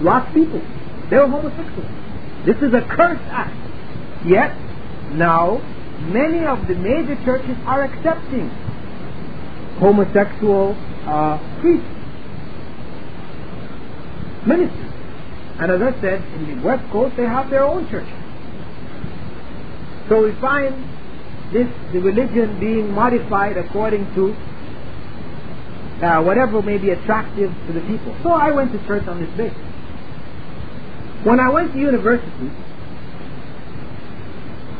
Lot's 0.00 0.32
people. 0.32 0.62
They 1.10 1.18
were 1.18 1.26
homosexuals. 1.26 1.90
This 2.46 2.56
is 2.62 2.72
a 2.74 2.86
cursed 2.86 3.26
act. 3.26 3.58
Yet, 4.24 4.54
now, 5.12 5.58
many 6.08 6.44
of 6.44 6.66
the 6.66 6.74
major 6.74 7.16
churches 7.24 7.56
are 7.66 7.84
accepting 7.84 8.48
homosexual 9.78 10.74
uh, 11.06 11.38
priests, 11.60 11.86
ministers. 14.46 14.92
And 15.60 15.70
as 15.70 15.80
I 15.82 16.00
said, 16.00 16.22
in 16.34 16.56
the 16.56 16.64
West 16.64 16.90
Coast, 16.90 17.16
they 17.16 17.24
have 17.24 17.50
their 17.50 17.64
own 17.64 17.88
churches. 17.90 18.12
So 20.08 20.24
we 20.24 20.32
find 20.40 20.74
this, 21.52 21.68
the 21.92 22.00
religion 22.00 22.58
being 22.58 22.90
modified 22.90 23.56
according 23.56 24.12
to 24.14 24.34
uh, 26.04 26.22
whatever 26.22 26.60
may 26.60 26.78
be 26.78 26.90
attractive 26.90 27.50
to 27.66 27.72
the 27.72 27.80
people. 27.82 28.16
So 28.22 28.30
I 28.30 28.50
went 28.50 28.72
to 28.72 28.86
church 28.86 29.06
on 29.06 29.20
this 29.20 29.30
basis. 29.36 29.56
When 31.24 31.40
I 31.40 31.48
went 31.50 31.72
to 31.72 31.78
university, 31.78 32.50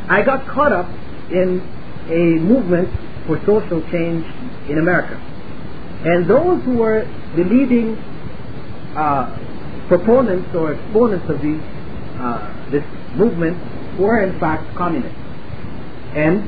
I 0.09 0.23
got 0.23 0.47
caught 0.49 0.73
up 0.73 0.89
in 1.31 1.61
a 2.09 2.41
movement 2.41 2.89
for 3.27 3.39
social 3.47 3.81
change 3.91 4.25
in 4.69 4.79
America. 4.79 5.17
And 6.05 6.29
those 6.29 6.63
who 6.65 6.77
were 6.77 7.05
the 7.37 7.45
leading 7.45 7.97
uh, 8.97 9.33
proponents 9.89 10.55
or 10.55 10.75
exponents 10.75 11.25
of 11.31 11.41
these, 11.41 11.61
uh, 12.21 12.71
this 12.71 12.85
movement 13.17 13.57
were 13.99 14.23
in 14.23 14.39
fact 14.39 14.77
communists. 14.77 15.17
And 16.15 16.45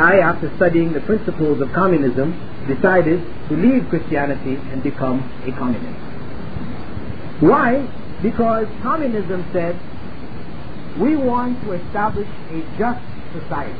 I, 0.00 0.18
after 0.20 0.50
studying 0.56 0.92
the 0.92 1.00
principles 1.00 1.60
of 1.60 1.68
communism, 1.72 2.32
decided 2.66 3.20
to 3.48 3.56
leave 3.56 3.88
Christianity 3.90 4.56
and 4.72 4.82
become 4.82 5.20
a 5.44 5.52
communist. 5.52 5.98
Why? 7.42 7.84
Because 8.22 8.66
communism 8.82 9.44
said 9.52 9.76
we 10.98 11.16
want 11.16 11.62
to 11.64 11.72
establish 11.72 12.28
a 12.50 12.60
just 12.78 13.04
society 13.32 13.78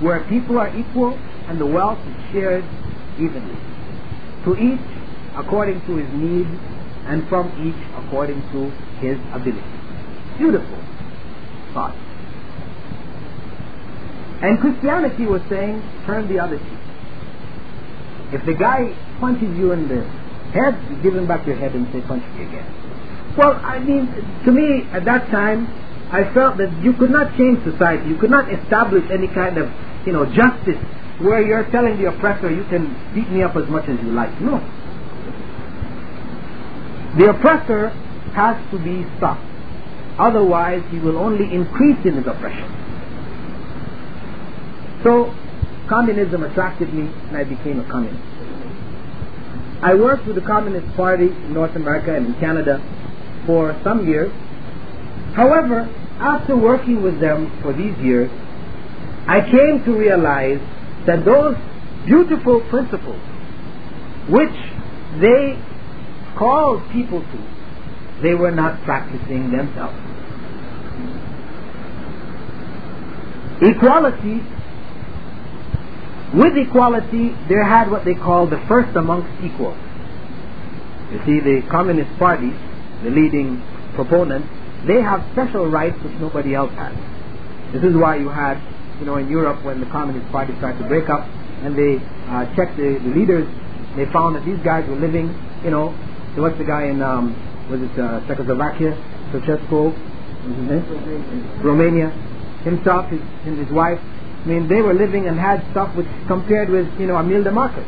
where 0.00 0.24
people 0.28 0.58
are 0.58 0.74
equal 0.76 1.12
and 1.48 1.60
the 1.60 1.66
wealth 1.66 1.98
is 2.06 2.32
shared 2.32 2.64
evenly. 3.18 3.56
To 4.44 4.56
each 4.56 4.80
according 5.36 5.80
to 5.86 5.96
his 5.96 6.08
needs 6.14 6.50
and 7.06 7.26
from 7.28 7.48
each 7.62 8.04
according 8.04 8.40
to 8.52 8.70
his 9.00 9.18
ability. 9.32 9.62
Beautiful 10.38 10.78
thought. 11.74 11.96
And 14.42 14.58
Christianity 14.60 15.26
was 15.26 15.42
saying, 15.48 15.82
turn 16.06 16.28
the 16.28 16.38
other 16.38 16.58
cheek. 16.58 16.78
If 18.32 18.46
the 18.46 18.54
guy 18.54 18.94
punches 19.18 19.56
you 19.58 19.72
in 19.72 19.88
the 19.88 20.04
head, 20.52 20.78
you 20.90 21.02
give 21.02 21.16
him 21.16 21.26
back 21.26 21.46
your 21.46 21.56
head 21.56 21.74
and 21.74 21.90
say, 21.92 22.00
punch 22.02 22.22
me 22.36 22.44
again. 22.46 22.87
Well, 23.38 23.54
I 23.62 23.78
mean, 23.78 24.10
to 24.44 24.50
me, 24.50 24.82
at 24.90 25.04
that 25.04 25.30
time, 25.30 25.70
I 26.10 26.26
felt 26.34 26.58
that 26.58 26.74
you 26.82 26.92
could 26.94 27.10
not 27.10 27.36
change 27.38 27.62
society. 27.62 28.08
You 28.08 28.16
could 28.16 28.34
not 28.34 28.52
establish 28.52 29.04
any 29.12 29.28
kind 29.28 29.58
of, 29.58 29.70
you 30.04 30.12
know, 30.12 30.26
justice 30.26 30.82
where 31.22 31.40
you're 31.46 31.70
telling 31.70 32.02
the 32.02 32.08
oppressor 32.10 32.50
you 32.50 32.64
can 32.64 32.90
beat 33.14 33.30
me 33.30 33.44
up 33.44 33.54
as 33.54 33.68
much 33.68 33.88
as 33.88 33.94
you 34.02 34.10
like. 34.10 34.34
No. 34.40 34.58
The 37.16 37.30
oppressor 37.30 37.90
has 38.34 38.58
to 38.72 38.78
be 38.82 39.06
stopped. 39.18 39.46
Otherwise, 40.18 40.82
he 40.90 40.98
will 40.98 41.16
only 41.16 41.46
increase 41.54 42.04
in 42.04 42.14
his 42.14 42.26
oppression. 42.26 42.66
So, 45.04 45.32
communism 45.88 46.42
attracted 46.42 46.92
me 46.92 47.06
and 47.28 47.36
I 47.36 47.44
became 47.44 47.78
a 47.78 47.88
communist. 47.88 48.18
I 49.80 49.94
worked 49.94 50.26
with 50.26 50.34
the 50.34 50.42
Communist 50.42 50.92
Party 50.96 51.26
in 51.28 51.54
North 51.54 51.76
America 51.76 52.12
and 52.16 52.26
in 52.26 52.34
Canada 52.40 52.82
for 53.48 53.74
some 53.82 54.06
years. 54.06 54.30
However, 55.34 55.88
after 56.20 56.54
working 56.54 57.02
with 57.02 57.18
them 57.18 57.50
for 57.62 57.72
these 57.72 57.96
years, 58.04 58.30
I 59.26 59.40
came 59.40 59.82
to 59.86 59.92
realize 59.96 60.60
that 61.06 61.24
those 61.24 61.56
beautiful 62.04 62.60
principles 62.68 63.20
which 64.28 64.52
they 65.20 65.56
called 66.36 66.82
people 66.92 67.20
to, 67.20 68.20
they 68.22 68.34
were 68.34 68.50
not 68.50 68.82
practicing 68.84 69.50
themselves. 69.50 69.96
Equality, 73.62 74.44
with 76.36 76.52
equality, 76.56 77.32
they 77.48 77.64
had 77.64 77.90
what 77.90 78.04
they 78.04 78.14
called 78.14 78.50
the 78.50 78.62
first 78.68 78.94
amongst 78.94 79.32
equals. 79.42 79.78
You 81.10 81.18
see, 81.24 81.40
the 81.40 81.62
Communist 81.70 82.18
Party, 82.18 82.52
the 83.02 83.10
leading 83.10 83.62
proponent, 83.94 84.44
they 84.86 85.02
have 85.02 85.24
special 85.32 85.66
rights 85.66 85.96
which 86.02 86.14
nobody 86.20 86.54
else 86.54 86.72
has. 86.74 86.94
This 87.72 87.84
is 87.84 87.96
why 87.96 88.16
you 88.16 88.28
had, 88.28 88.56
you 89.00 89.06
know, 89.06 89.16
in 89.16 89.28
Europe 89.28 89.64
when 89.64 89.80
the 89.80 89.86
Communist 89.86 90.30
Party 90.30 90.54
started 90.58 90.78
to 90.82 90.88
break 90.88 91.08
up 91.08 91.26
and 91.62 91.74
they 91.76 91.98
uh, 92.30 92.46
checked 92.54 92.76
the, 92.76 92.98
the 93.02 93.12
leaders, 93.14 93.46
they 93.96 94.06
found 94.12 94.36
that 94.36 94.44
these 94.44 94.58
guys 94.64 94.88
were 94.88 94.96
living, 94.96 95.34
you 95.64 95.70
know, 95.70 95.90
so 96.34 96.42
what's 96.42 96.58
the 96.58 96.64
guy 96.64 96.86
in, 96.86 97.02
um, 97.02 97.34
was 97.70 97.82
it 97.82 97.98
uh, 97.98 98.22
Czechoslovakia, 98.26 98.94
Ceausescu, 99.32 99.90
name? 100.46 101.60
Romania, 101.62 102.10
himself 102.62 103.10
his, 103.10 103.20
and 103.44 103.58
his 103.58 103.70
wife. 103.72 103.98
I 103.98 104.46
mean, 104.46 104.68
they 104.68 104.80
were 104.80 104.94
living 104.94 105.26
and 105.26 105.38
had 105.38 105.60
stuff 105.72 105.94
which 105.96 106.06
compared 106.26 106.70
with, 106.70 106.86
you 106.98 107.06
know, 107.06 107.18
Imelda 107.18 107.50
Marcos. 107.50 107.84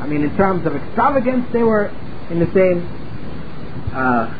I 0.00 0.06
mean, 0.06 0.22
in 0.24 0.34
terms 0.36 0.66
of 0.66 0.74
extravagance, 0.74 1.46
they 1.52 1.62
were 1.62 1.92
in 2.30 2.40
the 2.40 2.50
same 2.54 2.80
uh. 3.92 4.38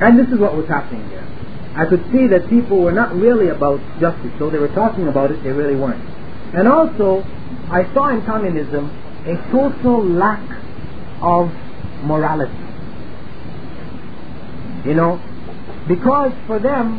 And 0.00 0.18
this 0.18 0.28
is 0.28 0.38
what 0.38 0.54
was 0.56 0.68
happening 0.68 1.08
there. 1.08 1.24
I 1.76 1.86
could 1.86 2.04
see 2.12 2.26
that 2.28 2.48
people 2.48 2.80
were 2.80 2.92
not 2.92 3.14
really 3.14 3.48
about 3.48 3.80
justice, 4.00 4.32
so 4.38 4.50
they 4.50 4.58
were 4.58 4.74
talking 4.74 5.08
about 5.08 5.30
it, 5.30 5.42
they 5.42 5.52
really 5.52 5.76
weren't. 5.76 6.02
And 6.54 6.68
also, 6.68 7.22
I 7.70 7.84
saw 7.94 8.08
in 8.08 8.24
communism 8.24 8.90
a 9.26 9.36
total 9.52 10.04
lack 10.04 10.42
of 11.22 11.50
morality. 12.04 12.52
You 14.88 14.94
know, 14.94 15.20
because 15.88 16.32
for 16.46 16.58
them, 16.58 16.98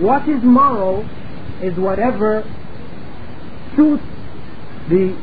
what 0.00 0.28
is 0.28 0.42
moral 0.42 1.08
is 1.62 1.78
whatever 1.78 2.42
suits 3.76 4.02
the 4.88 5.16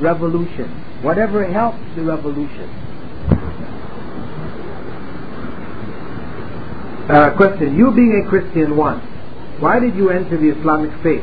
revolution, 0.00 0.68
whatever 1.02 1.44
helps 1.50 1.78
the 1.94 2.02
revolution. 2.02 2.83
Uh, 7.04 7.36
question, 7.36 7.76
you 7.76 7.92
being 7.92 8.24
a 8.24 8.28
Christian 8.30 8.76
once, 8.76 9.04
why 9.60 9.78
did 9.78 9.94
you 9.94 10.08
enter 10.08 10.38
the 10.40 10.48
Islamic 10.58 10.90
faith? 11.02 11.22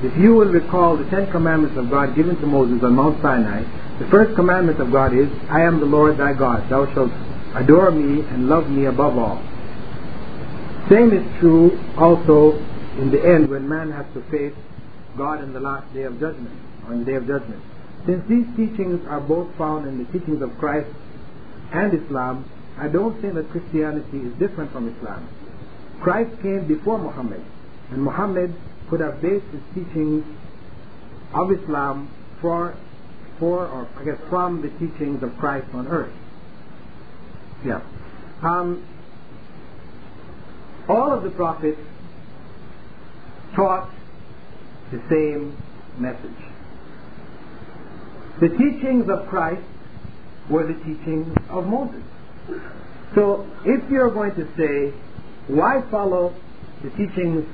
If 0.00 0.16
you 0.16 0.32
will 0.32 0.48
recall 0.48 0.96
the 0.96 1.04
Ten 1.10 1.30
Commandments 1.30 1.76
of 1.76 1.90
God 1.90 2.16
given 2.16 2.36
to 2.40 2.46
Moses 2.46 2.82
on 2.82 2.94
Mount 2.94 3.20
Sinai, 3.20 3.60
the 3.98 4.08
first 4.08 4.34
commandment 4.36 4.80
of 4.80 4.90
God 4.90 5.12
is, 5.12 5.28
I 5.50 5.62
am 5.62 5.80
the 5.80 5.86
Lord 5.86 6.16
thy 6.16 6.32
God. 6.32 6.70
Thou 6.70 6.86
shalt 6.94 7.12
adore 7.54 7.90
me 7.90 8.24
and 8.28 8.48
love 8.48 8.70
me 8.70 8.86
above 8.86 9.18
all. 9.18 9.36
Same 10.88 11.12
is 11.12 11.26
true 11.40 11.76
also 11.98 12.56
in 12.96 13.10
the 13.10 13.20
end 13.20 13.50
when 13.50 13.68
man 13.68 13.90
has 13.92 14.06
to 14.14 14.22
face 14.30 14.56
God 15.18 15.44
in 15.44 15.52
the 15.52 15.60
last 15.60 15.92
day 15.92 16.04
of 16.04 16.18
judgment, 16.18 16.56
or 16.86 16.94
in 16.94 17.00
the 17.00 17.04
day 17.04 17.16
of 17.16 17.26
judgment. 17.26 17.60
Since 18.06 18.24
these 18.28 18.46
teachings 18.56 19.04
are 19.08 19.20
both 19.20 19.54
found 19.58 19.86
in 19.86 19.98
the 19.98 20.10
teachings 20.10 20.40
of 20.40 20.56
Christ 20.56 20.88
and 21.72 21.92
Islam, 21.92 22.48
I 22.78 22.88
don't 22.88 23.20
think 23.20 23.34
that 23.34 23.50
Christianity 23.50 24.18
is 24.18 24.32
different 24.38 24.72
from 24.72 24.94
Islam. 24.96 25.28
Christ 26.00 26.40
came 26.42 26.66
before 26.66 26.98
Muhammad, 26.98 27.42
and 27.90 28.02
Muhammad 28.02 28.54
could 28.88 29.00
have 29.00 29.20
based 29.20 29.46
his 29.46 29.60
teachings 29.74 30.24
of 31.34 31.52
Islam 31.52 32.10
for, 32.40 32.76
for 33.38 33.66
or 33.66 33.88
I 33.96 34.04
guess 34.04 34.18
from 34.28 34.62
the 34.62 34.70
teachings 34.78 35.22
of 35.22 35.36
Christ 35.38 35.66
on 35.74 35.88
earth. 35.88 36.12
Yeah. 37.64 37.82
Um, 38.42 38.86
all 40.88 41.12
of 41.12 41.24
the 41.24 41.30
prophets 41.30 41.80
taught 43.54 43.90
the 44.92 45.02
same 45.10 45.60
message. 45.98 46.30
The 48.40 48.48
teachings 48.50 49.10
of 49.10 49.26
Christ 49.28 49.66
were 50.48 50.66
the 50.66 50.78
teachings 50.84 51.36
of 51.50 51.66
Moses. 51.66 52.02
So 53.14 53.46
if 53.64 53.90
you're 53.90 54.10
going 54.10 54.34
to 54.34 54.46
say, 54.56 54.96
why 55.48 55.82
follow 55.90 56.34
the 56.82 56.90
teachings 56.90 57.46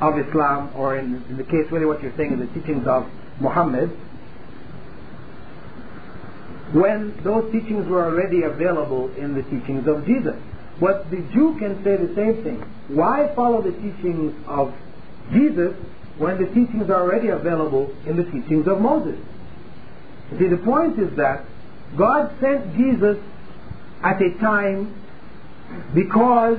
of 0.00 0.18
Islam, 0.18 0.70
or 0.76 0.98
in, 0.98 1.24
in 1.28 1.36
the 1.36 1.44
case 1.44 1.70
really 1.70 1.86
what 1.86 2.02
you're 2.02 2.16
saying 2.16 2.32
is 2.32 2.48
the 2.48 2.60
teachings 2.60 2.86
of 2.86 3.06
Muhammad, 3.40 3.90
when 6.72 7.16
those 7.22 7.50
teachings 7.52 7.86
were 7.88 8.04
already 8.04 8.42
available 8.42 9.14
in 9.16 9.34
the 9.34 9.42
teachings 9.44 9.86
of 9.86 10.04
Jesus. 10.04 10.34
But 10.80 11.10
the 11.10 11.22
Jew 11.32 11.56
can 11.58 11.82
say 11.84 11.96
the 11.96 12.12
same 12.14 12.42
thing. 12.42 12.60
Why 12.88 13.32
follow 13.34 13.62
the 13.62 13.72
teachings 13.72 14.34
of 14.46 14.74
Jesus 15.32 15.74
when 16.18 16.38
the 16.38 16.46
teachings 16.48 16.90
are 16.90 17.00
already 17.00 17.28
available 17.28 17.94
in 18.04 18.16
the 18.16 18.24
teachings 18.24 18.66
of 18.66 18.80
Moses? 18.80 19.18
See, 20.38 20.48
the 20.48 20.58
point 20.58 20.98
is 20.98 21.16
that 21.16 21.44
God 21.96 22.34
sent 22.40 22.76
Jesus 22.76 23.16
at 24.02 24.20
a 24.20 24.30
time 24.38 24.94
because 25.94 26.58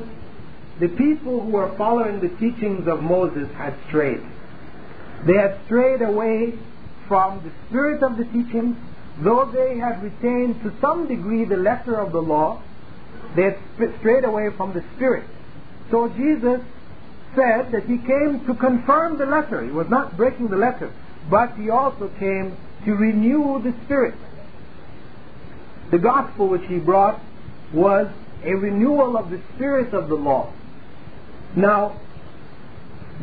the 0.79 0.87
people 0.87 1.41
who 1.41 1.49
were 1.49 1.75
following 1.77 2.19
the 2.19 2.29
teachings 2.37 2.87
of 2.87 3.01
Moses 3.01 3.51
had 3.53 3.75
strayed. 3.87 4.21
They 5.25 5.33
had 5.33 5.59
strayed 5.65 6.01
away 6.01 6.53
from 7.07 7.41
the 7.43 7.51
spirit 7.67 8.03
of 8.03 8.17
the 8.17 8.25
teachings, 8.25 8.77
though 9.19 9.45
they 9.45 9.77
had 9.77 10.03
retained 10.03 10.61
to 10.63 10.73
some 10.79 11.07
degree 11.07 11.45
the 11.45 11.57
letter 11.57 11.95
of 11.95 12.11
the 12.11 12.21
law, 12.21 12.61
they 13.35 13.43
had 13.43 13.57
strayed 13.99 14.23
away 14.23 14.49
from 14.55 14.73
the 14.73 14.83
spirit. 14.95 15.23
So 15.89 16.09
Jesus 16.09 16.61
said 17.35 17.71
that 17.71 17.83
he 17.85 17.97
came 17.97 18.45
to 18.45 18.53
confirm 18.55 19.17
the 19.17 19.25
letter. 19.25 19.63
He 19.63 19.71
was 19.71 19.89
not 19.89 20.17
breaking 20.17 20.49
the 20.49 20.57
letter, 20.57 20.91
but 21.29 21.55
he 21.55 21.69
also 21.69 22.09
came 22.19 22.55
to 22.85 22.93
renew 22.93 23.61
the 23.61 23.73
spirit. 23.85 24.15
The 25.91 25.97
gospel 25.97 26.49
which 26.49 26.65
he 26.67 26.79
brought 26.79 27.21
was 27.73 28.07
a 28.43 28.53
renewal 28.53 29.17
of 29.17 29.29
the 29.29 29.41
spirit 29.55 29.93
of 29.93 30.09
the 30.09 30.15
law. 30.15 30.53
Now, 31.55 31.99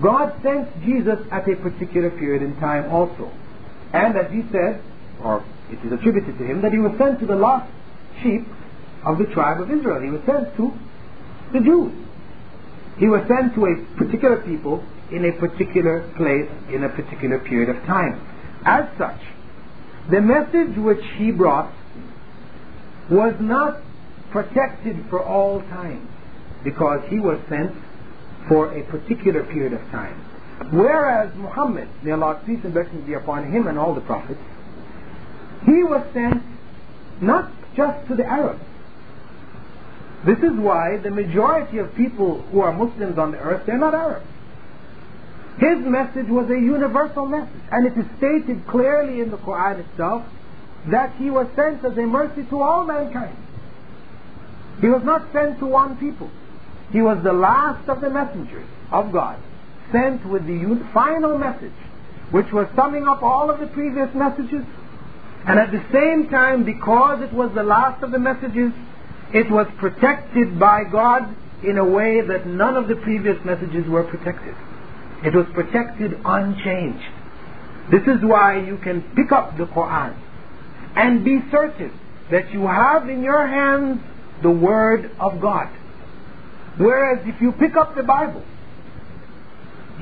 God 0.01 0.35
sent 0.43 0.69
Jesus 0.83 1.19
at 1.31 1.49
a 1.49 1.57
particular 1.57 2.11
period 2.11 2.43
in 2.43 2.57
time 2.57 2.91
also. 2.91 3.31
And 3.93 4.17
as 4.17 4.31
he 4.31 4.43
said, 4.51 4.83
or 5.23 5.45
it 5.71 5.79
is 5.85 5.93
attributed 5.93 6.37
to 6.39 6.45
him, 6.45 6.63
that 6.63 6.73
he 6.73 6.79
was 6.79 6.93
sent 6.99 7.21
to 7.21 7.27
the 7.27 7.37
lost 7.37 7.71
sheep 8.23 8.47
of 9.05 9.19
the 9.19 9.27
tribe 9.27 9.61
of 9.61 9.71
Israel. 9.71 10.03
He 10.03 10.11
was 10.11 10.23
sent 10.27 10.57
to 10.57 10.73
the 11.53 11.61
Jews. 11.61 11.93
He 12.99 13.07
was 13.09 13.23
sent 13.29 13.55
to 13.55 13.67
a 13.67 13.77
particular 13.97 14.39
people 14.43 14.83
in 15.11 15.25
a 15.25 15.33
particular 15.33 16.11
place 16.17 16.51
in 16.73 16.85
a 16.85 16.89
particular 16.89 17.39
period 17.39 17.69
of 17.69 17.77
time. 17.85 18.21
As 18.65 18.87
such, 18.99 19.21
the 20.11 20.21
message 20.21 20.77
which 20.77 21.05
he 21.17 21.31
brought 21.31 21.73
was 23.11 23.35
not 23.41 23.81
protected 24.35 24.97
for 25.09 25.23
all 25.23 25.61
time 25.61 26.09
because 26.65 27.01
he 27.09 27.21
was 27.21 27.39
sent 27.49 27.73
for 28.49 28.77
a 28.77 28.83
particular 28.83 29.45
period 29.45 29.73
of 29.73 29.81
time. 29.93 30.21
Whereas 30.73 31.33
Muhammad, 31.37 31.89
may 32.03 32.11
Allah's 32.11 32.43
peace 32.45 32.59
and 32.65 32.75
blessings 32.75 33.07
be 33.07 33.15
upon 33.15 33.53
him 33.53 33.69
and 33.69 33.79
all 33.79 33.95
the 33.95 34.01
prophets, 34.01 34.41
he 35.65 35.85
was 35.85 36.05
sent 36.13 36.43
not 37.21 37.49
just 37.77 38.09
to 38.09 38.17
the 38.17 38.25
Arabs. 38.25 38.65
This 40.27 40.39
is 40.39 40.59
why 40.59 40.97
the 40.97 41.13
majority 41.13 41.79
of 41.79 41.95
people 41.95 42.43
who 42.51 42.61
are 42.61 42.73
Muslims 42.73 43.17
on 43.17 43.31
the 43.31 43.39
earth, 43.39 43.63
they're 43.67 43.79
not 43.79 43.95
Arabs. 43.95 44.27
His 45.59 45.79
message 45.79 46.27
was 46.27 46.51
a 46.51 46.59
universal 46.59 47.27
message. 47.27 47.63
And 47.71 47.87
it 47.87 47.97
is 47.97 48.07
stated 48.19 48.67
clearly 48.67 49.21
in 49.21 49.31
the 49.31 49.37
Quran 49.37 49.79
itself 49.79 50.25
that 50.91 51.15
he 51.19 51.31
was 51.31 51.47
sent 51.55 51.85
as 51.85 51.97
a 51.97 52.03
mercy 52.03 52.43
to 52.51 52.61
all 52.61 52.85
mankind. 52.85 53.37
He 54.81 54.89
was 54.89 55.03
not 55.05 55.33
sent 55.33 55.59
to 55.61 55.67
one 55.67 55.97
people. 55.97 56.31
He 56.91 57.03
was 57.03 57.23
the 57.23 57.33
last 57.33 57.89
of 57.89 58.01
the 58.01 58.11
messengers 58.11 58.67
of 58.91 59.13
God, 59.13 59.39
sent 59.93 60.25
with 60.27 60.47
the 60.47 60.87
final 60.93 61.39
message, 61.39 61.73
which 62.31 62.53
was 62.53 62.67
summing 62.77 63.09
up 63.09 63.23
all 63.23 63.51
of 63.51 63.61
the 63.61 63.67
previous 63.67 64.13
messages. 64.15 64.65
And 65.47 65.59
at 65.59 65.71
the 65.73 65.83
same 65.93 66.29
time, 66.29 66.65
because 66.65 67.23
it 67.23 67.33
was 67.33 67.53
the 67.55 67.63
last 67.63 68.03
of 68.03 68.11
the 68.11 68.19
messages, 68.19 68.73
it 69.33 69.51
was 69.51 69.67
protected 69.79 70.59
by 70.59 70.85
God 70.85 71.35
in 71.65 71.79
a 71.79 71.85
way 71.85 72.21
that 72.21 72.47
none 72.47 72.77
of 72.77 72.89
the 72.89 72.97
previous 72.97 73.43
messages 73.45 73.87
were 73.89 74.05
protected. 74.05 74.55
It 75.25 75.35
was 75.35 75.47
protected 75.55 76.19
unchanged. 76.25 77.11
This 77.91 78.03
is 78.03 78.23
why 78.23 78.61
you 78.61 78.79
can 78.79 79.03
pick 79.15 79.33
up 79.33 79.57
the 79.57 79.65
Quran 79.65 80.15
and 80.97 81.25
be 81.25 81.41
certain 81.51 81.93
that 82.31 82.53
you 82.53 82.67
have 82.67 83.09
in 83.09 83.23
your 83.23 83.47
hands 83.47 84.01
the 84.45 84.51
Word 84.51 85.11
of 85.19 85.41
God. 85.41 85.69
Whereas 86.77 87.27
if 87.27 87.41
you 87.41 87.51
pick 87.53 87.77
up 87.77 87.97
the 87.97 88.03
Bible, 88.03 88.45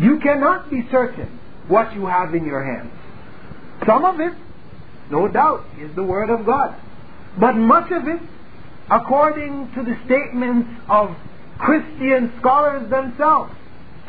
you 0.01 0.18
cannot 0.18 0.68
be 0.68 0.86
certain 0.90 1.38
what 1.68 1.95
you 1.95 2.07
have 2.07 2.34
in 2.34 2.45
your 2.45 2.62
hands. 2.62 2.93
Some 3.86 4.05
of 4.05 4.20
it, 4.20 4.32
no 5.11 5.28
doubt, 5.28 5.64
is 5.78 5.95
the 5.95 6.03
Word 6.03 6.28
of 6.28 6.45
God. 6.45 6.74
But 7.38 7.53
much 7.53 7.93
of 7.93 8.09
it, 8.09 8.20
according 8.90 9.72
to 9.74 9.82
the 9.84 9.97
statements 10.07 10.68
of 10.88 11.16
Christian 11.59 12.32
scholars 12.40 12.90
themselves, 12.90 13.53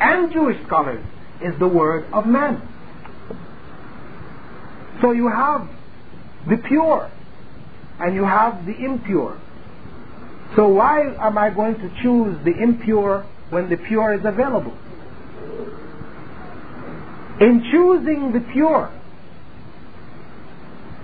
and 0.00 0.32
Jewish 0.32 0.60
scholars 0.66 1.04
is 1.40 1.56
the 1.60 1.68
word 1.68 2.06
of 2.12 2.26
man. 2.26 2.60
So 5.00 5.12
you 5.12 5.28
have 5.28 5.68
the 6.48 6.56
pure 6.56 7.10
and 8.00 8.14
you 8.14 8.24
have 8.24 8.66
the 8.66 8.74
impure. 8.74 9.40
So 10.56 10.68
why 10.68 11.14
am 11.18 11.36
I 11.36 11.50
going 11.50 11.74
to 11.74 11.90
choose 12.02 12.36
the 12.44 12.52
impure 12.62 13.26
when 13.50 13.68
the 13.68 13.76
pure 13.76 14.14
is 14.14 14.24
available? 14.24 14.76
In 17.40 17.64
choosing 17.72 18.32
the 18.32 18.40
pure, 18.52 18.90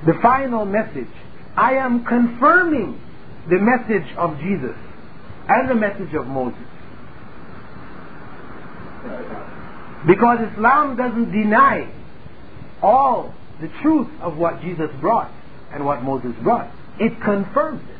the 0.06 0.14
final 0.22 0.64
message, 0.64 1.10
I 1.56 1.74
am 1.74 2.04
confirming 2.04 3.00
the 3.48 3.58
message 3.58 4.16
of 4.16 4.38
Jesus 4.38 4.76
and 5.48 5.68
the 5.68 5.74
message 5.74 6.14
of 6.14 6.26
Moses. 6.28 6.58
Because 10.06 10.38
Islam 10.52 10.96
doesn't 10.96 11.32
deny 11.32 11.92
all 12.82 13.34
the 13.60 13.68
truth 13.82 14.08
of 14.22 14.36
what 14.36 14.62
Jesus 14.62 14.88
brought 15.00 15.30
and 15.72 15.84
what 15.84 16.02
Moses 16.02 16.32
brought. 16.42 16.70
It 16.98 17.20
confirms 17.20 17.82
it. 17.90 17.99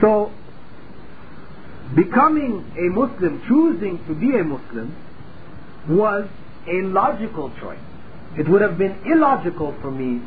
So, 0.00 0.32
becoming 1.94 2.64
a 2.76 2.92
Muslim, 2.94 3.42
choosing 3.46 4.04
to 4.06 4.14
be 4.14 4.36
a 4.36 4.44
Muslim, 4.44 4.94
was 5.88 6.28
a 6.66 6.82
logical 6.82 7.50
choice. 7.60 7.78
It 8.38 8.48
would 8.48 8.62
have 8.62 8.78
been 8.78 8.96
illogical 9.06 9.74
for 9.80 9.90
me 9.90 10.22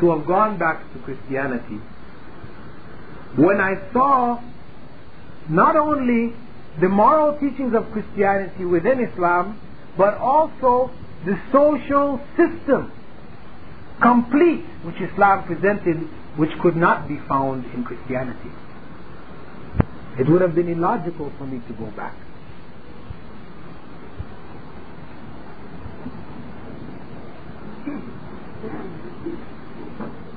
to 0.00 0.16
have 0.16 0.26
gone 0.26 0.58
back 0.58 0.80
to 0.92 0.98
Christianity 1.00 1.80
when 3.36 3.60
I 3.60 3.74
saw 3.92 4.40
not 5.48 5.76
only 5.76 6.34
the 6.80 6.88
moral 6.88 7.38
teachings 7.38 7.74
of 7.74 7.90
Christianity 7.92 8.64
within 8.64 9.00
Islam, 9.00 9.60
but 9.96 10.14
also 10.14 10.90
the 11.24 11.38
social 11.52 12.20
system 12.36 12.92
complete 14.00 14.64
which 14.84 14.96
Islam 15.00 15.44
presented, 15.44 15.96
which 16.36 16.50
could 16.60 16.76
not 16.76 17.08
be 17.08 17.18
found 17.28 17.64
in 17.74 17.84
Christianity. 17.84 18.50
It 20.18 20.28
would 20.28 20.40
have 20.40 20.54
been 20.54 20.68
illogical 20.68 21.30
for 21.38 21.46
me 21.46 21.60
to 21.68 21.72
go 21.74 21.86
back. 21.92 22.14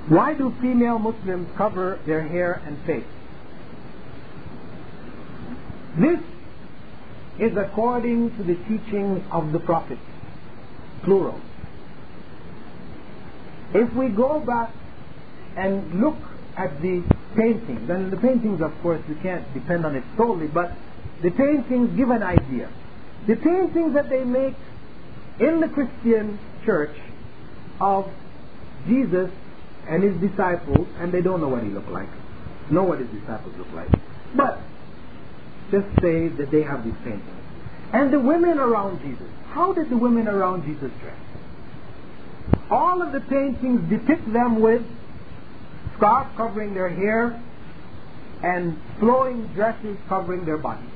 Why 0.08 0.34
do 0.34 0.54
female 0.62 1.00
Muslims 1.00 1.50
cover 1.58 1.98
their 2.06 2.22
hair 2.22 2.62
and 2.66 2.78
face? 2.86 3.06
This 5.98 6.20
is 7.40 7.58
according 7.58 8.36
to 8.38 8.44
the 8.44 8.56
teaching 8.56 9.24
of 9.32 9.52
the 9.52 9.60
Prophet, 9.60 9.98
plural. 11.04 11.40
If 13.74 13.94
we 13.94 14.10
go 14.10 14.40
back 14.42 14.72
and 15.56 16.02
look 16.02 16.18
at 16.58 16.82
the 16.82 17.04
paintings, 17.36 17.90
and 17.90 18.12
the 18.12 18.18
paintings, 18.18 18.62
of 18.62 18.72
course, 18.82 19.02
we 19.08 19.16
can't 19.16 19.46
depend 19.54 19.86
on 19.86 19.96
it 19.96 20.04
solely, 20.18 20.48
but 20.48 20.72
the 21.22 21.32
paintings 21.32 21.96
give 21.98 22.10
an 22.10 22.24
idea. 22.24 22.70
The 23.28 23.36
paintings 23.36 23.94
that 23.94 24.10
they 24.10 24.24
make 24.24 24.56
in 25.40 25.60
the 25.60 25.68
Christian 25.68 26.40
church 26.66 26.96
of 27.80 28.12
Jesus 28.88 29.30
and 29.88 30.04
his 30.04 30.16
disciples, 30.22 30.88
and 31.00 31.12
they 31.12 31.22
don't 31.22 31.42
know 31.42 31.50
what 31.50 31.64
he 31.64 31.70
looked 31.70 31.90
like, 31.90 32.10
know 32.70 32.84
what 32.84 33.00
his 33.00 33.10
disciples 33.10 33.54
look 33.58 33.72
like. 33.74 33.90
But 34.36 34.60
just 35.72 35.88
say 36.02 36.28
that 36.28 36.50
they 36.52 36.64
have 36.64 36.84
these 36.84 36.98
paintings. 37.04 37.24
And 37.94 38.12
the 38.12 38.20
women 38.20 38.58
around 38.58 39.02
Jesus, 39.02 39.28
how 39.50 39.74
did 39.74 39.90
the 39.90 39.98
women 39.98 40.28
around 40.28 40.64
Jesus 40.66 40.92
dress? 41.02 41.18
All 42.70 43.02
of 43.02 43.12
the 43.12 43.20
paintings 43.22 43.90
depict 43.90 44.32
them 44.32 44.62
with 44.62 44.82
scarves 46.02 46.36
covering 46.36 46.74
their 46.74 46.90
hair 46.90 47.40
and 48.42 48.76
flowing 49.00 49.46
dresses 49.54 49.98
covering 50.10 50.46
their 50.46 50.58
bodies. 50.58 50.90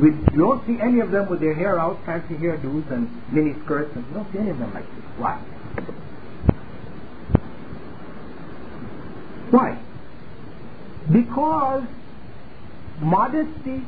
We 0.00 0.12
don't 0.34 0.66
see 0.66 0.80
any 0.80 1.00
of 1.00 1.10
them 1.10 1.28
with 1.28 1.40
their 1.40 1.52
hair 1.52 1.78
out, 1.78 2.02
fancy 2.06 2.34
hairdos 2.34 2.90
and 2.90 3.10
mini 3.30 3.54
skirts, 3.64 3.94
and 3.94 4.06
we 4.06 4.14
don't 4.14 4.32
see 4.32 4.38
any 4.38 4.50
of 4.50 4.58
them 4.58 4.72
like 4.72 4.86
this. 4.86 5.04
Why? 5.18 5.36
Why? 9.50 9.78
Because 11.12 11.84
modesty, 13.02 13.82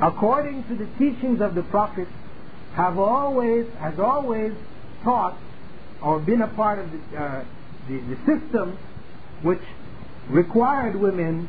according 0.00 0.64
to 0.68 0.74
the 0.74 0.86
teachings 0.98 1.42
of 1.42 1.54
the 1.54 1.62
Prophet, 1.64 2.08
have 2.72 2.98
always, 2.98 3.66
has 3.78 3.98
always 3.98 4.54
taught 5.04 5.36
or 6.02 6.18
been 6.20 6.42
a 6.42 6.48
part 6.48 6.78
of 6.78 6.90
the, 6.90 7.18
uh, 7.18 7.44
the, 7.88 7.98
the 7.98 8.16
system 8.26 8.78
which 9.42 9.62
required 10.28 10.96
women 10.96 11.48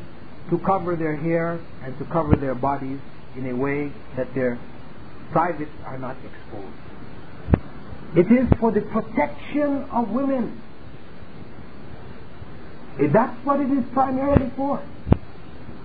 to 0.50 0.58
cover 0.58 0.96
their 0.96 1.16
hair 1.16 1.60
and 1.82 1.98
to 1.98 2.04
cover 2.06 2.36
their 2.36 2.54
bodies 2.54 3.00
in 3.36 3.48
a 3.50 3.54
way 3.54 3.92
that 4.16 4.32
their 4.34 4.58
privates 5.32 5.70
are 5.84 5.98
not 5.98 6.16
exposed. 6.24 6.74
It 8.16 8.32
is 8.32 8.48
for 8.58 8.72
the 8.72 8.80
protection 8.80 9.84
of 9.92 10.10
women. 10.10 10.62
That's 12.98 13.44
what 13.44 13.60
it 13.60 13.70
is 13.70 13.84
primarily 13.92 14.50
for. 14.56 14.82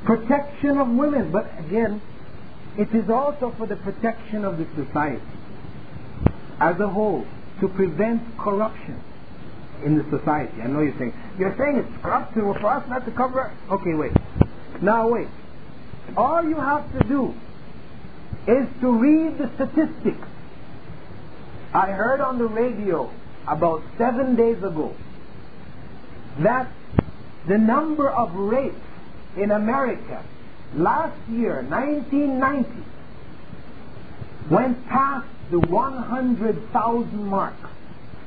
Protection 0.05 0.77
of 0.77 0.89
women. 0.89 1.31
But 1.31 1.45
again, 1.59 2.01
it 2.77 2.93
is 2.95 3.09
also 3.09 3.53
for 3.57 3.67
the 3.67 3.75
protection 3.75 4.45
of 4.45 4.57
the 4.57 4.65
society 4.75 5.21
as 6.59 6.79
a 6.79 6.87
whole 6.87 7.27
to 7.59 7.67
prevent 7.69 8.21
corruption 8.37 8.99
in 9.83 9.97
the 9.97 10.03
society. 10.17 10.61
I 10.61 10.67
know 10.67 10.81
you're 10.81 10.97
saying, 10.97 11.13
you're 11.37 11.55
saying 11.57 11.77
it's 11.77 12.01
corrupt 12.01 12.33
for 12.33 12.67
us 12.67 12.87
not 12.89 13.05
to 13.05 13.11
cover. 13.11 13.51
Okay, 13.69 13.93
wait. 13.93 14.13
Now 14.81 15.07
wait. 15.09 15.27
All 16.15 16.43
you 16.47 16.55
have 16.55 16.91
to 16.99 17.07
do 17.07 17.33
is 18.47 18.67
to 18.81 18.91
read 18.91 19.37
the 19.37 19.49
statistics. 19.55 20.27
I 21.73 21.91
heard 21.91 22.21
on 22.21 22.37
the 22.37 22.47
radio 22.47 23.09
about 23.47 23.81
seven 23.97 24.35
days 24.35 24.57
ago 24.57 24.93
that 26.39 26.67
the 27.47 27.57
number 27.57 28.09
of 28.09 28.33
rapes 28.35 28.75
in 29.37 29.51
America 29.51 30.23
last 30.75 31.17
year, 31.29 31.63
1990, 31.63 32.69
went 34.49 34.87
past 34.87 35.27
the 35.51 35.59
100,000 35.59 37.23
mark. 37.25 37.55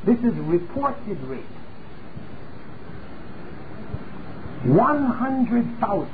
This 0.04 0.18
is 0.18 0.34
reported 0.34 1.20
rate. 1.22 1.44
100,000 4.64 6.08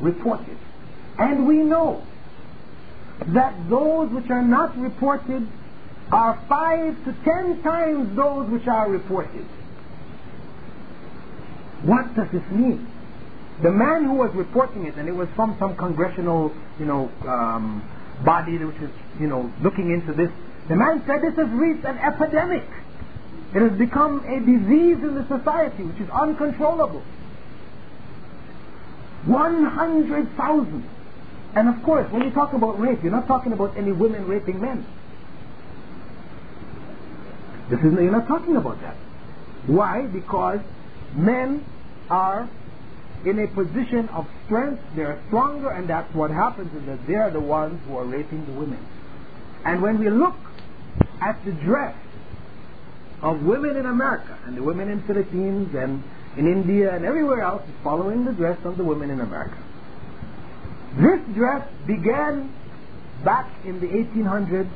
reported. 0.00 0.58
And 1.18 1.46
we 1.46 1.56
know 1.58 2.02
that 3.28 3.54
those 3.68 4.10
which 4.10 4.30
are 4.30 4.42
not 4.42 4.76
reported 4.78 5.46
are 6.10 6.38
five 6.48 7.04
to 7.04 7.12
ten 7.24 7.62
times 7.62 8.14
those 8.16 8.48
which 8.50 8.66
are 8.66 8.90
reported. 8.90 9.46
What 11.82 12.14
does 12.14 12.30
this 12.30 12.42
mean? 12.50 12.86
The 13.62 13.70
man 13.70 14.04
who 14.04 14.14
was 14.14 14.34
reporting 14.34 14.86
it, 14.86 14.96
and 14.96 15.08
it 15.08 15.14
was 15.14 15.28
from 15.36 15.56
some 15.58 15.76
congressional, 15.76 16.52
you 16.78 16.86
know, 16.86 17.10
um, 17.26 17.82
body 18.24 18.58
which 18.58 18.76
is, 18.76 18.90
you 19.20 19.26
know, 19.26 19.52
looking 19.62 19.90
into 19.90 20.12
this, 20.12 20.30
the 20.68 20.76
man 20.76 21.02
said 21.06 21.22
this 21.22 21.34
has 21.36 21.48
reached 21.50 21.84
an 21.84 21.98
epidemic. 21.98 22.64
It 23.54 23.60
has 23.60 23.72
become 23.78 24.24
a 24.24 24.40
disease 24.40 25.02
in 25.02 25.14
the 25.14 25.26
society 25.28 25.82
which 25.82 26.00
is 26.00 26.08
uncontrollable. 26.10 27.02
100,000. 29.26 30.88
And 31.54 31.68
of 31.68 31.82
course, 31.82 32.10
when 32.10 32.22
you 32.22 32.30
talk 32.30 32.54
about 32.54 32.80
rape, 32.80 33.02
you're 33.02 33.12
not 33.12 33.26
talking 33.26 33.52
about 33.52 33.76
any 33.76 33.92
women 33.92 34.26
raping 34.26 34.60
men. 34.60 34.86
This 37.68 37.80
is, 37.80 37.92
you're 37.92 38.10
not 38.10 38.26
talking 38.26 38.56
about 38.56 38.80
that. 38.80 38.96
Why? 39.66 40.06
Because 40.06 40.60
men 41.14 41.64
are 42.10 42.48
in 43.24 43.38
a 43.38 43.46
position 43.48 44.08
of 44.10 44.26
strength, 44.44 44.82
they're 44.96 45.20
stronger, 45.28 45.70
and 45.70 45.88
that's 45.88 46.12
what 46.14 46.30
happens 46.30 46.72
is 46.74 46.86
that 46.86 47.06
they're 47.06 47.30
the 47.30 47.40
ones 47.40 47.80
who 47.86 47.96
are 47.96 48.04
raping 48.04 48.44
the 48.46 48.52
women. 48.52 48.84
And 49.64 49.80
when 49.80 49.98
we 49.98 50.10
look 50.10 50.34
at 51.20 51.44
the 51.44 51.52
dress 51.52 51.96
of 53.20 53.42
women 53.42 53.76
in 53.76 53.86
America, 53.86 54.36
and 54.44 54.56
the 54.56 54.62
women 54.62 54.88
in 54.88 55.02
Philippines, 55.02 55.74
and 55.74 56.02
in 56.36 56.46
India, 56.46 56.94
and 56.94 57.04
everywhere 57.04 57.42
else, 57.42 57.62
is 57.62 57.74
following 57.84 58.24
the 58.24 58.32
dress 58.32 58.58
of 58.64 58.76
the 58.76 58.84
women 58.84 59.10
in 59.10 59.20
America. 59.20 59.56
This 60.96 61.20
dress 61.34 61.66
began 61.86 62.52
back 63.24 63.48
in 63.64 63.80
the 63.80 63.86
1800s 63.86 64.68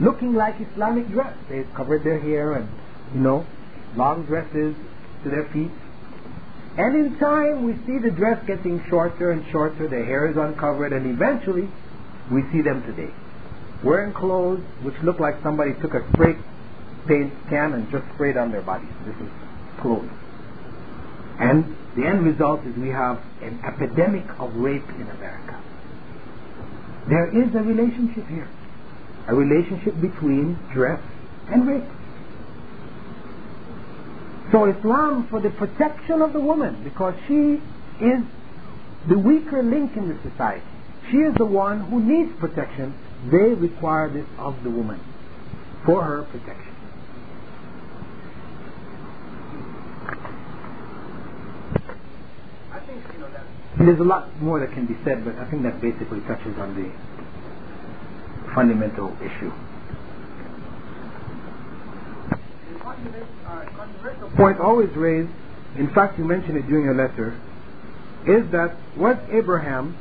looking 0.00 0.34
like 0.34 0.56
Islamic 0.60 1.08
dress. 1.10 1.36
They 1.48 1.64
covered 1.74 2.02
their 2.04 2.18
hair 2.18 2.52
and, 2.52 2.68
you 3.14 3.20
know, 3.20 3.46
long 3.94 4.24
dresses 4.24 4.74
to 5.24 5.30
their 5.30 5.44
feet. 5.52 5.70
And 6.76 6.96
in 6.96 7.18
time, 7.18 7.64
we 7.64 7.74
see 7.86 7.98
the 7.98 8.10
dress 8.10 8.44
getting 8.46 8.82
shorter 8.88 9.30
and 9.30 9.44
shorter, 9.50 9.88
the 9.88 10.04
hair 10.04 10.30
is 10.30 10.36
uncovered, 10.36 10.92
and 10.92 11.06
eventually, 11.06 11.68
we 12.30 12.42
see 12.50 12.62
them 12.62 12.82
today. 12.84 13.12
Wearing 13.84 14.12
clothes 14.14 14.62
which 14.82 14.94
look 15.02 15.20
like 15.20 15.42
somebody 15.42 15.74
took 15.82 15.92
a 15.94 16.06
spray 16.12 16.36
paint 17.06 17.32
can 17.48 17.74
and 17.74 17.90
just 17.90 18.04
sprayed 18.14 18.36
on 18.36 18.52
their 18.52 18.62
bodies. 18.62 18.88
This 19.04 19.16
is 19.16 19.28
clothes. 19.80 20.08
And 21.38 21.76
the 21.96 22.06
end 22.06 22.24
result 22.24 22.64
is 22.64 22.76
we 22.76 22.88
have 22.88 23.20
an 23.42 23.60
epidemic 23.64 24.24
of 24.38 24.54
rape 24.56 24.88
in 24.88 25.08
America. 25.10 25.60
There 27.08 27.26
is 27.26 27.54
a 27.54 27.62
relationship 27.62 28.26
here. 28.28 28.48
A 29.28 29.34
relationship 29.34 30.00
between 30.00 30.58
dress 30.72 31.00
and 31.48 31.66
rape. 31.66 31.84
So 34.52 34.66
Islam 34.66 35.28
for 35.28 35.40
the 35.40 35.48
protection 35.48 36.20
of 36.20 36.34
the 36.34 36.40
woman, 36.40 36.84
because 36.84 37.14
she 37.26 37.58
is 38.04 38.22
the 39.08 39.18
weaker 39.18 39.62
link 39.62 39.96
in 39.96 40.08
the 40.08 40.30
society. 40.30 40.62
She 41.10 41.16
is 41.16 41.34
the 41.36 41.46
one 41.46 41.80
who 41.80 42.00
needs 42.00 42.30
protection. 42.38 42.94
They 43.30 43.54
require 43.54 44.10
this 44.10 44.26
of 44.38 44.62
the 44.62 44.70
woman 44.70 45.00
for 45.86 46.04
her 46.04 46.22
protection. 46.24 46.74
I 52.72 52.80
think 52.80 53.02
you 53.14 53.20
know 53.20 53.30
that. 53.30 53.46
There's 53.78 54.00
a 54.00 54.04
lot 54.04 54.40
more 54.42 54.60
that 54.60 54.72
can 54.72 54.86
be 54.86 54.96
said, 55.02 55.24
but 55.24 55.36
I 55.36 55.50
think 55.50 55.62
that 55.62 55.80
basically 55.80 56.20
touches 56.20 56.58
on 56.58 56.74
the 56.76 56.92
fundamental 58.54 59.16
issue. 59.22 59.50
Point 64.36 64.60
always 64.60 64.90
raised, 64.90 65.30
in 65.76 65.92
fact 65.94 66.18
you 66.18 66.24
mentioned 66.24 66.58
it 66.58 66.66
during 66.66 66.84
your 66.84 66.94
letter, 66.94 67.38
is 68.26 68.50
that 68.52 68.76
was 68.96 69.16
Abraham 69.30 69.96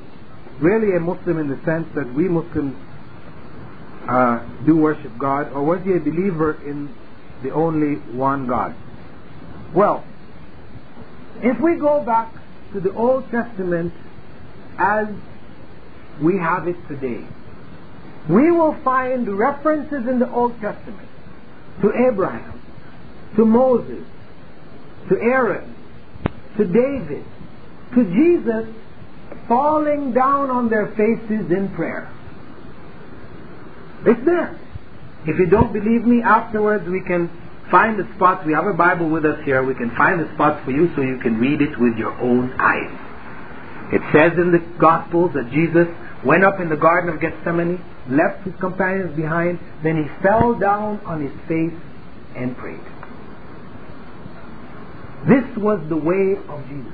really 0.60 0.96
a 0.96 1.00
Muslim 1.00 1.40
in 1.40 1.48
the 1.48 1.60
sense 1.66 1.88
that 1.96 2.14
we 2.14 2.28
Muslims 2.28 2.76
uh, 4.08 4.40
do 4.66 4.78
worship 4.78 5.12
God, 5.18 5.52
or 5.54 5.64
was 5.64 5.82
he 5.84 5.94
a 5.94 6.00
believer 6.00 6.54
in 6.66 6.94
the 7.44 7.52
only 7.52 7.96
one 8.16 8.48
God? 8.48 8.76
Well, 9.74 10.04
if 11.42 11.60
we 11.60 11.76
go 11.76 12.04
back 12.04 12.34
to 12.74 12.80
the 12.80 12.94
Old 12.94 13.30
Testament 13.32 13.94
as 14.78 15.08
we 16.22 16.38
have 16.38 16.68
it 16.68 16.78
today, 16.88 17.26
we 18.30 18.52
will 18.52 18.76
find 18.84 19.28
references 19.28 20.08
in 20.08 20.20
the 20.20 20.32
Old 20.32 20.60
Testament 20.62 21.08
to 21.82 21.92
Abraham, 22.08 22.61
to 23.36 23.46
Moses, 23.46 24.04
to 25.10 25.18
Aaron, 25.20 25.76
to 26.58 26.66
David, 26.66 27.26
to 27.96 28.04
Jesus 28.04 28.74
falling 29.48 30.14
down 30.14 30.50
on 30.50 30.70
their 30.70 30.88
faces 30.96 31.52
in 31.52 31.72
prayer. 31.76 32.12
It's 34.06 34.26
there. 34.26 34.60
If 35.26 35.38
you 35.38 35.46
don't 35.46 35.72
believe 35.72 36.06
me, 36.06 36.22
afterwards 36.24 36.88
we 36.90 37.02
can 37.06 37.30
find 37.70 37.98
the 37.98 38.08
spots. 38.16 38.46
We 38.46 38.54
have 38.54 38.66
a 38.66 38.74
Bible 38.74 39.10
with 39.10 39.26
us 39.26 39.40
here. 39.46 39.64
We 39.64 39.76
can 39.76 39.96
find 39.96 40.20
the 40.20 40.32
spots 40.34 40.64
for 40.66 40.72
you 40.72 40.90
so 40.96 41.02
you 41.02 41.20
can 41.20 41.40
read 41.40 41.62
it 41.62 41.80
with 41.80 41.98
your 41.98 42.14
own 42.20 42.52
eyes. 42.60 42.92
It 43.94 44.02
says 44.14 44.34
in 44.38 44.52
the 44.52 44.64
Gospels 44.80 45.32
that 45.34 45.52
Jesus 45.52 45.88
went 46.26 46.44
up 46.44 46.60
in 46.60 46.70
the 46.70 46.78
Garden 46.78 47.10
of 47.10 47.20
Gethsemane, 47.20 47.84
left 48.10 48.46
his 48.46 48.54
companions 48.60 49.16
behind, 49.16 49.60
then 49.84 49.98
he 49.98 50.24
fell 50.24 50.58
down 50.58 51.00
on 51.06 51.22
his 51.22 51.34
face 51.48 51.74
and 52.36 52.56
prayed. 52.58 53.01
This 55.28 55.46
was 55.58 55.80
the 55.90 55.98
way 55.98 56.36
of 56.50 56.68
Jesus. 56.68 56.94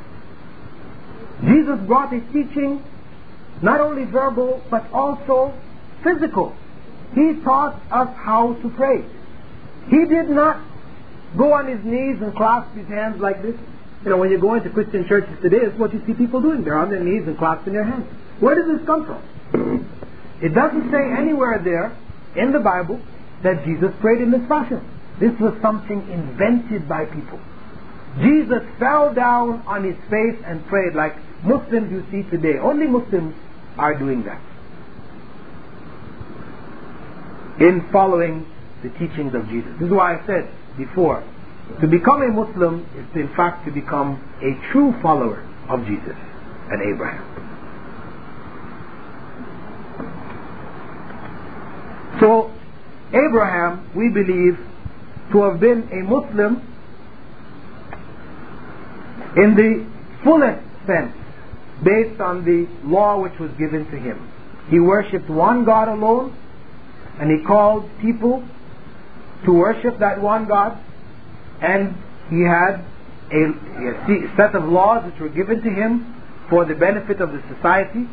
Jesus 1.42 1.80
brought 1.88 2.14
a 2.14 2.20
teaching, 2.34 2.84
not 3.62 3.80
only 3.80 4.06
verbal, 4.06 4.62
but 4.70 4.92
also 4.92 5.54
physical. 6.04 6.56
He 7.14 7.40
taught 7.44 7.76
us 7.92 8.10
how 8.18 8.54
to 8.62 8.70
pray. 8.70 9.04
He 9.90 10.06
did 10.06 10.30
not 10.30 10.62
go 11.38 11.54
on 11.54 11.68
his 11.68 11.84
knees 11.86 12.22
and 12.22 12.36
clasp 12.36 12.76
his 12.76 12.88
hands 12.88 13.22
like 13.22 13.42
this. 13.42 13.56
You 14.04 14.10
know, 14.12 14.18
when 14.18 14.30
you 14.30 14.40
go 14.40 14.56
into 14.56 14.70
Christian 14.70 15.08
churches 15.08 15.38
today, 15.42 15.58
it's 15.62 15.78
what 15.80 15.94
you 15.94 16.02
see 16.06 16.14
people 16.14 16.42
doing. 16.42 16.64
They're 16.64 16.78
on 16.78 16.90
their 16.90 17.04
knees 17.04 17.28
and 17.28 17.38
clasping 17.38 17.74
their 17.74 17.84
hands. 17.84 18.06
Where 18.40 18.56
does 18.56 18.78
this 18.78 18.86
come 18.86 19.06
from? 19.06 19.90
It 20.42 20.54
doesn't 20.54 20.92
say 20.92 21.02
anywhere 21.18 21.60
there 21.64 21.96
in 22.36 22.52
the 22.52 22.60
Bible 22.60 23.00
that 23.44 23.66
Jesus 23.66 23.92
prayed 24.02 24.22
in 24.22 24.32
this 24.32 24.46
fashion. 24.48 24.82
This 25.20 25.34
was 25.40 25.54
something 25.62 26.08
invented 26.12 26.88
by 26.88 27.06
people. 27.06 27.40
Jesus 28.22 28.64
fell 28.80 29.14
down 29.14 29.62
on 29.68 29.84
his 29.84 29.96
face 30.10 30.42
and 30.46 30.66
prayed 30.68 30.96
like 30.96 31.14
Muslims 31.44 31.92
you 31.92 32.04
see 32.12 32.28
today. 32.30 32.58
Only 32.58 32.88
Muslims 32.88 33.36
are 33.78 33.98
doing 33.98 34.24
that. 34.24 34.42
In 37.62 37.88
following 37.92 38.46
the 38.84 38.90
teachings 38.98 39.34
of 39.34 39.48
Jesus. 39.50 39.72
This 39.80 39.88
is 39.88 39.94
why 39.94 40.18
I 40.18 40.26
said 40.26 40.50
before, 40.78 41.24
to 41.82 41.88
become 41.88 42.22
a 42.22 42.30
Muslim 42.30 42.86
is 42.96 43.16
in 43.16 43.34
fact 43.36 43.66
to 43.66 43.72
become 43.72 44.22
a 44.42 44.72
true 44.72 44.94
follower 45.02 45.44
of 45.70 45.86
Jesus 45.86 46.16
and 46.70 46.82
Abraham. 46.82 47.24
So, 52.20 52.52
Abraham, 53.10 53.90
we 53.96 54.10
believe 54.10 54.58
to 55.32 55.44
have 55.44 55.60
been 55.60 55.90
a 55.92 56.04
Muslim 56.04 56.62
in 59.38 59.56
the 59.56 59.86
fullest 60.24 60.64
sense, 60.88 61.14
based 61.84 62.20
on 62.20 62.44
the 62.44 62.68
law 62.88 63.22
which 63.22 63.38
was 63.40 63.52
given 63.60 63.86
to 63.92 63.98
him. 63.98 64.32
He 64.70 64.80
worshipped 64.80 65.30
one 65.30 65.64
God 65.64 65.88
alone, 65.88 66.36
and 67.20 67.30
he 67.32 67.46
called 67.46 67.90
people 68.02 68.44
to 69.46 69.54
worship 69.54 70.00
that 70.00 70.22
one 70.22 70.48
God, 70.48 70.78
and 71.62 71.96
he 72.30 72.42
had 72.42 72.84
a, 73.32 73.42
a 73.86 74.36
set 74.36 74.56
of 74.56 74.66
laws 74.66 75.06
which 75.06 75.20
were 75.20 75.30
given 75.30 75.62
to 75.62 75.70
him 75.70 76.16
for 76.50 76.66
the 76.66 76.76
benefit 76.76 77.22
of 77.22 77.32
the 77.32 77.42
society. 77.54 78.08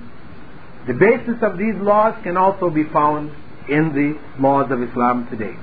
The 0.87 0.95
basis 0.95 1.43
of 1.43 1.57
these 1.57 1.75
laws 1.77 2.15
can 2.23 2.37
also 2.37 2.69
be 2.69 2.85
found 2.93 3.31
in 3.69 3.93
the 3.95 4.43
laws 4.43 4.71
of 4.71 4.83
Islam 4.83 5.27
today. 5.31 5.57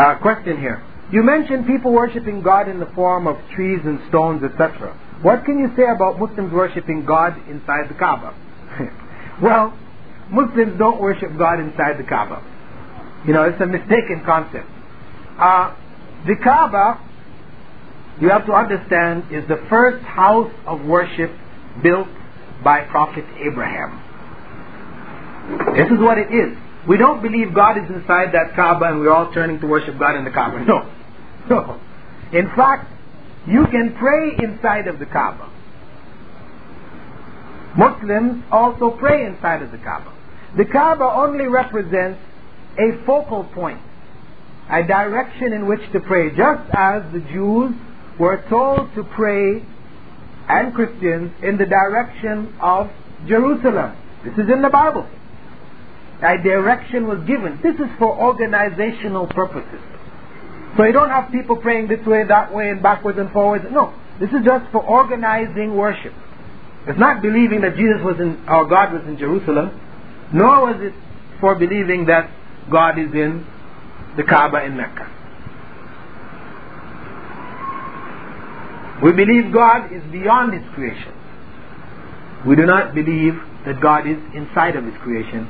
Uh, 0.00 0.16
question 0.16 0.58
here. 0.58 0.82
You 1.12 1.22
mentioned 1.22 1.66
people 1.66 1.92
worshipping 1.92 2.40
God 2.40 2.68
in 2.68 2.80
the 2.80 2.86
form 2.94 3.26
of 3.26 3.36
trees 3.54 3.80
and 3.84 4.00
stones, 4.08 4.42
etc. 4.42 4.96
What 5.20 5.44
can 5.44 5.58
you 5.58 5.68
say 5.76 5.84
about 5.94 6.18
Muslims 6.18 6.50
worshipping 6.54 7.04
God 7.04 7.36
inside 7.50 7.90
the 7.90 7.94
Kaaba? 8.00 8.32
well, 9.42 9.76
Muslims 10.30 10.78
don't 10.78 11.02
worship 11.02 11.36
God 11.36 11.60
inside 11.60 11.98
the 11.98 12.08
Kaaba. 12.08 12.40
You 13.26 13.34
know, 13.34 13.42
it's 13.44 13.60
a 13.60 13.66
mistaken 13.66 14.22
concept. 14.24 14.64
Uh, 15.36 15.76
the 16.26 16.36
Kaaba, 16.42 16.96
you 18.22 18.30
have 18.30 18.46
to 18.46 18.54
understand, 18.54 19.24
is 19.30 19.46
the 19.48 19.60
first 19.68 20.02
house 20.06 20.50
of 20.64 20.80
worship 20.86 21.30
built 21.82 22.08
by 22.64 22.86
Prophet 22.86 23.26
Abraham. 23.36 24.00
This 25.76 25.92
is 25.92 25.98
what 25.98 26.16
it 26.16 26.32
is. 26.32 26.56
We 26.88 26.96
don't 26.96 27.22
believe 27.22 27.54
God 27.54 27.76
is 27.76 27.88
inside 27.90 28.32
that 28.32 28.54
Kaaba 28.56 28.86
and 28.86 29.00
we're 29.00 29.12
all 29.12 29.32
turning 29.32 29.60
to 29.60 29.66
worship 29.66 29.98
God 29.98 30.16
in 30.16 30.24
the 30.24 30.30
Kaaba. 30.30 30.64
No. 30.66 30.90
No. 31.48 31.80
In 32.32 32.46
fact, 32.54 32.92
you 33.46 33.64
can 33.66 33.96
pray 33.98 34.36
inside 34.38 34.86
of 34.86 34.98
the 34.98 35.06
Kaaba. 35.06 35.50
Muslims 37.76 38.44
also 38.50 38.90
pray 38.98 39.24
inside 39.26 39.62
of 39.62 39.72
the 39.72 39.78
Kaaba. 39.78 40.12
The 40.56 40.64
Kaaba 40.64 41.04
only 41.04 41.46
represents 41.46 42.20
a 42.78 43.04
focal 43.06 43.44
point, 43.44 43.80
a 44.70 44.82
direction 44.82 45.52
in 45.52 45.66
which 45.66 45.80
to 45.92 46.00
pray, 46.00 46.30
just 46.30 46.68
as 46.74 47.02
the 47.12 47.20
Jews 47.32 47.74
were 48.18 48.44
told 48.48 48.94
to 48.94 49.04
pray 49.04 49.64
and 50.48 50.74
Christians 50.74 51.32
in 51.42 51.58
the 51.58 51.66
direction 51.66 52.54
of 52.60 52.90
Jerusalem. 53.26 53.96
This 54.24 54.34
is 54.34 54.50
in 54.52 54.62
the 54.62 54.68
Bible. 54.68 55.06
A 56.22 56.36
direction 56.42 57.06
was 57.06 57.18
given. 57.26 57.58
This 57.62 57.76
is 57.76 57.88
for 57.98 58.16
organizational 58.16 59.26
purposes. 59.26 59.80
So 60.76 60.84
you 60.84 60.92
don't 60.92 61.08
have 61.08 61.32
people 61.32 61.56
praying 61.56 61.88
this 61.88 62.04
way, 62.06 62.24
that 62.24 62.54
way, 62.54 62.70
and 62.70 62.82
backwards 62.82 63.18
and 63.18 63.30
forwards. 63.32 63.64
No. 63.70 63.94
This 64.20 64.30
is 64.30 64.44
just 64.44 64.70
for 64.70 64.84
organizing 64.84 65.76
worship. 65.76 66.12
It's 66.86 66.98
not 66.98 67.22
believing 67.22 67.62
that 67.62 67.76
Jesus 67.76 68.00
was 68.04 68.16
in, 68.20 68.42
or 68.48 68.66
God 68.68 68.92
was 68.92 69.02
in 69.06 69.16
Jerusalem, 69.18 69.78
nor 70.32 70.72
was 70.72 70.76
it 70.80 70.92
for 71.40 71.54
believing 71.54 72.06
that 72.06 72.30
God 72.70 72.98
is 72.98 73.12
in 73.12 73.46
the 74.16 74.22
Kaaba 74.22 74.64
in 74.64 74.76
Mecca. 74.76 75.08
We 79.02 79.12
believe 79.12 79.52
God 79.52 79.90
is 79.92 80.02
beyond 80.12 80.52
His 80.52 80.62
creation. 80.74 81.14
We 82.46 82.56
do 82.56 82.66
not 82.66 82.94
believe 82.94 83.34
that 83.64 83.80
God 83.80 84.06
is 84.06 84.18
inside 84.34 84.76
of 84.76 84.84
His 84.84 84.94
creation 85.02 85.48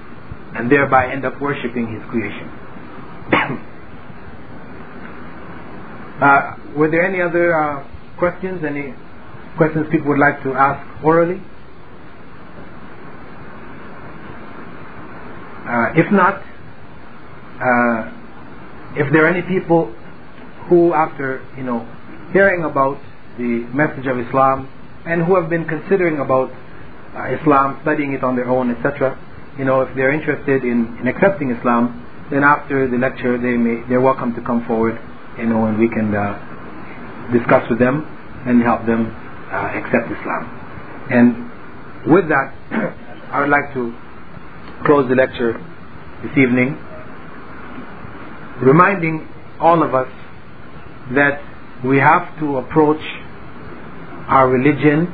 and 0.57 0.71
thereby 0.71 1.13
end 1.13 1.25
up 1.25 1.41
worshipping 1.41 1.89
His 1.89 2.03
creation. 2.11 2.49
uh, 6.23 6.57
were 6.77 6.91
there 6.91 7.05
any 7.05 7.21
other 7.21 7.55
uh, 7.55 7.85
questions? 8.19 8.65
Any 8.65 8.95
questions 9.57 9.87
people 9.91 10.09
would 10.09 10.19
like 10.19 10.43
to 10.43 10.55
ask 10.55 11.05
orally? 11.05 11.41
Uh, 15.71 15.93
if 15.95 16.11
not, 16.11 16.43
uh, 17.61 18.11
if 18.97 19.13
there 19.13 19.25
are 19.25 19.29
any 19.29 19.43
people 19.43 19.95
who, 20.69 20.93
after 20.95 21.47
you 21.57 21.63
know, 21.63 21.87
hearing 22.33 22.65
about 22.65 22.99
the 23.39 23.65
message 23.73 24.07
of 24.07 24.19
Islam 24.19 24.69
and 25.07 25.23
who 25.23 25.37
have 25.37 25.49
been 25.49 25.65
considering 25.65 26.19
about 26.19 26.51
uh, 27.15 27.35
Islam, 27.35 27.79
studying 27.83 28.15
it 28.15 28.25
on 28.25 28.37
their 28.37 28.49
own, 28.49 28.71
etc., 28.71 29.17
you 29.61 29.67
know, 29.67 29.83
if 29.83 29.95
they're 29.95 30.11
interested 30.11 30.65
in, 30.65 30.97
in 31.01 31.07
accepting 31.07 31.51
Islam, 31.51 31.93
then 32.31 32.43
after 32.43 32.89
the 32.89 32.97
lecture, 32.97 33.37
they 33.37 33.59
may 33.61 33.87
they're 33.91 34.01
welcome 34.01 34.35
to 34.35 34.41
come 34.41 34.65
forward, 34.65 34.97
you 35.37 35.45
know, 35.45 35.67
and 35.67 35.79
we 35.79 35.87
can 35.87 36.15
uh, 36.15 36.33
discuss 37.31 37.69
with 37.69 37.79
them 37.79 38.09
and 38.49 38.63
help 38.63 38.87
them 38.87 39.13
uh, 39.53 39.77
accept 39.77 40.09
Islam. 40.09 40.49
And 41.13 42.11
with 42.11 42.25
that, 42.33 42.57
I 43.37 43.41
would 43.41 43.51
like 43.51 43.75
to 43.75 43.93
close 44.87 45.07
the 45.11 45.15
lecture 45.15 45.53
this 46.25 46.33
evening, 46.41 46.81
reminding 48.65 49.29
all 49.61 49.83
of 49.83 49.95
us 49.95 50.09
that 51.13 51.37
we 51.85 51.99
have 51.99 52.33
to 52.41 52.57
approach 52.57 53.05
our 54.25 54.49
religion 54.49 55.05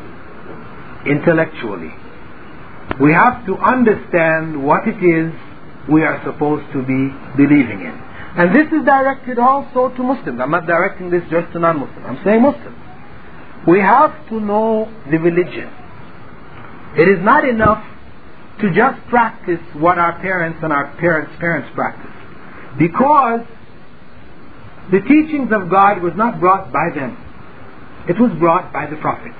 intellectually. 1.05 2.06
We 3.01 3.13
have 3.13 3.45
to 3.47 3.57
understand 3.57 4.65
what 4.65 4.89
it 4.89 4.97
is 4.97 5.33
we 5.91 6.03
are 6.03 6.21
supposed 6.25 6.65
to 6.73 6.81
be 6.81 7.13
believing 7.37 7.85
in. 7.85 7.95
And 8.37 8.55
this 8.55 8.67
is 8.69 8.85
directed 8.85 9.39
also 9.39 9.95
to 9.95 10.03
Muslims. 10.03 10.41
I'm 10.41 10.51
not 10.51 10.67
directing 10.67 11.11
this 11.11 11.23
just 11.31 11.53
to 11.53 11.59
non-Muslims. 11.59 12.05
I'm 12.05 12.21
saying 12.25 12.43
Muslims. 12.43 12.77
We 13.67 13.81
have 13.81 14.13
to 14.29 14.41
know 14.41 14.93
the 15.11 15.19
religion. 15.19 15.69
It 16.97 17.09
is 17.09 17.25
not 17.25 17.49
enough 17.49 17.85
to 18.61 18.73
just 18.73 19.07
practice 19.09 19.61
what 19.75 19.99
our 19.99 20.19
parents 20.21 20.61
and 20.63 20.73
our 20.73 20.97
parents' 20.97 21.33
parents 21.39 21.69
practiced. 21.75 22.79
Because 22.79 23.41
the 24.91 25.01
teachings 25.01 25.51
of 25.53 25.69
God 25.69 26.03
was 26.03 26.13
not 26.17 26.41
brought 26.41 26.73
by 26.73 26.89
them. 26.95 27.17
It 28.09 28.21
was 28.21 28.31
brought 28.39 28.73
by 28.73 28.87
the 28.89 28.97
prophets. 28.97 29.37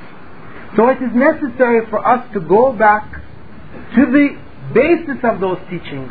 So 0.77 0.89
it 0.89 0.99
is 1.01 1.15
necessary 1.15 1.87
for 1.89 2.05
us 2.07 2.27
to 2.35 2.41
go 2.41 2.73
back 2.73 3.23
to 3.95 4.07
the 4.07 4.29
basis 4.75 5.19
of 5.25 5.41
those 5.41 5.59
teachings, 5.71 6.11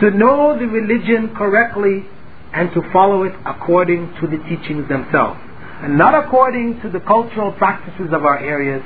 to 0.00 0.10
know 0.10 0.58
the 0.58 0.66
religion 0.66 1.34
correctly, 1.34 2.06
and 2.52 2.72
to 2.74 2.82
follow 2.92 3.24
it 3.24 3.32
according 3.46 4.12
to 4.20 4.26
the 4.26 4.38
teachings 4.48 4.88
themselves. 4.88 5.40
And 5.82 5.98
not 5.98 6.14
according 6.14 6.80
to 6.82 6.90
the 6.90 7.00
cultural 7.00 7.52
practices 7.52 8.12
of 8.12 8.24
our 8.24 8.38
areas, 8.38 8.82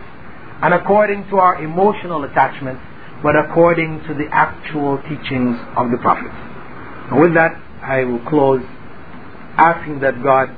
and 0.63 0.73
according 0.73 1.29
to 1.29 1.37
our 1.37 1.63
emotional 1.63 2.25
attachments, 2.25 2.81
but 3.23 3.35
according 3.37 4.01
to 4.09 4.15
the 4.15 4.27
actual 4.31 4.99
teachings 5.03 5.57
of 5.77 5.91
the 5.91 5.99
prophets. 5.99 6.35
And 7.11 7.21
with 7.21 7.35
that, 7.35 7.53
I 7.83 8.05
will 8.05 8.25
close 8.29 8.63
asking 9.57 10.01
that 10.01 10.23
God, 10.23 10.49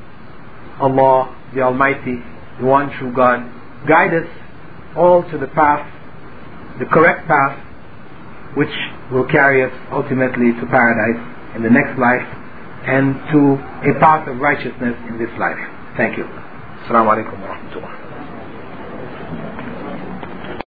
Allah, 0.80 1.35
the 1.55 1.62
Almighty, 1.62 2.22
the 2.60 2.66
one 2.66 2.90
true 2.98 3.12
God, 3.14 3.43
guide 3.89 4.14
us 4.14 4.28
all 4.97 5.22
to 5.30 5.39
the 5.39 5.47
path, 5.48 5.86
the 6.78 6.86
correct 6.86 7.26
path, 7.26 7.59
which 8.56 8.72
will 9.12 9.26
carry 9.26 9.62
us 9.64 9.72
ultimately 9.92 10.52
to 10.60 10.66
paradise 10.66 11.20
in 11.56 11.62
the 11.62 11.70
next 11.70 11.98
life 11.98 12.26
and 12.86 13.14
to 13.32 13.59
a 13.90 13.98
path 14.00 14.28
of 14.28 14.38
righteousness 14.38 14.96
in 15.09 15.18
this 15.18 15.30
life. 15.38 15.59
Thank 15.96 16.16
you. 16.16 16.24
Assalamu 16.24 17.10
alaikum. 17.12 17.97